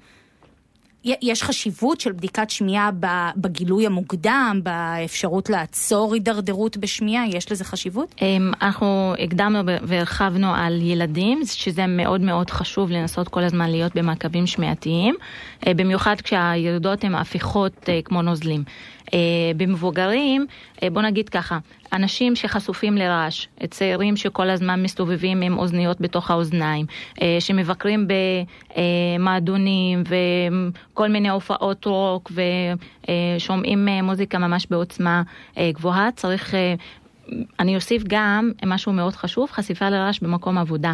יש 1.04 1.42
חשיבות 1.42 2.00
של 2.00 2.12
בדיקת 2.12 2.50
שמיעה 2.50 2.90
בגילוי 3.36 3.86
המוקדם, 3.86 4.60
באפשרות 4.62 5.50
לעצור 5.50 6.14
הידרדרות 6.14 6.76
בשמיעה? 6.76 7.28
יש 7.28 7.52
לזה 7.52 7.64
חשיבות? 7.64 8.14
אמ, 8.22 8.52
אנחנו 8.62 9.14
הקדמנו 9.18 9.58
והרחבנו 9.82 10.54
על 10.54 10.80
ילדים, 10.82 11.40
שזה 11.44 11.86
מאוד 11.86 12.20
מאוד 12.20 12.50
חשוב 12.50 12.90
לנסות 12.90 13.28
כל 13.28 13.42
הזמן 13.42 13.70
להיות 13.70 13.96
במעקבים 13.96 14.46
שמיעתיים, 14.46 15.14
אה, 15.66 15.74
במיוחד 15.74 16.20
כשהירידות 16.20 17.04
הן 17.04 17.14
הפיכות 17.14 17.88
אה, 17.88 18.00
כמו 18.04 18.22
נוזלים. 18.22 18.64
אה, 19.14 19.18
במבוגרים, 19.56 20.46
אה, 20.82 20.90
בוא 20.90 21.02
נגיד 21.02 21.28
ככה, 21.28 21.58
אנשים 21.92 22.36
שחשופים 22.36 22.96
לרעש, 22.96 23.46
צעירים 23.70 24.16
שכל 24.16 24.50
הזמן 24.50 24.82
מסתובבים 24.82 25.42
עם 25.42 25.58
אוזניות 25.58 26.00
בתוך 26.00 26.30
האוזניים, 26.30 26.86
אה, 27.22 27.36
שמבקרים 27.40 28.08
במועדונים 29.18 30.02
וכל 30.92 31.08
מיני 31.08 31.28
הופעות 31.28 31.84
רוק 31.84 32.32
ושומעים 33.38 33.88
מוזיקה 34.02 34.38
ממש 34.38 34.66
בעוצמה 34.70 35.22
גבוהה, 35.58 36.08
צריך, 36.16 36.54
אני 37.60 37.76
אוסיף 37.76 38.02
גם 38.06 38.50
משהו 38.66 38.92
מאוד 38.92 39.16
חשוב, 39.16 39.50
חשיפה 39.50 39.88
לרעש 39.88 40.20
במקום 40.20 40.58
עבודה. 40.58 40.92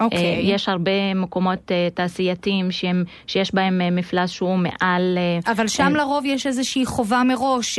Okay. 0.00 0.04
אוקיי. 0.04 0.36
אה, 0.36 0.54
יש 0.54 0.68
הרבה 0.68 1.14
מקומות 1.14 1.72
אה, 1.72 1.88
תעשייתיים 1.94 2.70
שהם, 2.70 3.04
שיש 3.26 3.54
בהם 3.54 3.80
אה, 3.80 3.90
מפלס 3.90 4.30
שהוא 4.30 4.58
מעל... 4.58 5.18
אבל 5.46 5.68
שם 5.68 5.92
לרוב 5.96 6.24
יש 6.24 6.46
איזושהי 6.46 6.86
חובה 6.86 7.22
מראש 7.24 7.78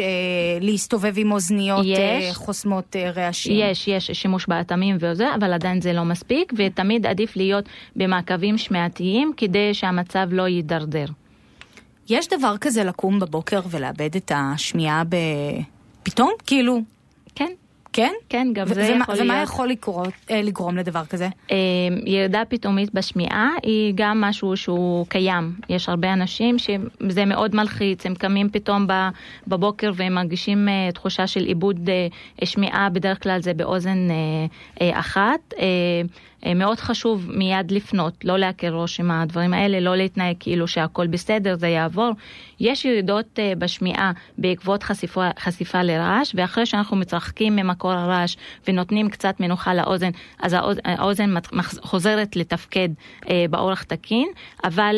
להסתובב 0.61 1.13
עם 1.17 1.32
אוזניות 1.32 1.86
יש, 1.86 2.36
חוסמות 2.36 2.95
רעשים. 3.15 3.53
יש, 3.59 3.88
יש 3.88 4.11
שימוש 4.11 4.47
באטמים 4.47 4.97
וזה, 4.99 5.36
אבל 5.36 5.53
עדיין 5.53 5.82
זה 5.82 5.93
לא 5.93 6.03
מספיק, 6.03 6.53
ותמיד 6.57 7.05
עדיף 7.05 7.36
להיות 7.36 7.65
במעקבים 7.95 8.57
שמיעתיים 8.57 9.32
כדי 9.38 9.74
שהמצב 9.74 10.28
לא 10.32 10.47
יידרדר. 10.47 11.05
יש 12.09 12.28
דבר 12.28 12.57
כזה 12.61 12.84
לקום 12.84 13.19
בבוקר 13.19 13.59
ולאבד 13.69 14.15
את 14.15 14.32
השמיעה 14.36 15.03
ב... 15.09 15.15
פתאום? 16.03 16.32
כאילו... 16.47 16.82
כן. 17.36 17.51
כן? 17.93 18.13
כן, 18.29 18.47
גם 18.53 18.67
זה 18.67 18.81
יכול 18.81 19.13
להיות. 19.13 19.25
ומה 19.25 19.41
יכול 19.41 19.67
לקרות, 19.67 20.13
אה, 20.31 20.41
לגרום 20.41 20.77
לדבר 20.77 21.05
כזה? 21.05 21.27
אה, 21.51 21.57
ירידה 22.05 22.41
פתאומית 22.49 22.93
בשמיעה 22.93 23.49
היא 23.63 23.93
גם 23.95 24.21
משהו 24.21 24.57
שהוא 24.57 25.05
קיים. 25.07 25.55
יש 25.69 25.89
הרבה 25.89 26.13
אנשים 26.13 26.59
שזה 26.59 27.25
מאוד 27.25 27.55
מלחיץ, 27.55 28.05
הם 28.05 28.15
קמים 28.15 28.49
פתאום 28.49 28.87
בבוקר 29.47 29.91
והם 29.95 30.13
מרגישים 30.13 30.69
אה, 30.69 30.91
תחושה 30.91 31.27
של 31.27 31.43
עיבוד 31.43 31.89
שמיעה, 32.43 32.89
בדרך 32.89 33.23
כלל 33.23 33.41
זה 33.41 33.53
באוזן 33.53 34.07
אחת. 34.79 35.53
אה, 36.45 36.53
מאוד 36.53 36.79
חשוב 36.79 37.27
מיד 37.29 37.71
לפנות, 37.71 38.25
לא 38.25 38.37
להקל 38.37 38.73
ראש 38.73 38.99
עם 38.99 39.11
הדברים 39.11 39.53
האלה, 39.53 39.79
לא 39.79 39.95
להתנהג 39.95 40.35
כאילו 40.39 40.67
שהכל 40.67 41.07
בסדר, 41.07 41.55
זה 41.55 41.67
יעבור. 41.67 42.11
יש 42.59 42.85
ירידות 42.85 43.25
uh, 43.39 43.59
בשמיעה 43.59 44.11
בעקבות 44.37 44.83
חשיפה, 44.83 45.29
חשיפה 45.39 45.83
לרעש, 45.83 46.31
ואחרי 46.35 46.65
שאנחנו 46.65 46.97
מתרחקים 46.97 47.55
ממקור 47.55 47.91
הרעש 47.91 48.35
ונותנים 48.67 49.09
קצת 49.09 49.39
מנוחה 49.39 49.73
לאוזן, 49.73 50.09
אז 50.39 50.55
האוזן 50.85 51.33
חוזרת 51.81 52.35
לתפקד 52.35 52.89
uh, 53.21 53.27
באורח 53.49 53.83
תקין, 53.83 54.27
אבל 54.63 54.95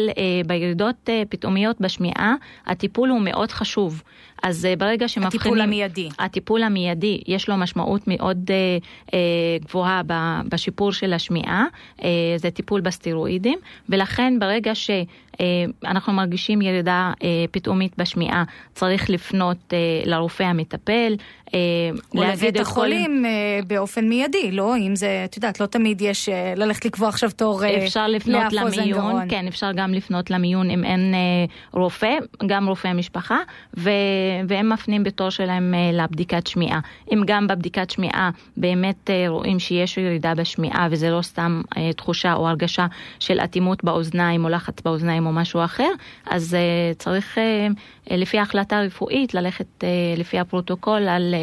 בירידות 0.47 1.09
פתאומיות 1.29 1.81
בשמיעה, 1.81 2.35
הטיפול 2.65 3.09
הוא 3.09 3.21
מאוד 3.21 3.51
חשוב. 3.51 4.03
אז 4.43 4.65
uh, 4.65 4.79
ברגע 4.79 5.07
שמבחינים... 5.07 5.39
הטיפול 5.41 5.61
המיידי. 5.61 6.09
הטיפול 6.19 6.63
המיידי, 6.63 7.21
יש 7.27 7.49
לו 7.49 7.57
משמעות 7.57 8.01
מאוד 8.07 8.49
uh, 8.49 8.83
uh, 9.07 9.11
גבוהה 9.65 10.01
בשיפור 10.49 10.91
של 10.91 11.13
השמיעה, 11.13 11.65
זה 12.37 12.51
טיפול 12.53 12.81
בסטרואידים, 12.81 13.59
ולכן 13.89 14.33
ברגע 14.39 14.75
שאנחנו 15.38 16.13
מרגישים 16.13 16.61
ירידה 16.61 17.11
uh, 17.15 17.23
פתאומית 17.51 17.93
בשמיעה, 17.97 18.43
צריך 18.75 19.09
לפנות 19.09 19.57
uh, 19.69 20.07
לרופא 20.09 20.43
המטפל, 20.43 21.15
אה, 21.53 21.59
או 22.15 22.23
לבית 22.23 22.59
החולים 22.59 23.25
כל... 23.25 23.65
באופן 23.67 24.09
מיידי, 24.09 24.51
לא? 24.51 24.77
אם 24.77 24.95
זה, 24.95 25.21
את 25.25 25.36
יודעת, 25.36 25.59
לא 25.59 25.65
תמיד 25.65 26.01
יש 26.01 26.29
ללכת 26.55 26.86
לקבוע 26.86 27.09
עכשיו 27.09 27.31
תור 27.31 27.61
אפשר 27.84 28.07
לפנות 28.07 28.53
למיון, 28.53 29.29
כן, 29.29 29.47
אפשר 29.47 29.71
גם 29.75 29.93
לפנות 29.93 30.29
למיון 30.29 30.69
אם 30.69 30.84
אין 30.84 31.13
רופא, 31.71 32.17
גם 32.45 32.69
רופא 32.69 32.93
משפחה, 32.93 33.38
ו... 33.77 33.89
והם 34.47 34.69
מפנים 34.69 35.03
בתור 35.03 35.29
שלהם 35.29 35.73
לבדיקת 35.93 36.47
שמיעה. 36.47 36.79
אם 37.13 37.21
גם 37.25 37.47
בבדיקת 37.47 37.89
שמיעה 37.89 38.29
באמת 38.57 39.09
רואים 39.27 39.59
שיש 39.59 39.97
ירידה 39.97 40.36
בשמיעה 40.36 40.88
וזה 40.91 41.09
לא 41.09 41.21
סתם 41.21 41.61
תחושה 41.95 42.34
או 42.34 42.47
הרגשה 42.47 42.88
של 43.19 43.39
אטימות 43.39 43.84
באוזניים 43.84 44.45
או 44.45 44.49
לחץ 44.49 44.81
באוזניים 44.81 45.22
או 45.28 45.32
משהו 45.32 45.63
אחר, 45.63 45.89
אז 46.26 46.57
צריך 46.97 47.38
לפי 48.11 48.39
ההחלטה 48.39 48.78
הרפואית 48.78 49.34
ללכת 49.34 49.84
לפי 50.17 50.39
הפרוטוקול 50.39 51.07
על 51.07 51.36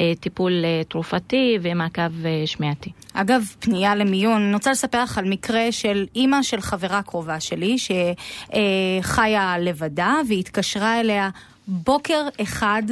אה, 0.00 0.12
טיפול 0.20 0.64
אה, 0.64 0.84
תרופתי 0.84 1.58
ומעקב 1.62 2.26
אה, 2.26 2.42
שמיעתי. 2.46 2.90
אגב, 3.12 3.42
פנייה 3.58 3.94
למיון, 3.94 4.42
אני 4.42 4.54
רוצה 4.54 4.70
לספר 4.70 5.02
לך 5.02 5.18
על 5.18 5.28
מקרה 5.28 5.72
של 5.72 6.06
אימא 6.14 6.42
של 6.42 6.60
חברה 6.60 7.02
קרובה 7.02 7.40
שלי, 7.40 7.76
שחיה 7.78 9.58
לבדה 9.58 10.14
והתקשרה 10.28 11.00
אליה 11.00 11.30
בוקר 11.68 12.28
אחד 12.42 12.82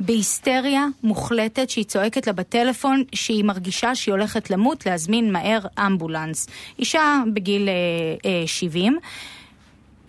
בהיסטריה 0.00 0.86
מוחלטת 1.02 1.70
שהיא 1.70 1.84
צועקת 1.84 2.26
לה 2.26 2.32
בטלפון 2.32 3.04
שהיא 3.14 3.44
מרגישה 3.44 3.94
שהיא 3.94 4.12
הולכת 4.12 4.50
למות, 4.50 4.86
להזמין 4.86 5.32
מהר 5.32 5.60
אמבולנס. 5.86 6.48
אישה 6.78 7.22
בגיל 7.34 7.68
אה, 7.68 7.72
אה, 8.30 8.46
70. 8.46 8.98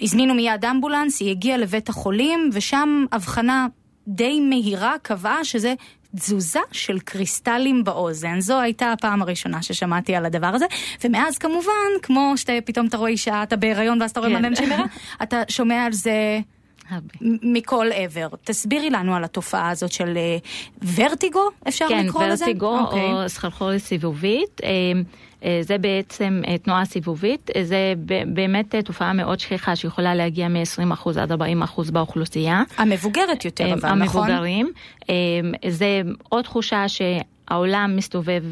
הזמינו 0.02 0.34
מיד 0.34 0.66
אמבולנס, 0.66 1.20
היא 1.20 1.32
הגיעה 1.32 1.58
לבית 1.58 1.90
החולים, 1.90 2.50
ושם 2.54 3.06
הבחנה 3.12 3.68
די 4.08 4.40
מהירה 4.40 4.96
קבעה 5.02 5.44
שזה 5.44 5.74
תזוזה 6.16 6.60
של 6.72 7.00
קריסטלים 7.00 7.84
באוזן. 7.84 8.40
זו 8.40 8.60
הייתה 8.60 8.92
הפעם 8.92 9.22
הראשונה 9.22 9.62
ששמעתי 9.62 10.16
על 10.16 10.26
הדבר 10.26 10.48
הזה, 10.48 10.66
ומאז 11.04 11.38
כמובן, 11.38 11.92
כמו 12.02 12.34
שפתאום 12.36 12.88
אתה 12.88 12.98
רואה 12.98 13.10
אישה, 13.10 13.44
אתה 13.44 13.56
בהיריון 13.56 14.02
ואז 14.02 14.12
אתה 14.12 14.20
רואה 14.20 14.32
כן. 14.32 14.40
מלא 14.40 14.50
נשימרה, 14.50 14.86
אתה 15.24 15.42
שומע 15.50 15.86
על 15.86 15.94
זה... 15.94 16.40
מכל 17.22 17.88
עבר. 17.94 18.28
תסבירי 18.44 18.90
לנו 18.90 19.16
על 19.16 19.24
התופעה 19.24 19.70
הזאת 19.70 19.92
של 19.92 20.18
אה, 20.18 20.38
ורטיגו, 20.96 21.50
אפשר 21.68 21.86
כן, 21.90 22.06
לקרוא 22.06 22.24
לזה? 22.24 22.46
כן, 22.46 22.52
ורטיגו 22.52 22.80
okay. 22.80 22.96
או 22.96 23.30
סחרחורת 23.30 23.78
סיבובית. 23.78 24.62
אה, 24.64 24.70
אה, 25.44 25.60
זה 25.62 25.78
בעצם 25.78 26.42
תנועה 26.64 26.86
סיבובית, 26.86 27.50
זה 27.64 27.94
באמת 28.28 28.76
תופעה 28.76 29.14
מאוד 29.14 29.40
שכיחה 29.40 29.76
שיכולה 29.76 30.16
להגיע 30.16 30.48
מ-20% 30.48 31.10
עד 31.20 31.32
40% 31.32 31.36
באוכלוסייה. 31.92 32.64
המבוגרת 32.78 33.46
יותר 33.46 33.74
אבל, 33.74 33.76
נכון? 33.76 33.90
המבוגרים. 34.30 34.72
זה 35.68 36.02
עוד 36.30 36.44
תחושה 36.44 36.88
ש... 36.88 37.02
העולם 37.52 37.94
מסתובב 37.96 38.44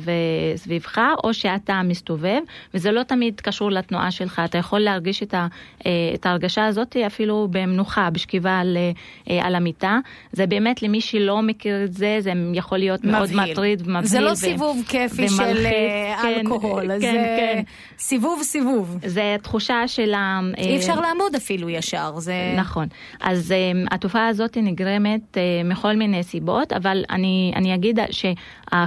סביבך, 0.55 1.01
או 1.23 1.33
שאתה 1.33 1.81
מסתובב, 1.83 2.39
וזה 2.73 2.91
לא 2.91 3.03
תמיד 3.03 3.41
קשור 3.41 3.71
לתנועה 3.71 4.11
שלך. 4.11 4.41
אתה 4.45 4.57
יכול 4.57 4.79
להרגיש 4.79 5.23
את, 5.23 5.33
ה, 5.33 5.47
את 6.13 6.25
ההרגשה 6.25 6.65
הזאת 6.65 6.97
אפילו 6.97 7.47
במנוחה, 7.51 8.09
בשכיבה 8.09 8.59
על, 8.59 8.77
על 9.27 9.55
המיטה. 9.55 9.99
זה 10.31 10.45
באמת, 10.47 10.83
למי 10.83 11.01
שלא 11.01 11.41
מכיר 11.41 11.83
את 11.83 11.93
זה, 11.93 12.17
זה 12.19 12.31
יכול 12.53 12.77
להיות 12.77 12.99
מבהיל. 13.03 13.15
מאוד 13.15 13.49
מטריד 13.49 13.81
ומבהיל. 13.85 14.05
זה 14.05 14.19
לא 14.19 14.29
ו... 14.29 14.35
סיבוב 14.35 14.83
כיפי 14.87 15.15
ומלחיץ, 15.15 15.37
של 15.37 15.63
כן, 16.21 16.39
אלכוהול, 16.39 16.87
כן, 16.87 16.99
זה 16.99 17.35
כן. 17.39 17.61
סיבוב 17.99 18.43
סיבוב. 18.43 18.97
זה 19.05 19.35
תחושה 19.41 19.87
של 19.87 20.13
ה... 20.13 20.39
אי 20.57 20.77
אפשר 20.77 21.01
לעמוד 21.01 21.35
אפילו 21.35 21.69
ישר. 21.69 22.19
זה... 22.19 22.53
נכון. 22.57 22.87
אז 23.21 23.53
התופעה 23.91 24.27
הזאת 24.27 24.57
נגרמת 24.57 25.37
מכל 25.65 25.95
מיני 25.95 26.23
סיבות, 26.23 26.73
אבל 26.73 27.03
אני, 27.09 27.53
אני 27.55 27.75
אגיד 27.75 27.99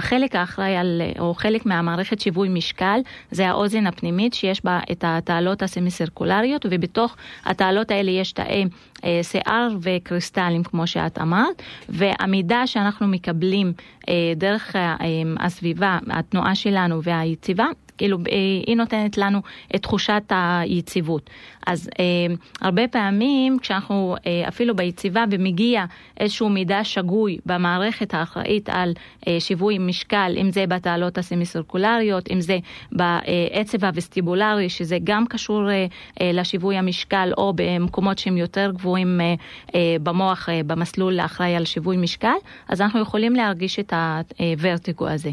שהחלק 0.03 0.35
האחראי 0.35 0.75
על, 0.75 1.01
או 1.19 1.33
חלק 1.33 1.65
מהמערכת 1.65 2.19
שיווי 2.19 2.49
משקל, 2.49 2.99
זה 3.31 3.47
האוזן 3.47 3.87
הפנימית 3.87 4.33
שיש 4.33 4.65
בה 4.65 4.79
את 4.91 5.03
התעלות 5.07 5.61
הסמי-סרקולריות, 5.61 6.65
ובתוך 6.69 7.15
התעלות 7.45 7.91
האלה 7.91 8.11
יש 8.11 8.31
תאי 8.31 8.65
אה, 9.03 9.19
שיער 9.23 9.69
וקריסטלים, 9.81 10.63
כמו 10.63 10.87
שאת 10.87 11.19
אמרת, 11.21 11.61
והמידע 11.89 12.61
שאנחנו 12.65 13.07
מקבלים 13.07 13.73
אה, 14.09 14.13
דרך 14.35 14.75
אה, 14.75 14.95
הסביבה, 15.39 15.99
התנועה 16.09 16.55
שלנו 16.55 17.03
והיציבה, 17.03 17.65
כאילו 17.97 18.17
אה, 18.17 18.33
היא 18.67 18.77
נותנת 18.77 19.17
לנו 19.17 19.41
את 19.75 19.83
תחושת 19.83 20.23
היציבות. 20.29 21.29
אז 21.67 21.89
אה, 21.99 22.35
הרבה 22.61 22.87
פעמים 22.87 23.59
כשאנחנו 23.59 24.15
אה, 24.27 24.47
אפילו 24.47 24.75
ביציבה 24.75 25.23
ומגיע 25.31 25.85
איזשהו 26.19 26.49
מידע 26.49 26.83
שגוי 26.83 27.37
במערכת 27.45 28.13
האחראית 28.13 28.69
על 28.69 28.93
אה, 29.27 29.39
שיווי 29.39 29.77
משקל, 29.77 30.35
אם 30.41 30.51
זה 30.51 30.67
בתעלות 30.67 31.17
הסמיסרקולריות, 31.17 32.31
אם 32.31 32.41
זה 32.41 32.59
בעצב 32.91 33.83
הווסטיבולרי, 33.85 34.69
שזה 34.69 34.97
גם 35.03 35.25
קשור 35.27 35.69
אה, 35.69 35.85
אה, 36.21 36.31
לשיווי 36.33 36.77
המשקל, 36.77 37.31
או 37.37 37.53
במקומות 37.55 38.19
שהם 38.19 38.37
יותר 38.37 38.71
גבוהים 38.73 39.21
אה, 39.21 39.33
אה, 39.75 39.95
במוח, 40.03 40.49
אה, 40.49 40.61
במסלול 40.65 41.19
האחראי 41.19 41.55
על 41.55 41.65
שיווי 41.65 41.97
משקל, 41.97 42.37
אז 42.67 42.81
אנחנו 42.81 42.99
יכולים 43.01 43.35
להרגיש 43.35 43.79
את 43.79 43.93
הוורטיגו 44.39 45.07
הזה. 45.07 45.31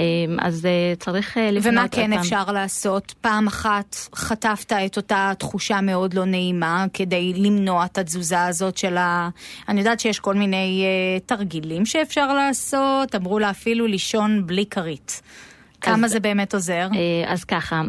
אמ, 0.00 0.36
אז 0.40 0.66
אה, 0.66 0.94
צריך 0.98 1.38
אה, 1.38 1.50
לבנות 1.50 1.72
ומה 1.72 1.88
כן 1.88 2.12
אותם. 2.12 2.22
אפשר 2.22 2.52
לעשות? 2.52 3.14
פעם 3.20 3.46
אחת 3.46 3.96
חטפת 4.14 4.72
את 4.72 4.96
אותה 4.96 5.32
תחושה 5.38 5.80
מאוד 5.80 6.14
לא 6.14 6.24
נעימה 6.24 6.86
כדי 6.92 7.32
למנוע 7.36 7.84
את 7.84 7.98
התזוזה 7.98 8.44
הזאת 8.44 8.76
של 8.76 8.96
ה... 8.96 9.28
אני 9.68 9.80
יודעת 9.80 10.00
שיש 10.00 10.20
כל 10.20 10.34
מיני 10.34 10.84
uh, 10.84 11.22
תרגילים 11.26 11.86
שאפשר 11.86 12.34
לעשות, 12.34 13.14
אמרו 13.14 13.38
לה 13.38 13.50
אפילו 13.50 13.86
לישון 13.86 14.46
בלי 14.46 14.66
כרית. 14.66 15.22
כמה 15.80 16.08
זה 16.08 16.20
באמת 16.20 16.54
עוזר? 16.54 16.88
אז 17.26 17.44
ככה, 17.44 17.82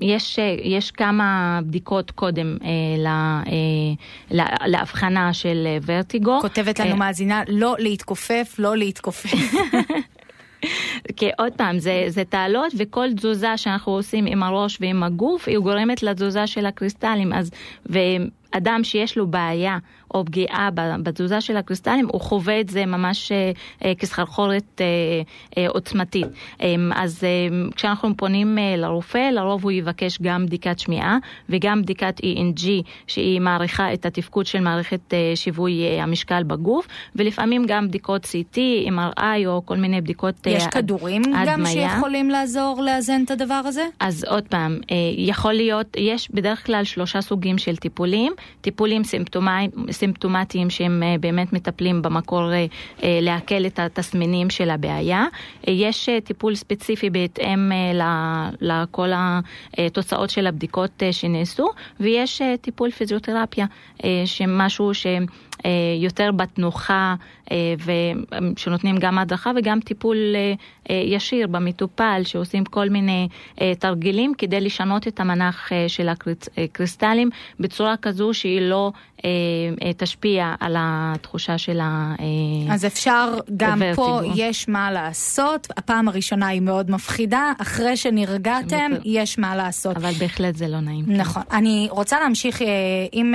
יש, 0.00 0.38
יש 0.62 0.90
כמה 0.90 1.60
בדיקות 1.66 2.10
קודם 2.10 2.56
להבחנה 4.66 5.32
של 5.32 5.66
ורטיגו. 5.86 6.38
כותבת 6.40 6.80
לנו 6.80 6.96
מאזינה, 6.96 7.42
לא 7.48 7.76
להתכופף, 7.78 8.54
לא 8.58 8.76
להתכופף. 8.76 9.32
כי 11.16 11.30
עוד 11.38 11.52
פעם, 11.52 11.78
זה, 11.78 12.04
זה 12.08 12.24
תעלות 12.24 12.72
וכל 12.76 13.06
תזוזה 13.16 13.56
שאנחנו 13.56 13.92
עושים 13.92 14.26
עם 14.26 14.42
הראש 14.42 14.78
ועם 14.80 15.02
הגוף, 15.02 15.48
היא 15.48 15.58
גורמת 15.58 16.02
לתזוזה 16.02 16.46
של 16.46 16.66
הקריסטלים. 16.66 17.32
אז, 17.32 17.50
אדם 18.50 18.84
שיש 18.84 19.18
לו 19.18 19.26
בעיה 19.26 19.78
או 20.16 20.24
פגיעה 20.24 20.68
בתזוזה 21.02 21.40
של 21.40 21.56
הקריסטלים, 21.56 22.06
הוא 22.12 22.20
חווה 22.20 22.60
את 22.60 22.68
זה 22.68 22.86
ממש 22.86 23.32
אה, 23.32 23.50
אה, 23.84 23.94
כסחרחורת 23.94 24.80
אה, 25.56 25.68
עוצמתית. 25.68 26.26
אמ, 26.60 26.90
אז 26.94 27.24
כשאנחנו 27.76 28.16
פונים 28.16 28.58
לרופא, 28.76 29.30
לרוב 29.32 29.64
הוא 29.64 29.72
יבקש 29.72 30.18
גם 30.22 30.46
בדיקת 30.46 30.78
שמיעה 30.78 31.18
וגם 31.48 31.82
בדיקת 31.82 32.20
ENG, 32.20 32.66
שהיא 33.06 33.40
מעריכה 33.40 33.92
את 33.92 34.06
התפקוד 34.06 34.46
של 34.46 34.60
מערכת 34.60 35.14
שיווי 35.34 36.00
המשקל 36.00 36.42
בגוף, 36.42 36.88
ולפעמים 37.16 37.64
גם 37.66 37.88
בדיקות 37.88 38.24
CT, 38.24 38.58
MRI 38.88 39.46
או 39.46 39.62
כל 39.64 39.76
מיני 39.76 40.00
בדיקות 40.00 40.46
יש 40.46 40.66
כדורים 40.66 41.22
הדמיה. 41.22 41.44
גם 41.46 41.66
שיכולים 41.66 42.30
לעזור 42.30 42.82
לאזן 42.82 43.22
את 43.24 43.30
הדבר 43.30 43.62
הזה? 43.64 43.84
אז 44.00 44.24
עוד 44.24 44.44
פעם, 44.48 44.78
יכול 45.16 45.52
להיות, 45.52 45.96
יש 45.96 46.30
בדרך 46.30 46.66
כלל 46.66 46.84
שלושה 46.84 47.20
סוגים 47.20 47.58
של 47.58 47.76
טיפולים. 47.76 48.32
טיפולים 48.60 49.04
סימפטומטיים 49.04 49.70
שהם 50.68 51.02
אה, 51.02 51.14
באמת 51.20 51.52
מטפלים 51.52 52.02
במקור 52.02 52.52
אה, 52.52 52.66
אה, 53.02 53.18
להקל 53.22 53.66
את 53.66 53.78
התסמינים 53.78 54.50
של 54.50 54.70
הבעיה. 54.70 55.24
יש 55.66 56.08
טיפול 56.24 56.54
ספציפי 56.54 57.10
בהתאם 57.10 57.72
לכל 58.60 59.10
התוצאות 59.14 60.30
של 60.30 60.46
הבדיקות 60.46 61.02
שנעשו, 61.12 61.68
ויש 62.00 62.42
טיפול 62.60 62.90
פיזיותרפיה, 62.90 63.66
שמשהו 64.24 64.94
ש... 64.94 65.06
יותר 66.00 66.30
בתנוחה 66.32 67.14
ושנותנים 67.84 68.96
גם 68.98 69.18
הדרכה 69.18 69.50
וגם 69.56 69.80
טיפול 69.80 70.16
ישיר 70.90 71.46
במטופל 71.46 72.20
שעושים 72.24 72.64
כל 72.64 72.88
מיני 72.88 73.28
תרגילים 73.78 74.32
כדי 74.38 74.60
לשנות 74.60 75.08
את 75.08 75.20
המנח 75.20 75.70
של 75.88 76.08
הקריסטלים 76.08 77.30
בצורה 77.60 77.96
כזו 77.96 78.34
שהיא 78.34 78.60
לא 78.60 78.92
תשפיע 79.96 80.54
על 80.60 80.76
התחושה 80.78 81.58
של 81.58 81.80
ה... 81.80 82.14
אז 82.70 82.86
אפשר, 82.86 83.38
גם 83.56 83.82
פה 83.94 84.20
יש 84.34 84.68
מה 84.68 84.92
לעשות. 84.92 85.66
הפעם 85.76 86.08
הראשונה 86.08 86.46
היא 86.46 86.60
מאוד 86.60 86.90
מפחידה, 86.90 87.52
אחרי 87.58 87.96
שנרגעתם 87.96 88.90
יש 89.04 89.38
מה 89.38 89.56
לעשות. 89.56 89.96
אבל 89.96 90.12
בהחלט 90.12 90.56
זה 90.56 90.68
לא 90.68 90.80
נעים. 90.80 91.04
נכון. 91.08 91.42
אני 91.52 91.88
רוצה 91.90 92.20
להמשיך 92.20 92.60
עם 93.12 93.34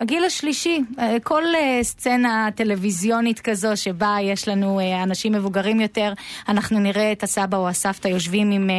הגיל 0.00 0.24
השלישי. 0.24 0.80
כל 1.22 1.42
סצנה 1.82 2.48
טלוויזיונית 2.54 3.40
כזו 3.40 3.68
שבה 3.74 4.16
יש 4.22 4.48
לנו 4.48 4.80
אנשים 5.02 5.32
מבוגרים 5.32 5.80
יותר, 5.80 6.12
אנחנו 6.48 6.78
נראה 6.78 7.12
את 7.12 7.22
הסבא 7.22 7.56
או 7.56 7.68
הסבתא 7.68 8.08
יושבים 8.08 8.50
עם 8.50 8.70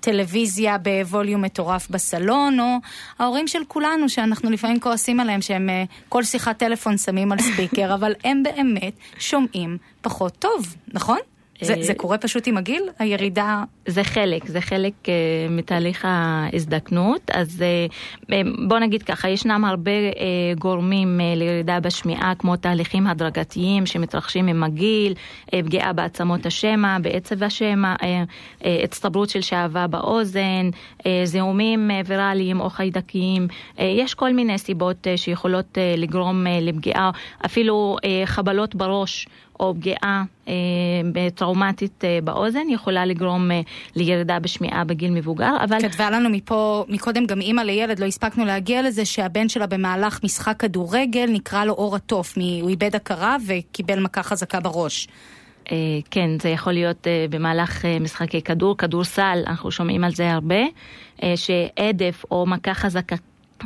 טלוויזיה 0.00 0.78
בווליום 0.78 1.42
מטורף 1.42 1.90
בסלון, 1.90 2.60
או 2.60 2.76
ההורים 3.18 3.48
של 3.48 3.62
כולנו 3.68 4.08
שאנחנו 4.08 4.50
לפעמים 4.50 4.80
כועסים 4.80 5.20
עליהם 5.20 5.42
שהם 5.42 5.70
כל 6.08 6.22
שיחת 6.22 6.58
טלפון 6.58 6.98
שמים 6.98 7.32
על 7.32 7.38
ספיקר, 7.38 7.94
אבל 7.98 8.12
הם 8.24 8.42
באמת 8.42 8.92
שומעים 9.18 9.78
פחות 10.00 10.36
טוב, 10.38 10.74
נכון? 10.94 11.18
זה, 11.60 11.74
זה 11.80 11.94
קורה 11.94 12.18
פשוט 12.18 12.46
עם 12.46 12.56
הגיל? 12.56 12.82
הירידה? 12.98 13.62
זה 13.86 14.04
חלק, 14.04 14.46
זה 14.46 14.60
חלק 14.60 14.92
uh, 15.04 15.08
מתהליך 15.50 16.04
ההזדקנות. 16.08 17.30
אז 17.34 17.64
uh, 18.28 18.32
בוא 18.68 18.78
נגיד 18.78 19.02
ככה, 19.02 19.28
ישנם 19.28 19.64
הרבה 19.64 19.90
uh, 19.90 20.58
גורמים 20.58 21.20
uh, 21.20 21.38
לירידה 21.38 21.80
בשמיעה, 21.80 22.32
כמו 22.38 22.56
תהליכים 22.56 23.06
הדרגתיים 23.06 23.86
שמתרחשים 23.86 24.46
עם 24.46 24.62
הגיל, 24.62 25.14
uh, 25.46 25.50
פגיעה 25.64 25.92
בעצמות 25.92 26.46
השמע, 26.46 26.98
בעצב 26.98 27.42
השמע, 27.42 27.94
uh, 27.94 28.02
uh, 28.02 28.64
הצטברות 28.84 29.30
של 29.30 29.40
שעווה 29.40 29.86
באוזן, 29.86 30.70
uh, 30.98 31.02
זיהומים 31.24 31.90
uh, 31.90 32.08
ויראליים 32.08 32.60
או 32.60 32.70
חיידקיים. 32.70 33.48
Uh, 33.50 33.82
יש 33.82 34.14
כל 34.14 34.32
מיני 34.32 34.58
סיבות 34.58 35.06
uh, 35.06 35.16
שיכולות 35.16 35.78
uh, 35.78 36.00
לגרום 36.00 36.46
uh, 36.46 36.50
לפגיעה, 36.62 37.10
אפילו 37.44 37.96
uh, 37.98 38.06
חבלות 38.26 38.74
בראש. 38.74 39.26
או 39.60 39.74
פגיעה 39.74 40.24
אה, 40.48 40.52
טראומטית 41.34 42.04
אה, 42.04 42.18
באוזן 42.24 42.68
יכולה 42.70 43.06
לגרום 43.06 43.50
אה, 43.50 43.60
לירידה 43.96 44.38
בשמיעה 44.38 44.84
בגיל 44.84 45.10
מבוגר, 45.10 45.56
אבל... 45.64 45.88
כתבה 45.88 46.10
לנו 46.10 46.30
מפה, 46.30 46.84
מקודם 46.88 47.26
גם 47.26 47.40
אימא 47.40 47.60
לילד, 47.60 47.98
לא 47.98 48.06
הספקנו 48.06 48.44
להגיע 48.44 48.82
לזה, 48.82 49.04
שהבן 49.04 49.48
שלה 49.48 49.66
במהלך 49.66 50.20
משחק 50.24 50.56
כדורגל 50.58 51.26
נקרא 51.32 51.64
לו 51.64 51.72
אור 51.72 51.96
התוף, 51.96 52.34
הוא 52.62 52.70
איבד 52.70 52.96
הכרה 52.96 53.36
וקיבל 53.46 54.00
מכה 54.00 54.22
חזקה 54.22 54.60
בראש. 54.60 55.08
כן, 56.10 56.30
זה 56.42 56.48
יכול 56.48 56.72
להיות 56.72 57.06
במהלך 57.30 57.84
משחקי 58.00 58.42
כדור, 58.42 58.76
כדורסל, 58.76 59.42
אנחנו 59.46 59.70
שומעים 59.70 60.04
על 60.04 60.14
זה 60.14 60.32
הרבה, 60.32 60.60
שעדף 61.36 62.24
או 62.30 62.46
מכה 62.46 62.74
חזקה 62.74 63.16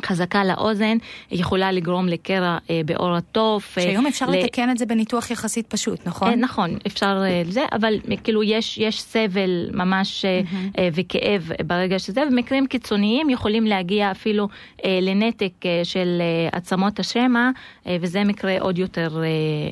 חזקה 0.05 0.43
לאוזן 0.43 0.97
יכולה 1.31 1.71
לגרום 1.71 2.07
לקרע 2.07 2.57
אה, 2.69 2.81
בעור 2.85 3.15
התוף. 3.15 3.77
אה, 3.77 3.83
שהיום 3.83 4.07
אפשר 4.07 4.29
ל... 4.29 4.35
לתקן 4.35 4.69
את 4.69 4.77
זה 4.77 4.85
בניתוח 4.85 5.31
יחסית 5.31 5.67
פשוט, 5.67 6.07
נכון? 6.07 6.29
אה, 6.29 6.35
נכון, 6.35 6.77
אפשר 6.87 7.23
אה, 7.25 7.41
זה, 7.49 7.65
אבל 7.71 7.93
כאילו 8.23 8.43
יש, 8.43 8.77
יש 8.77 9.01
סבל 9.01 9.69
ממש 9.73 10.25
mm-hmm. 10.25 10.79
אה, 10.79 10.89
וכאב 10.93 11.51
ברגע 11.65 11.99
שזה, 11.99 12.23
ומקרים 12.31 12.67
קיצוניים 12.67 13.29
יכולים 13.29 13.65
להגיע 13.65 14.11
אפילו 14.11 14.47
אה, 14.85 14.99
לנתק 15.01 15.65
אה, 15.65 15.81
של 15.83 16.21
אה, 16.21 16.57
עצמות 16.57 16.99
השמע, 16.99 17.49
אה, 17.87 17.97
וזה 18.01 18.23
מקרה 18.23 18.57
עוד 18.59 18.77
יותר 18.77 19.21
אה, 19.23 19.27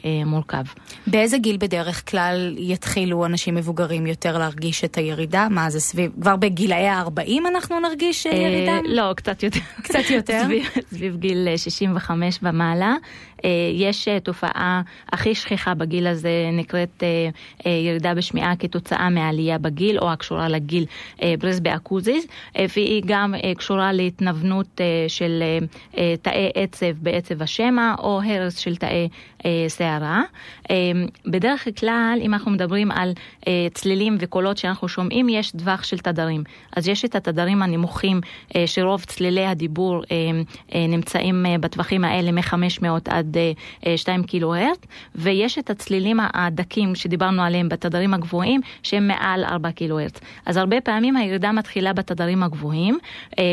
אה, 0.06 0.26
מורכב. 0.26 0.64
באיזה 1.08 1.38
גיל 1.38 1.58
בדרך 1.60 2.12
כלל 2.12 2.56
יתחילו 2.58 3.26
אנשים 3.26 3.56
מבוגרים 3.56 4.08
יותר 4.08 4.38
להרגיש 4.38 4.84
את 4.84 4.98
הירידה? 4.98 5.48
מה 5.50 5.70
זה 5.70 5.80
סביב, 5.80 6.12
כבר 6.22 6.36
בגילאי 6.36 6.88
ה-40 6.88 7.48
אנחנו 7.48 7.80
נרגיש 7.80 8.28
אה, 8.28 8.36
ירידה? 8.36 8.80
לא, 8.86 9.14
קצת 9.16 9.44
יותר. 9.44 9.60
קצת 9.84 10.09
יותר? 10.12 10.42
סביב, 10.46 10.66
סביב 10.90 11.16
גיל 11.18 11.48
65 11.58 12.40
ומעלה. 12.44 12.96
יש 13.74 14.08
תופעה 14.24 14.82
הכי 15.12 15.36
שכיחה 15.36 15.74
בגיל 15.74 16.08
הזה 16.08 16.50
נקראת 16.54 17.04
ירידה 17.66 18.14
בשמיעה 18.14 18.56
כתוצאה 18.56 19.10
מעלייה 19.10 19.58
בגיל 19.58 20.00
או 20.00 20.12
הקשורה 20.12 20.48
לגיל 20.48 20.86
ברס 21.40 21.60
באקוזיס, 21.60 22.28
והיא 22.76 23.04
גם 23.06 23.34
קשורה 23.58 23.94
להתנוונות 23.94 24.82
של 25.08 25.44
תאי 26.22 26.50
עצב 26.56 26.92
בעצב 26.92 27.42
השמע 27.42 27.96
או 28.00 28.22
הרס 28.22 28.58
של 28.58 28.76
תאי 28.76 29.10
שערה. 29.78 30.22
בדרך 31.26 31.68
כלל, 31.80 32.20
אם 32.22 32.34
אנחנו 32.34 32.52
מדברים 32.52 32.92
על 32.92 33.14
צלילים 33.74 34.18
וקולות 34.20 34.58
שאנחנו 34.58 34.88
שומעים, 34.88 35.30
יש 35.30 35.52
טווח 35.52 35.84
של 35.84 35.98
תדרים. 35.98 36.44
אז 36.76 36.88
יש 36.88 37.06
את 37.06 37.16
התדרים 37.16 37.62
הנמוכים, 37.62 38.22
שרוב 38.66 39.04
צלילי 39.04 39.46
הדיבור 39.46 40.04
נמצאים 40.76 41.46
בטווחים 41.60 42.06
האלה 42.06 42.32
מ-500 42.32 42.86
עד 43.10 43.38
2 43.96 44.24
קילו 44.24 44.56
הרט, 44.56 44.86
ויש 45.16 45.58
את 45.58 45.70
הצלילים 45.70 46.20
הדקים 46.34 46.96
שדיברנו 46.96 47.42
עליהם 47.44 47.70
בתדרים 47.70 48.14
הגבוהים, 48.14 48.62
שהם 48.84 49.08
מעל 49.08 49.44
4 49.44 49.72
קילו 49.72 50.00
הרט. 50.00 50.20
אז 50.46 50.58
הרבה 50.58 50.82
פעמים 50.82 51.16
הירידה 51.16 51.52
מתחילה 51.52 51.94
בתדרים 51.94 52.44
הגבוהים, 52.44 52.98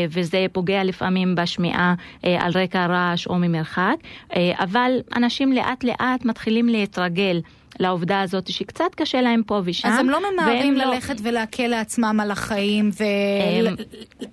וזה 0.09 0.45
פוגע 0.51 0.83
לפעמים 0.83 1.35
בשמיעה 1.35 1.93
על 2.23 2.51
רקע 2.55 2.85
רעש 2.85 3.27
או 3.27 3.35
ממרחק, 3.35 3.95
אבל 4.35 4.91
אנשים 5.15 5.53
לאט 5.53 5.76
לאט 5.83 6.25
מתחילים 6.25 6.69
להתרגל. 6.69 7.41
לעובדה 7.79 8.21
הזאת 8.21 8.51
שקצת 8.51 8.95
קשה 8.95 9.21
להם 9.21 9.43
פה 9.43 9.61
ושם. 9.63 9.87
אז 9.87 9.99
הם 9.99 10.09
לא 10.09 10.19
ממהרים 10.31 10.73
ללכת 10.73 11.21
לא... 11.21 11.29
ולהקל 11.29 11.67
לעצמם 11.67 12.19
על 12.21 12.31
החיים 12.31 12.89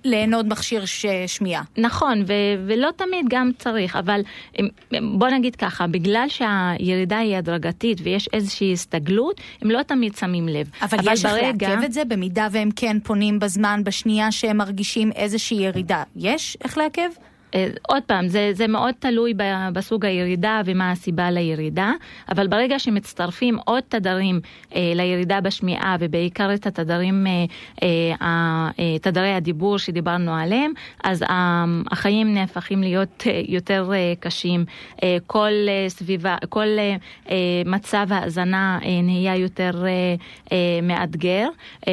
וליהנות 0.05 0.45
מכשיר 0.45 0.85
ש... 0.85 1.05
שמיעה. 1.27 1.63
נכון, 1.77 2.23
ו... 2.27 2.33
ולא 2.67 2.89
תמיד 2.95 3.25
גם 3.29 3.51
צריך, 3.57 3.95
אבל 3.95 4.21
בוא 5.17 5.27
נגיד 5.27 5.55
ככה, 5.55 5.87
בגלל 5.87 6.25
שהירידה 6.29 7.17
היא 7.17 7.37
הדרגתית 7.37 7.97
ויש 8.03 8.29
איזושהי 8.33 8.73
הסתגלות, 8.73 9.41
הם 9.61 9.71
לא 9.71 9.83
תמיד 9.83 10.15
שמים 10.15 10.47
לב. 10.47 10.69
אבל, 10.81 10.99
אבל 10.99 11.13
יש 11.13 11.25
ברגע... 11.25 11.67
איך 11.67 11.73
לעכב 11.73 11.83
את 11.83 11.93
זה 11.93 12.05
במידה 12.05 12.47
והם 12.51 12.69
כן 12.75 12.97
פונים 13.03 13.39
בזמן, 13.39 13.81
בשנייה 13.83 14.31
שהם 14.31 14.57
מרגישים 14.57 15.11
איזושהי 15.11 15.57
ירידה. 15.57 16.03
יש 16.15 16.57
איך 16.63 16.77
לעכב? 16.77 17.09
אה, 17.55 17.67
עוד 17.81 18.03
פעם, 18.03 18.27
זה, 18.27 18.49
זה 18.53 18.67
מאוד 18.67 18.93
תלוי 18.99 19.33
בסוג 19.73 20.05
הירידה 20.05 20.61
ומה 20.65 20.91
הסיבה 20.91 21.31
לירידה, 21.31 21.91
אבל 22.29 22.47
ברגע 22.47 22.79
שמצטרפים 22.79 23.57
עוד 23.65 23.83
תדרים 23.89 24.39
אה, 24.75 24.91
לירידה 24.95 25.41
בשמיעה, 25.41 25.95
ובעיקר 25.99 26.53
את 26.53 26.67
התדרים, 26.67 27.27
אה, 27.83 28.97
תדרי 29.01 29.33
הדיבור 29.33 29.79
שדיברנו 29.79 30.35
עליהם, 30.35 30.71
אז 31.03 31.23
החיים 31.91 32.33
נהפכים 32.33 32.81
להיות 32.81 33.23
יותר 33.47 33.91
קשים. 34.19 34.65
כל 35.27 35.51
סביבה, 35.87 36.35
כל 36.49 36.67
מצב 37.65 38.07
ההאזנה 38.09 38.79
אה, 38.83 39.01
נהיה 39.03 39.35
יותר 39.35 39.83
מאתגר, 40.83 41.47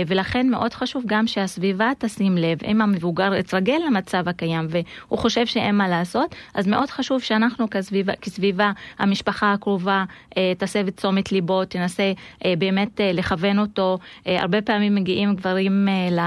ולכן 0.07 0.49
מאוד 0.49 0.75
חשוב 0.75 1.03
גם 1.07 1.27
שהסביבה 1.27 1.91
תשים 1.99 2.37
לב, 2.37 2.59
אם 2.67 2.81
המבוגר 2.81 3.35
יתרגל 3.35 3.79
למצב 3.87 4.29
הקיים 4.29 4.67
והוא 4.69 5.19
חושב 5.19 5.47
שאין 5.53 5.76
מה 5.76 5.88
לעשות, 5.88 6.34
אז 6.55 6.66
מאוד 6.66 6.90
חשוב 6.90 7.20
שאנחנו 7.20 7.70
כסביבה, 7.70 8.12
כסביבה 8.16 8.72
המשפחה 8.98 9.53
הקרובה, 9.53 10.05
אה, 10.36 10.53
תסב 10.59 10.86
את 10.86 10.96
תשומת 10.96 11.32
ליבו, 11.32 11.64
תנסה 11.64 12.12
אה, 12.44 12.55
באמת 12.59 13.00
אה, 13.00 13.12
לכוון 13.12 13.59
אותו. 13.59 13.98
הרבה 14.26 14.62
פעמים 14.62 14.94
מגיעים 14.94 15.34
גברים 15.34 15.88
ל... 16.11 16.20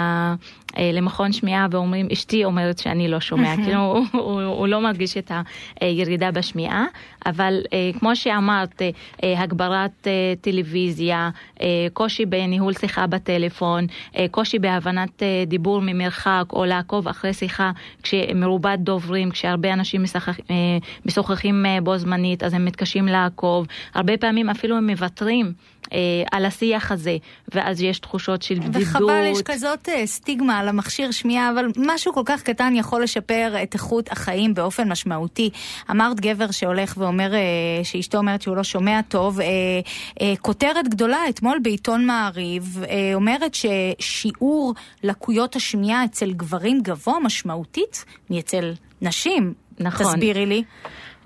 למכון 0.79 1.31
שמיעה 1.31 1.67
ואומרים, 1.71 2.07
אשתי 2.13 2.45
אומרת 2.45 2.77
שאני 2.77 3.07
לא 3.07 3.19
שומע, 3.19 3.55
כאילו 3.63 3.79
הוא, 3.79 4.05
הוא, 4.11 4.41
הוא 4.41 4.67
לא 4.67 4.81
מרגיש 4.81 5.17
את 5.17 5.31
הירידה 5.81 6.31
בשמיעה, 6.31 6.85
אבל 7.25 7.61
כמו 7.99 8.15
שאמרת, 8.15 8.81
הגברת 9.23 10.07
טלוויזיה, 10.41 11.29
קושי 11.93 12.25
בניהול 12.25 12.73
שיחה 12.73 13.07
בטלפון, 13.07 13.87
קושי 14.31 14.59
בהבנת 14.59 15.23
דיבור 15.47 15.81
ממרחק 15.81 16.43
או 16.53 16.65
לעקוב 16.65 17.07
אחרי 17.07 17.33
שיחה 17.33 17.71
כשמרובת 18.03 18.79
דוברים, 18.79 19.31
כשהרבה 19.31 19.73
אנשים 19.73 20.03
משוחחים 21.05 21.65
בו 21.83 21.97
זמנית, 21.97 22.43
אז 22.43 22.53
הם 22.53 22.65
מתקשים 22.65 23.07
לעקוב, 23.07 23.67
הרבה 23.93 24.17
פעמים 24.17 24.49
אפילו 24.49 24.77
הם 24.77 24.89
מוותרים. 24.89 25.53
אה, 25.93 25.97
על 26.31 26.45
השיח 26.45 26.91
הזה, 26.91 27.17
ואז 27.53 27.81
יש 27.81 27.99
תחושות 27.99 28.41
של 28.41 28.55
בדידות. 28.59 28.81
וחבל, 28.81 29.23
יש 29.31 29.41
כזאת 29.41 29.89
אה, 29.89 30.07
סטיגמה 30.07 30.59
על 30.59 30.67
המכשיר 30.67 31.11
שמיעה, 31.11 31.51
אבל 31.51 31.67
משהו 31.77 32.13
כל 32.13 32.23
כך 32.25 32.41
קטן 32.41 32.73
יכול 32.75 33.03
לשפר 33.03 33.53
את 33.63 33.73
איכות 33.73 34.11
החיים 34.11 34.53
באופן 34.53 34.91
משמעותי. 34.91 35.49
אמרת 35.91 36.19
גבר 36.19 36.51
שהולך 36.51 36.93
ואומר, 36.97 37.33
אה, 37.33 37.39
שאשתו 37.83 38.17
אומרת 38.17 38.41
שהוא 38.41 38.55
לא 38.55 38.63
שומע 38.63 39.01
טוב, 39.01 39.39
אה, 39.39 39.45
אה, 40.21 40.33
כותרת 40.41 40.87
גדולה 40.87 41.29
אתמול 41.29 41.59
בעיתון 41.63 42.05
מעריב 42.05 42.83
אה, 42.89 43.11
אומרת 43.13 43.55
ששיעור 43.55 44.73
לקויות 45.03 45.55
השמיעה 45.55 46.05
אצל 46.05 46.33
גברים 46.33 46.81
גבוה 46.81 47.19
משמעותית 47.19 48.05
מאצל 48.29 48.73
נשים. 49.01 49.53
נכון. 49.79 50.05
תסבירי 50.05 50.45
לי. 50.45 50.63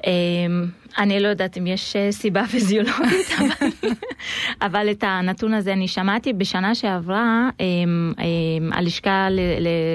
אמ, 0.08 0.66
אני 0.98 1.20
לא 1.20 1.28
יודעת 1.28 1.58
אם 1.58 1.68
יש 1.68 1.96
אה, 1.96 2.12
סיבה 2.12 2.46
פיזיולוגית, 2.52 3.28
אבל, 3.40 3.70
אבל 4.68 4.92
את 4.92 5.04
הנתון 5.08 5.54
הזה 5.54 5.74
אני 5.74 5.88
שמעתי. 5.88 6.34
בשנה 6.34 6.76
שעברה 6.76 7.50
אמ, 7.60 8.14
אמ, 8.20 8.74
הלשכה 8.74 9.28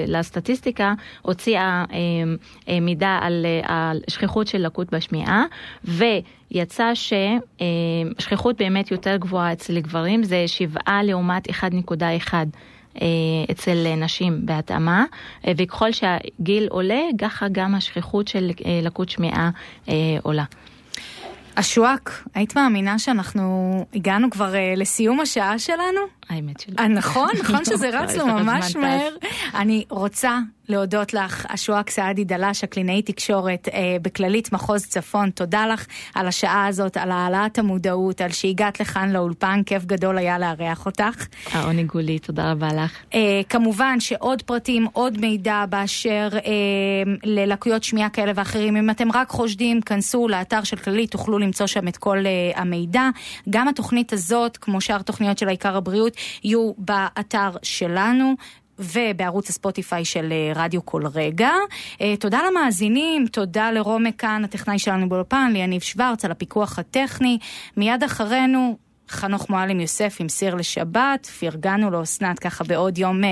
לסטטיסטיקה 0.07 0.93
הוציאה 1.21 1.83
מידע 2.81 3.19
על 3.21 3.45
שכיחות 4.09 4.47
של 4.47 4.65
לקות 4.65 4.93
בשמיעה, 4.93 5.43
ויצא 5.83 6.91
ששכיחות 6.93 8.57
באמת 8.57 8.91
יותר 8.91 9.15
גבוהה 9.17 9.53
אצל 9.53 9.79
גברים 9.79 10.23
זה 10.23 10.43
שבעה 10.47 11.03
לעומת 11.03 11.49
1.1. 11.49 12.33
אה, 13.01 13.07
אצל 13.51 13.95
נשים 13.97 14.45
בהתאמה, 14.45 15.05
אה, 15.47 15.51
וככל 15.57 15.91
שהגיל 15.91 16.67
עולה, 16.69 17.01
ככה 17.21 17.45
גם 17.51 17.75
השכיחות 17.75 18.27
של 18.27 18.51
אה, 18.65 18.79
לקות 18.83 19.09
שמיעה 19.09 19.49
עולה. 20.21 20.43
אשואק, 21.55 22.23
היית 22.33 22.55
מאמינה 22.55 22.99
שאנחנו 22.99 23.85
הגענו 23.93 24.29
כבר 24.29 24.53
לסיום 24.77 25.19
השעה 25.19 25.59
שלנו? 25.59 26.01
האמת 26.29 26.59
שלי. 26.59 26.87
נכון, 26.89 27.29
נכון 27.43 27.65
שזה 27.65 27.89
רץ 27.99 28.15
לו 28.15 28.27
ממש 28.27 28.75
מהר. 28.75 29.09
אני 29.55 29.85
רוצה 29.89 30.39
להודות 30.69 31.13
לך, 31.13 31.45
אשואק 31.49 31.89
סעדי 31.89 32.23
דלש, 32.23 32.63
הקלינאי 32.63 33.01
תקשורת 33.01 33.67
אה, 33.73 33.97
בכללית 34.01 34.51
מחוז 34.51 34.85
צפון. 34.85 35.29
תודה 35.29 35.67
לך 35.67 35.85
על 36.15 36.27
השעה 36.27 36.67
הזאת, 36.67 36.97
על 36.97 37.11
העלאת 37.11 37.59
המודעות, 37.59 38.21
על 38.21 38.31
שהגעת 38.31 38.79
לכאן 38.79 39.11
לאולפן, 39.11 39.61
כיף 39.65 39.85
גדול 39.85 40.17
היה 40.17 40.39
לארח 40.39 40.85
אותך. 40.85 41.27
העונג 41.51 41.91
הוא 41.91 42.01
לי, 42.01 42.19
תודה 42.19 42.51
רבה 42.51 42.67
לך. 42.73 42.91
אה, 43.13 43.41
כמובן 43.49 43.99
שעוד 43.99 44.41
פרטים, 44.41 44.87
עוד 44.93 45.17
מידע 45.17 45.65
באשר 45.69 46.29
אה, 46.33 46.41
ללקויות 47.23 47.83
שמיעה 47.83 48.09
כאלה 48.09 48.31
ואחרים, 48.35 48.77
אם 48.77 48.89
אתם 48.89 49.11
רק 49.11 49.29
חושדים, 49.29 49.81
כנסו 49.81 50.27
לאתר 50.27 50.63
של 50.63 50.77
כללית, 50.77 51.11
תוכלו 51.11 51.39
למצוא 51.39 51.67
שם 51.67 51.87
את 51.87 51.97
כל 51.97 52.17
אה, 52.25 52.61
המידע. 52.61 53.09
גם 53.49 53.67
התוכנית 53.67 54.13
הזאת, 54.13 54.57
כמו 54.57 54.81
שאר 54.81 55.01
תוכניות 55.01 55.37
של 55.37 55.47
העיקר 55.47 55.77
הבריאות, 55.77 56.14
יהיו 56.43 56.71
באתר 56.77 57.49
שלנו. 57.63 58.35
ובערוץ 58.79 59.49
הספוטיפיי 59.49 60.05
של 60.05 60.31
אה, 60.31 60.63
רדיו 60.63 60.85
כל 60.85 61.01
רגע. 61.13 61.51
אה, 62.01 62.17
תודה 62.19 62.39
למאזינים, 62.51 63.27
תודה 63.27 63.71
לרומק 63.71 64.15
כאן, 64.19 64.41
הטכנאי 64.43 64.79
שלנו 64.79 65.09
באולפן, 65.09 65.51
ליניב 65.53 65.81
שוורץ 65.81 66.25
על 66.25 66.31
הפיקוח 66.31 66.79
הטכני. 66.79 67.37
מיד 67.77 68.03
אחרינו, 68.03 68.77
חנוך 69.09 69.49
מועלם 69.49 69.79
יוסף 69.79 70.17
עם 70.19 70.29
סיר 70.29 70.55
לשבת, 70.55 71.25
פרגנו 71.25 71.91
לאסנת 71.91 72.39
ככה 72.39 72.63
בעוד 72.63 72.97
יום 72.97 73.23
אה, 73.23 73.29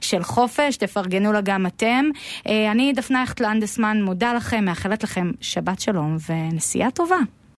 של 0.00 0.22
חופש, 0.22 0.76
תפרגנו 0.76 1.32
לה 1.32 1.40
גם 1.40 1.66
אתם. 1.66 2.04
אני 2.46 2.92
דפנה 2.92 3.22
יכט 3.22 3.40
לנדסמן, 3.40 4.02
מודה 4.02 4.32
לכם, 4.32 4.64
מאחלת 4.64 5.02
לכם 5.02 5.30
שבת 5.40 5.80
שלום 5.80 6.16
ונסיעה 6.28 6.90
טובה. 6.90 7.18